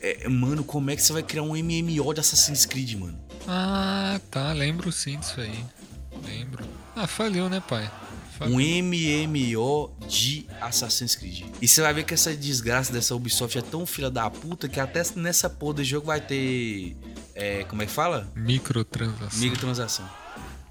[0.00, 3.16] É, mano, como é que você vai criar um MMO de Assassin's Creed, mano?
[3.46, 4.52] Ah, tá.
[4.52, 5.64] Lembro sim disso aí.
[6.24, 6.64] Lembro.
[6.94, 7.90] Ah, faliu, né, pai?
[8.38, 8.56] Faliu.
[8.56, 11.44] Um MMO de Assassin's Creed.
[11.60, 14.80] E você vai ver que essa desgraça dessa Ubisoft é tão filha da puta que
[14.80, 16.96] até nessa porra do jogo vai ter.
[17.34, 18.30] É, como é que fala?
[18.34, 19.38] Microtransação.
[19.40, 20.08] Microtransação.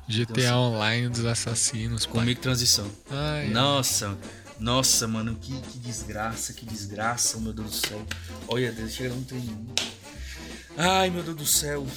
[0.07, 2.25] GTA Online dos assassinos, Com pai.
[2.25, 2.85] microtransição.
[3.09, 4.17] Ai, Nossa,
[4.59, 8.05] nossa, mano, que, que desgraça, que desgraça, meu Deus do céu.
[8.47, 9.67] Olha, chega não tem.
[10.77, 11.87] Ai, meu Deus do céu.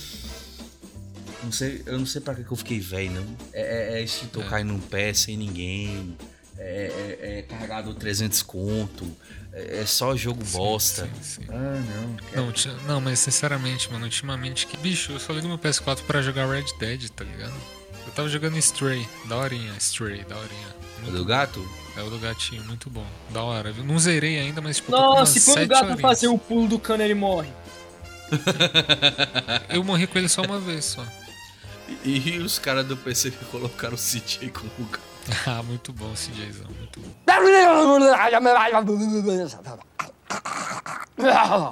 [1.43, 3.37] Não sei, eu não sei pra que eu fiquei velho, não.
[3.53, 4.49] É, é, é extintor É.
[4.49, 6.17] caindo num pé sem ninguém.
[6.57, 9.11] É, é, é carregador 300 conto.
[9.53, 11.09] É, é só jogo bosta.
[11.21, 11.47] sim, sim.
[11.51, 11.81] Ah,
[12.35, 12.53] não.
[12.53, 16.23] quero- Não, não, mas sinceramente, mano, ultimamente, que bicho, eu só ligo meu PS4 pra
[16.23, 17.55] jogar Red Dead, tá ligado?
[18.07, 20.75] Eu tava jogando Stray, daorinha, Stray, daorinha.
[20.99, 21.69] É Muito do gato?
[21.97, 23.07] É o do gatinho, muito bom.
[23.31, 23.73] Da hora.
[23.77, 26.01] Eu não zerei ainda, mas tipo, Nossa, e quando o gato horinhas.
[26.01, 27.49] fazer o pulo do cano, ele morre.
[29.69, 31.05] Eu morri com ele só uma vez só.
[32.05, 34.89] E, e os caras do PC que colocaram o CJ como o.
[35.47, 37.09] Ah, muito bom esse Jason, muito bom.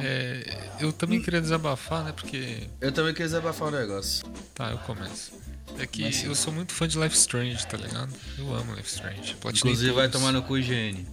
[0.01, 2.13] É, eu também queria desabafar, né?
[2.13, 2.69] Porque.
[2.81, 4.25] Eu também queria desabafar um negócio.
[4.55, 5.33] Tá, eu começo.
[5.79, 8.13] É que Mas eu sou muito fã de Life Strange, tá ligado?
[8.39, 9.35] Eu amo Life Strange.
[9.37, 10.21] Platinei Inclusive vai todos.
[10.21, 11.07] tomar no cu higiene.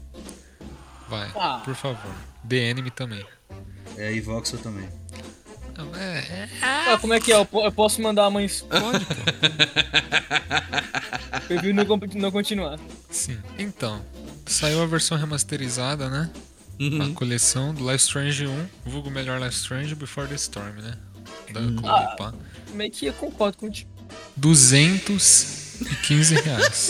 [1.07, 1.61] Vai, Ah.
[1.63, 2.11] por favor.
[2.47, 3.25] The Enemy também.
[3.97, 4.87] É, e Voxel também.
[5.79, 7.35] Não, É, é, Ah, como é que é?
[7.35, 8.47] Eu, po- eu posso mandar a mãe.
[8.69, 9.13] pode, pô.
[11.47, 12.77] Prefiro não, comp- não continuar.
[13.09, 13.37] Sim.
[13.57, 14.03] Então,
[14.45, 16.29] saiu a versão remasterizada, né?
[16.79, 17.01] Uhum.
[17.11, 20.93] A coleção do Life Strange 1, vulgo melhor Life Strange Before the Storm, né?
[21.53, 21.75] Da Hum.
[21.77, 22.15] Clube Ah.
[22.17, 22.33] Pá.
[22.73, 23.89] Meio que eu concordo contigo.
[24.37, 26.89] 215 reais.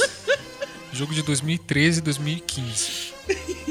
[0.93, 3.09] Jogo de 2013 e 2015.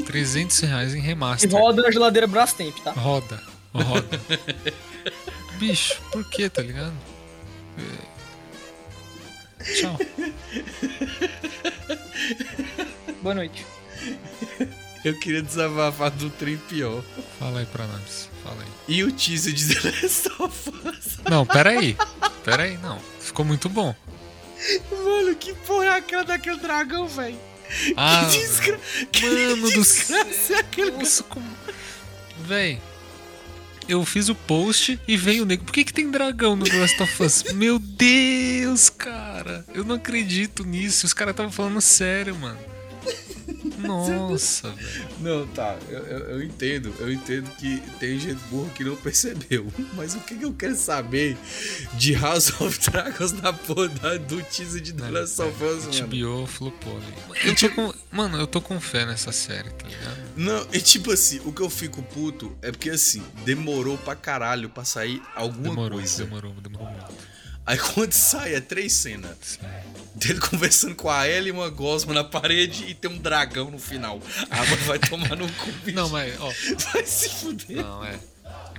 [0.05, 1.51] 300 reais em E remaster.
[1.51, 2.91] roda na geladeira Brastemp, tá?
[2.91, 3.41] Roda,
[3.73, 4.19] roda.
[5.57, 6.93] Bicho, por que, tá ligado?
[7.77, 8.19] É.
[9.73, 9.97] Tchau.
[13.21, 13.65] Boa noite.
[15.03, 17.03] Eu queria desabafar do trem pior.
[17.37, 18.29] Fala aí pra nós.
[18.43, 18.67] Fala aí.
[18.87, 21.17] E o teaser de The Last of Us.
[21.29, 21.97] Não, peraí.
[22.43, 22.99] Peraí, não.
[23.19, 23.95] Ficou muito bom.
[24.91, 27.39] Mano, que porra é aquela daquele dragão, velho?
[27.95, 28.79] Ah, que desgra...
[29.11, 30.91] que mano do desgraça é aquele...
[30.91, 31.57] Nossa, como...
[32.39, 32.81] Véi,
[33.89, 35.65] eu fiz o post e veio o nego.
[35.65, 37.43] Por que, que tem dragão no The Last of Us?
[37.53, 39.65] Meu Deus, cara.
[39.73, 41.07] Eu não acredito nisso.
[41.07, 42.68] Os caras estavam falando sério, mano.
[43.87, 45.07] Nossa, velho.
[45.19, 49.67] Não, tá, eu, eu, eu entendo, eu entendo que tem gente burra que não percebeu.
[49.95, 51.37] Mas o que, que eu quero saber
[51.95, 56.07] de House of Dragons na porra do teaser de The Last of Us, mano?
[56.07, 57.47] HBO flopou ali.
[57.49, 57.93] Eu tô com...
[58.11, 60.17] Mano, eu tô com fé nessa série, tá ligado?
[60.35, 64.69] Não, e tipo assim, o que eu fico puto é porque assim, demorou pra caralho
[64.69, 66.23] pra sair alguma Demorou, coisa.
[66.23, 67.29] demorou, demorou muito.
[67.69, 69.59] Aí quando sai é três cenas.
[70.15, 74.19] Dele conversando com a Ellie, uma gosma na parede e tem um dragão no final.
[74.49, 75.95] Ah, mas vai tomar no cu, bicho.
[75.95, 76.51] Não, mas, ó.
[76.91, 77.77] Vai se fuder.
[77.83, 78.19] Não, é.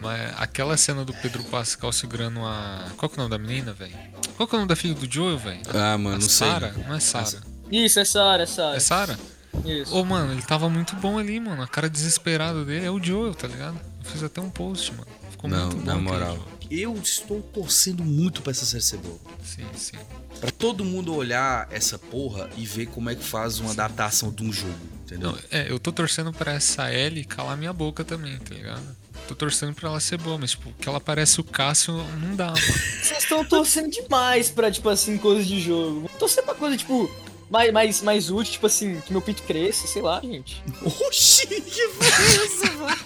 [0.03, 2.91] Mas aquela cena do Pedro Pascal segurando a.
[2.97, 3.95] Qual que é o nome da menina, velho?
[4.37, 5.61] Qual que é o nome da filha do Joel, velho?
[5.73, 6.49] Ah, mano, A não sei.
[6.49, 6.73] Sarah?
[6.73, 7.41] Não é Sarah.
[7.71, 8.77] Isso, é Sara, é Sara.
[8.77, 9.19] É Sarah?
[9.65, 9.95] Isso.
[9.95, 11.63] Ô, mano, ele tava muito bom ali, mano.
[11.63, 13.81] A cara desesperada dele é o Joel, tá ligado?
[14.05, 15.07] Eu fiz até um post, mano.
[15.31, 15.85] ficou Não, muito bom.
[15.87, 16.39] na moral.
[16.71, 19.19] Eu estou torcendo muito pra essa série ser boa.
[19.45, 19.97] Sim, sim.
[20.41, 24.45] Pra todo mundo olhar essa porra e ver como é que faz uma adaptação de
[24.45, 25.33] um jogo, entendeu?
[25.33, 28.97] Não, é, eu tô torcendo pra essa Ellie calar minha boca também, tá ligado?
[29.27, 32.47] Tô torcendo pra ela ser boa, mas, tipo, que ela parece o Cássio, não dá,
[32.47, 32.57] mano.
[33.03, 36.01] Vocês estão torcendo demais pra, tipo assim, coisas de jogo.
[36.01, 37.11] Vou torcer pra coisa, tipo,
[37.51, 40.63] mais, mais, mais útil, tipo assim, que meu pinto cresça, sei lá, gente.
[41.07, 42.99] Oxi, que foi essa, mano?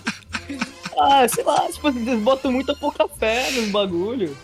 [0.98, 4.36] Ah, sei lá, tipo vocês botam muita pouca fé nos bagulho.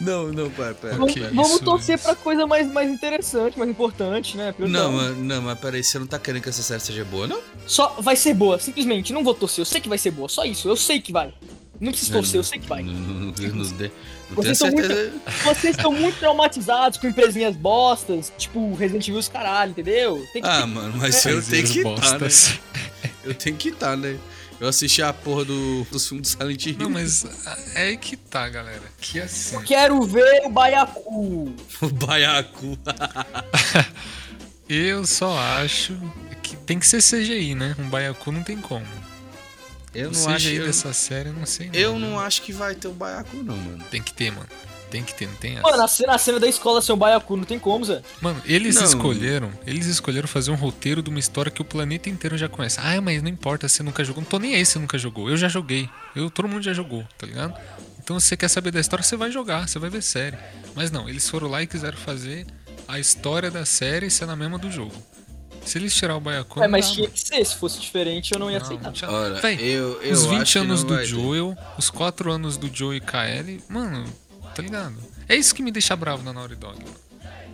[0.00, 0.96] Não, não, pera, pera.
[0.96, 2.04] Vamos, que vamos isso, torcer isso.
[2.04, 4.52] pra coisa mais, mais interessante, mais importante, né?
[4.52, 7.26] Porque Não, mas, não, mas peraí, você não tá querendo que essa série seja boa,
[7.26, 7.40] não?
[7.66, 9.12] Só vai ser boa, simplesmente.
[9.12, 11.32] Não vou torcer, eu sei que vai ser boa, só isso, eu sei que vai.
[11.78, 12.82] Não preciso torcer, eu sei que vai.
[12.82, 13.92] Não, não, não, não, não, não tenho
[14.30, 15.12] Vocês são certeza.
[15.44, 20.26] Vocês estão muito traumatizados com empresinhas bostas, tipo Resident Evil os caralho, entendeu?
[20.32, 22.18] Tem que Ah, mano, mas eu Mas tenho eles que estar, né?
[22.18, 22.58] bostas.
[23.22, 24.16] Eu tenho que estar, né?
[24.58, 26.76] Eu assisti a porra do, dos filmes do Silent Hill.
[26.78, 27.24] Não, mas
[27.74, 28.82] é aí que tá, galera.
[28.98, 29.60] Que assim.
[29.62, 31.54] Quero ver o Baiacu.
[31.82, 32.78] O Baiacu.
[34.68, 35.96] Eu só acho
[36.42, 37.76] que tem que ser CGI, né?
[37.78, 38.86] Um baiacu não tem como.
[39.94, 40.48] Eu o não CGI acho.
[40.48, 41.70] Eu, dessa série, eu não sei.
[41.72, 43.84] eu não acho que vai ter o Baiacu, não, mano.
[43.90, 44.48] Tem que ter, mano.
[44.90, 45.62] Tem que ter, não tem essa.
[45.62, 48.02] Mano, a cena, a cena da escola ser um Baiacu, não tem como, Zé.
[48.20, 48.84] Mano, eles Não.
[48.84, 52.78] escolheram, eles escolheram fazer um roteiro de uma história que o planeta inteiro já conhece.
[52.80, 54.22] Ah, mas não importa se você nunca jogou.
[54.22, 55.28] Não tô nem aí se você nunca jogou.
[55.28, 55.88] Eu já joguei.
[56.14, 57.54] Eu, todo mundo já jogou, tá ligado?
[58.02, 60.36] Então se você quer saber da história, você vai jogar, você vai ver série.
[60.74, 62.46] Mas não, eles foram lá e quiseram fazer
[62.86, 64.94] a história da série ser na mesma do jogo.
[65.64, 68.48] Se eles tirar o Baiacu, É, mas tinha que ser, se fosse diferente eu não
[68.48, 68.84] ia Não, aceitar.
[68.84, 71.08] não tinha- Ora, Véi, eu, eu os acho 20 que anos não do vai ter.
[71.10, 74.04] Joel, os 4 anos do Joe e Kaeli, mano,
[74.56, 74.96] tá ligado?
[75.28, 77.06] É isso que me deixa bravo na Naughty Dog, mano.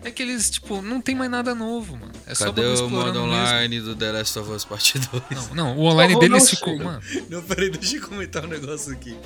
[0.05, 2.13] É que eles, tipo, não tem mais nada novo, mano.
[2.27, 3.35] É só Cadê bagulho o modo explorando mesmo.
[3.47, 5.23] online do The Last of Us Part 2?
[5.49, 7.01] Não, não, o online Não, deles não ficou, mano.
[7.31, 9.17] Não, peraí, deixa eu comentar um negócio aqui.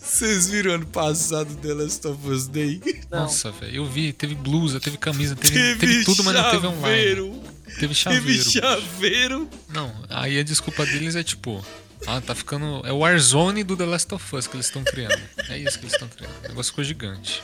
[0.00, 2.80] Vocês viram ano passado The Last of Us Day?
[3.10, 3.20] Não.
[3.22, 6.80] Nossa, velho, eu vi, teve blusa, teve camisa, teve, teve tudo, mas não teve online.
[6.82, 7.42] chaveiro.
[7.78, 8.24] Teve chaveiro.
[8.26, 9.48] Teve chaveiro.
[9.68, 11.64] Não, aí a desculpa deles é tipo,
[12.06, 12.82] ah, tá ficando.
[12.84, 15.20] É o Warzone do The Last of Us que eles estão criando.
[15.48, 16.34] É isso que eles estão criando.
[16.44, 17.42] O negócio ficou gigante.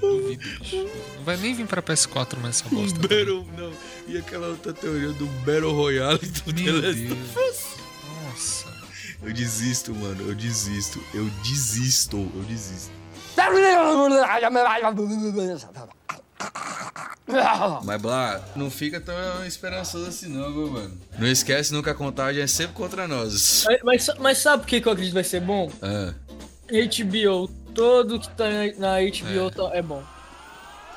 [0.00, 0.88] Duvido, bicho.
[1.16, 2.98] Não vai nem vir pra PS4 mais essa bosta.
[3.00, 3.72] Battle, não.
[4.06, 7.12] E aquela outra teoria do Battle Royale do The Meu Last Deus.
[7.12, 7.64] of Us.
[8.24, 8.78] Nossa.
[9.22, 10.28] Eu desisto, mano.
[10.28, 11.02] Eu desisto.
[11.12, 12.16] Eu desisto.
[12.16, 12.92] Eu desisto.
[17.84, 20.98] Mas, Blá, não fica tão esperançoso assim, não, meu mano.
[21.18, 23.66] Não esquece nunca a contagem é sempre contra nós.
[23.84, 25.70] Mas, mas, sabe por que, que eu acredito que vai ser bom?
[25.82, 26.14] Ah,
[26.70, 28.44] HBO, todo que tá
[28.78, 30.02] na HBO tá- é bom.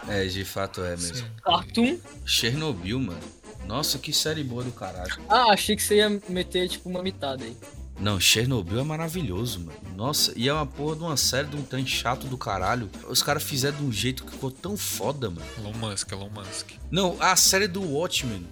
[0.08, 1.18] é, de fato é mesmo.
[1.18, 1.26] Sim.
[1.44, 1.98] Cartoon?
[2.26, 3.20] Chernobyl, mano.
[3.66, 5.12] Nossa, que série boa do caralho.
[5.30, 7.56] Ah, achei que você ia meter, tipo, uma mitada aí.
[8.02, 9.78] Não, Chernobyl é maravilhoso, mano.
[9.96, 12.90] Nossa, e é uma porra de uma série de um trem chato do caralho.
[13.08, 15.46] Os caras fizeram de um jeito que ficou tão foda, mano.
[15.60, 16.72] Elon Musk, Elon Musk.
[16.90, 18.48] Não, a série do Watchmen.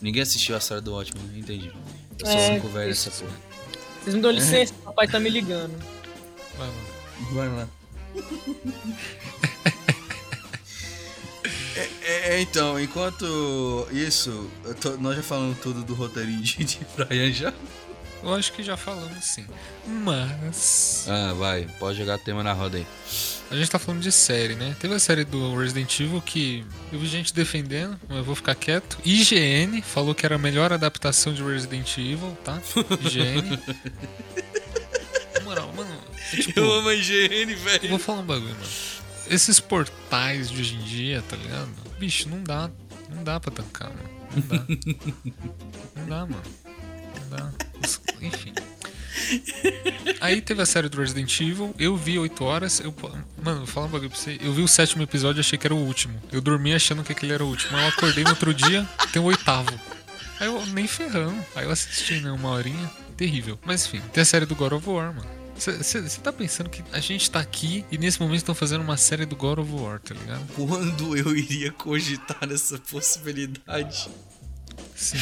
[0.00, 1.70] Ninguém assistiu a série do Watchmen, não entendi.
[2.18, 3.36] Eu sou É, cinco velho essa porra.
[4.02, 5.76] Vocês me dão licença, papai tá me ligando.
[6.56, 6.74] Vai lá.
[7.32, 7.68] Vai lá.
[11.76, 16.78] É, é, então, enquanto isso, eu tô- nós já falamos tudo do roteirinho de, de
[16.96, 17.52] Brian já.
[18.22, 19.46] Eu acho que já falamos sim.
[19.86, 21.06] Mas.
[21.08, 22.86] Ah, vai, pode jogar tema na roda aí.
[23.50, 24.76] A gente tá falando de série, né?
[24.78, 28.54] Teve a série do Resident Evil que eu vi gente defendendo, mas eu vou ficar
[28.54, 28.98] quieto.
[29.04, 32.60] IGN falou que era a melhor adaptação de Resident Evil, tá?
[33.00, 33.58] IGN.
[35.42, 35.90] Moral, mano.
[36.32, 37.88] é tipo, Eu amo a IGN, eu velho.
[37.88, 38.99] vou falar um bagulho, mano.
[39.30, 41.70] Esses portais de hoje em dia, tá ligado?
[42.00, 42.68] Bicho, não dá.
[43.08, 44.10] Não dá pra tancar, mano.
[44.34, 44.64] Não dá.
[45.96, 46.42] Não dá, mano.
[47.20, 47.52] Não dá.
[48.20, 48.52] Enfim.
[50.20, 52.92] Aí teve a série do Resident Evil, eu vi 8 horas, eu,
[53.42, 55.66] mano, vou falar um bagulho pra você, eu vi o sétimo episódio e achei que
[55.66, 56.20] era o último.
[56.32, 59.22] Eu dormi achando que aquele era o último, aí eu acordei no outro dia, tem
[59.22, 59.72] o oitavo.
[60.40, 63.58] Aí eu nem ferrando, aí eu assisti, né, uma horinha, terrível.
[63.64, 65.39] Mas enfim, tem a série do God of War, mano.
[65.60, 69.26] Você tá pensando que a gente tá aqui e nesse momento estão fazendo uma série
[69.26, 70.46] do God of War, tá ligado?
[70.54, 74.08] Quando eu iria cogitar nessa possibilidade
[74.96, 75.18] Sim.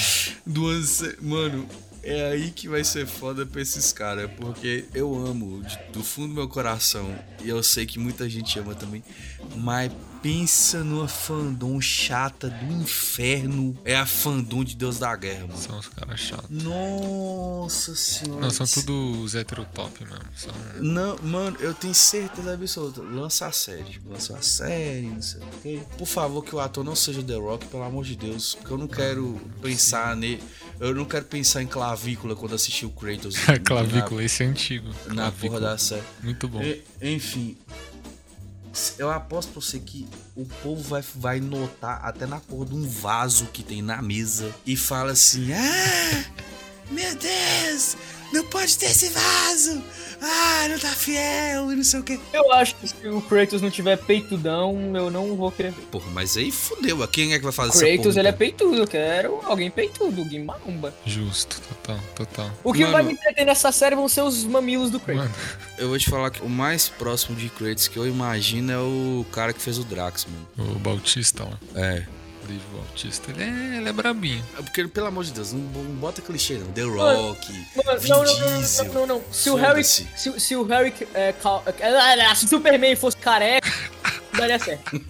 [1.21, 1.69] Mano,
[2.03, 6.29] é aí que vai ser foda pra esses caras, porque eu amo de- do fundo
[6.29, 9.03] do meu coração, e eu sei que muita gente ama também,
[9.57, 9.91] mas
[10.23, 15.59] pensa numa fandom chata do inferno, é a fandom de Deus da Guerra, mano.
[15.59, 16.51] São os caras chatos.
[16.51, 18.41] Nossa, senhora.
[18.41, 20.25] Não, são tudo os heterotop mesmo.
[20.35, 20.53] São...
[20.81, 23.01] Não, mano, eu tenho certeza absoluta.
[23.03, 24.01] Lança a série.
[24.07, 25.81] Lança a série, não sei o quê.
[25.97, 28.55] Por favor, que o ator não seja The Rock, pelo amor de Deus.
[28.55, 30.43] Porque eu não quero pensar nele.
[30.81, 33.37] Eu não quero pensar em clavícula quando assistir o Kratos.
[33.65, 34.89] clavícula, esse é antigo.
[35.07, 36.03] Na, na porra da série.
[36.23, 36.63] Muito bom.
[36.63, 37.57] E, enfim.
[38.99, 42.89] Eu aposto pra você que o povo vai, vai notar até na porra de um
[42.89, 46.25] vaso que tem na mesa e fala assim: Ah,
[46.91, 47.97] meu Deus,
[48.33, 49.83] não pode ter esse vaso.
[50.21, 52.19] Ah, não tá fiel e não sei o que.
[52.33, 55.83] Eu acho que se o Kratos não tiver peitudão, eu não vou querer ver.
[55.83, 57.07] Porra, mas aí fudeu.
[57.07, 58.03] Quem é que vai fazer Kratos, essa porra?
[58.03, 58.77] Kratos, ele é peitudo.
[58.77, 60.93] Eu quero alguém peitudo, alguém maromba.
[61.07, 62.51] Justo, total, total.
[62.65, 65.23] O que Mano, vai me entreter nessa série vão ser os mamilos do Kratos.
[65.25, 65.35] Mano,
[65.79, 69.25] Eu vou te falar que o mais próximo de Kratos que eu imagino é o
[69.31, 70.73] cara que fez o Drax, mano.
[70.75, 71.59] o Bautista lá.
[71.77, 72.05] É.
[72.49, 74.43] Dave Bautista, ele é, ele é brabinho.
[74.59, 76.67] É Porque, pelo amor de Deus, não, não bota clichê não.
[76.73, 78.85] The Rock, Mano, Vin não, não, não, Diesel.
[78.87, 79.23] não, não, não.
[79.31, 79.85] Se o Harry.
[79.85, 80.93] Se, se o Harry.
[81.15, 83.71] É, cal- é, se o Superman fosse careca,
[84.37, 85.01] daria certo.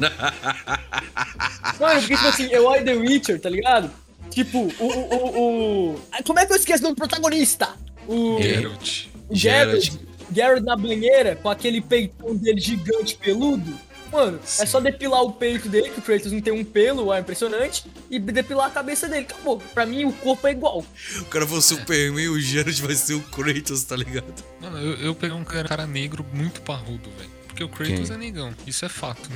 [1.80, 3.90] Mano, porque, tipo assim, eu olho The Witcher, tá ligado?
[4.30, 4.84] Tipo, o.
[4.84, 7.68] o, o, o- Como é que eu esqueço o nome do protagonista?
[8.06, 8.38] O.
[8.40, 9.06] Geralt.
[9.28, 9.80] O Geralt.
[9.82, 10.08] Geralt.
[10.34, 13.78] Geralt na banheira, com aquele peitão dele gigante peludo.
[14.12, 17.20] Mano, é só depilar o peito dele, que o Kratos não tem um pelo, é
[17.20, 19.26] impressionante, e depilar a cabeça dele.
[19.28, 19.58] Acabou.
[19.58, 20.84] Pra mim, o corpo é igual.
[21.20, 24.44] O cara for o Superman e o Geralt vai ser o Kratos, tá ligado?
[24.60, 27.30] Mano, eu, eu peguei um cara, cara negro muito parrudo, velho.
[27.46, 28.14] Porque o Kratos Quem?
[28.14, 28.54] é negão.
[28.66, 29.28] Isso é fato.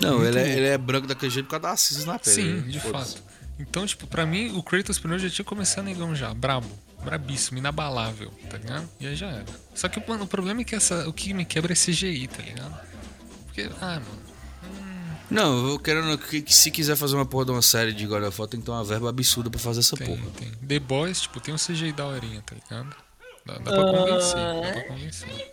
[0.00, 2.34] Não, muito ele é, ele é branco daquele jeito por causa das cisas na pele.
[2.34, 2.68] Sim, né?
[2.68, 3.22] de fato.
[3.58, 6.68] Então, tipo, pra mim, o Kratos primeiro já tinha começado negão já, brabo.
[7.04, 8.88] Brabíssimo, inabalável, tá ligado?
[8.98, 9.44] E aí já era.
[9.74, 12.42] Só que, mano, o problema é que essa, o que me quebra é CGI, tá
[12.42, 12.74] ligado?
[13.56, 14.26] Porque, ah, mano.
[15.30, 18.22] Não, eu quero que, que se quiser fazer uma porra de uma série de God
[18.22, 20.22] of War, tem que ter uma verba absurda pra fazer essa Tem, porra.
[20.38, 20.50] tem.
[20.68, 22.94] The Boys, tipo, tem um CGI da horinha, tá ligado?
[23.44, 25.52] Dá, dá pra convencer, dá pra convencer.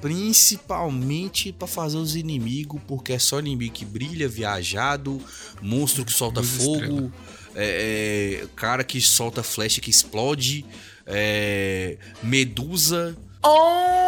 [0.00, 5.20] Principalmente pra fazer os inimigos, porque é só inimigo que brilha, viajado,
[5.60, 7.12] monstro que solta Luz fogo,
[7.54, 10.64] é, é, cara que solta flecha que explode,
[11.06, 13.16] é, medusa.
[13.42, 14.05] Oh!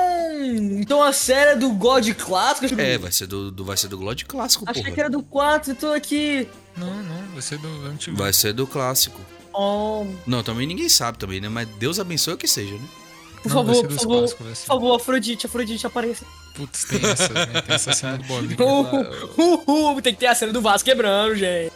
[0.80, 2.80] Então a série é do God clássico?
[2.80, 4.94] É, vai ser do, do- vai ser do God clássico, Achei porra.
[4.94, 6.46] que era do 4, eu tô aqui.
[6.76, 8.16] Não, não, vai ser do antigo.
[8.16, 9.20] Vai ser do clássico.
[9.52, 11.48] Oh, Não, também ninguém sabe também, né?
[11.48, 12.88] Mas Deus abençoe que seja, né?
[13.42, 16.24] por Não, favor, ser por favor, clássicos, por favor, Afrodite, Afrodite apareça.
[16.54, 17.60] Putz, tem essa, né?
[17.62, 18.56] Tem essa cena do bolinho.
[18.58, 21.72] Uh, uh, uh, tem que ter a cena do vaso quebrando, gente.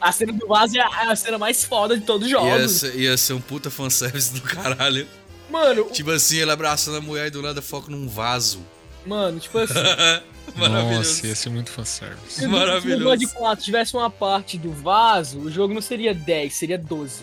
[0.00, 2.38] A cena do vaso é a, é a cena mais foda de todos os Ia
[2.40, 2.72] jogos.
[2.72, 5.06] ser, ia ser um puta fanservice do caralho.
[5.54, 8.60] Mano, Tipo assim, ele abraçando a mulher e do nada foca num vaso.
[9.06, 9.74] mano, tipo assim.
[10.56, 12.40] Nossa, ia ser muito fanservice.
[12.40, 13.04] Se o Maravilhoso.
[13.04, 17.22] God 4 tivesse uma parte do vaso, o jogo não seria 10, seria 12.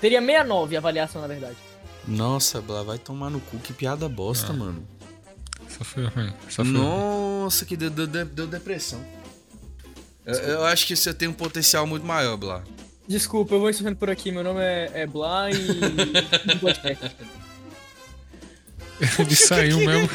[0.00, 1.56] Seria 69 a avaliação, na verdade.
[2.06, 4.56] Nossa, Blá, vai tomar no cu, que piada bosta, Ah.
[4.56, 4.86] mano.
[5.68, 6.32] Só foi ruim.
[6.48, 6.78] Só foi ruim.
[6.78, 9.00] Nossa, que deu, deu- deu- deu depressão.
[10.24, 12.62] Eu, eu acho que você tem um potencial muito maior, Blá.
[13.08, 14.30] Desculpa, eu vou encerrando por aqui.
[14.30, 15.54] Meu nome é, é Blá e.
[19.18, 20.08] Ele saiu mesmo.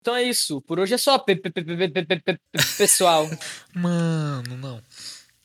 [0.00, 0.60] Então é isso.
[0.62, 1.16] Por hoje é só,
[2.76, 3.30] pessoal.
[3.72, 4.82] Mano, não.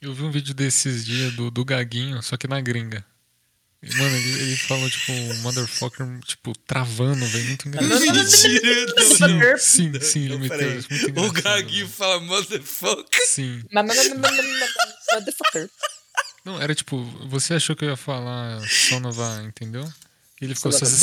[0.01, 3.05] Eu vi um vídeo desses dias do, do Gaguinho, só que na gringa.
[3.81, 7.45] E, Mano, ele, ele falou, tipo, motherfucker, tipo, travando, velho.
[7.45, 7.99] Muito engraçado.
[7.99, 9.03] Mentira,
[9.59, 10.87] Sim, sim, sim, ele meteu isso.
[10.91, 11.31] Muito O.
[11.31, 13.27] Gaguinho fala motherfucker.
[13.27, 13.63] Sim.
[13.71, 15.69] Motherfucker.
[16.43, 19.83] Não, era tipo, você achou que eu ia falar Sonova, entendeu?
[20.41, 20.71] E ele ficou.
[20.71, 20.95] Sonova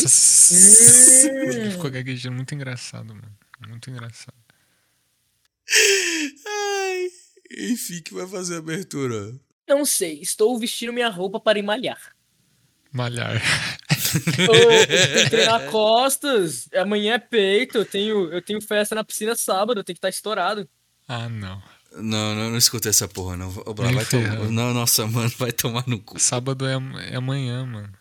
[1.53, 2.35] Ele ficou gaguejando.
[2.35, 3.39] Muito engraçado, mano.
[3.69, 4.35] Muito engraçado.
[6.47, 7.09] Ai,
[7.59, 9.33] enfim, que vai fazer a abertura?
[9.69, 12.14] Não sei, estou vestindo minha roupa para ir malhar.
[12.95, 13.43] Malhar.
[14.39, 16.69] Eu tenho que treinar costas.
[16.77, 17.79] Amanhã é peito.
[17.79, 19.81] Eu tenho, eu tenho festa na piscina sábado.
[19.81, 20.69] Eu tenho que estar estourado.
[21.09, 21.61] Ah, não.
[21.97, 23.49] Não, não, não escutei essa porra, não.
[23.67, 24.37] Ô, Blá, Nem vai tomar.
[24.51, 26.19] Não, nossa, mano, vai tomar no cu.
[26.21, 26.75] Sábado é,
[27.11, 27.93] é amanhã, mano.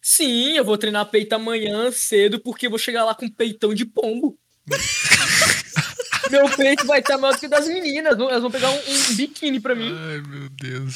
[0.00, 3.84] Sim, eu vou treinar peito amanhã cedo porque eu vou chegar lá com peitão de
[3.84, 4.38] pombo.
[6.30, 8.18] Meu peito vai estar maior do que o das meninas.
[8.18, 9.92] Elas vão pegar um, um biquíni pra mim.
[9.92, 10.94] Ai, meu Deus.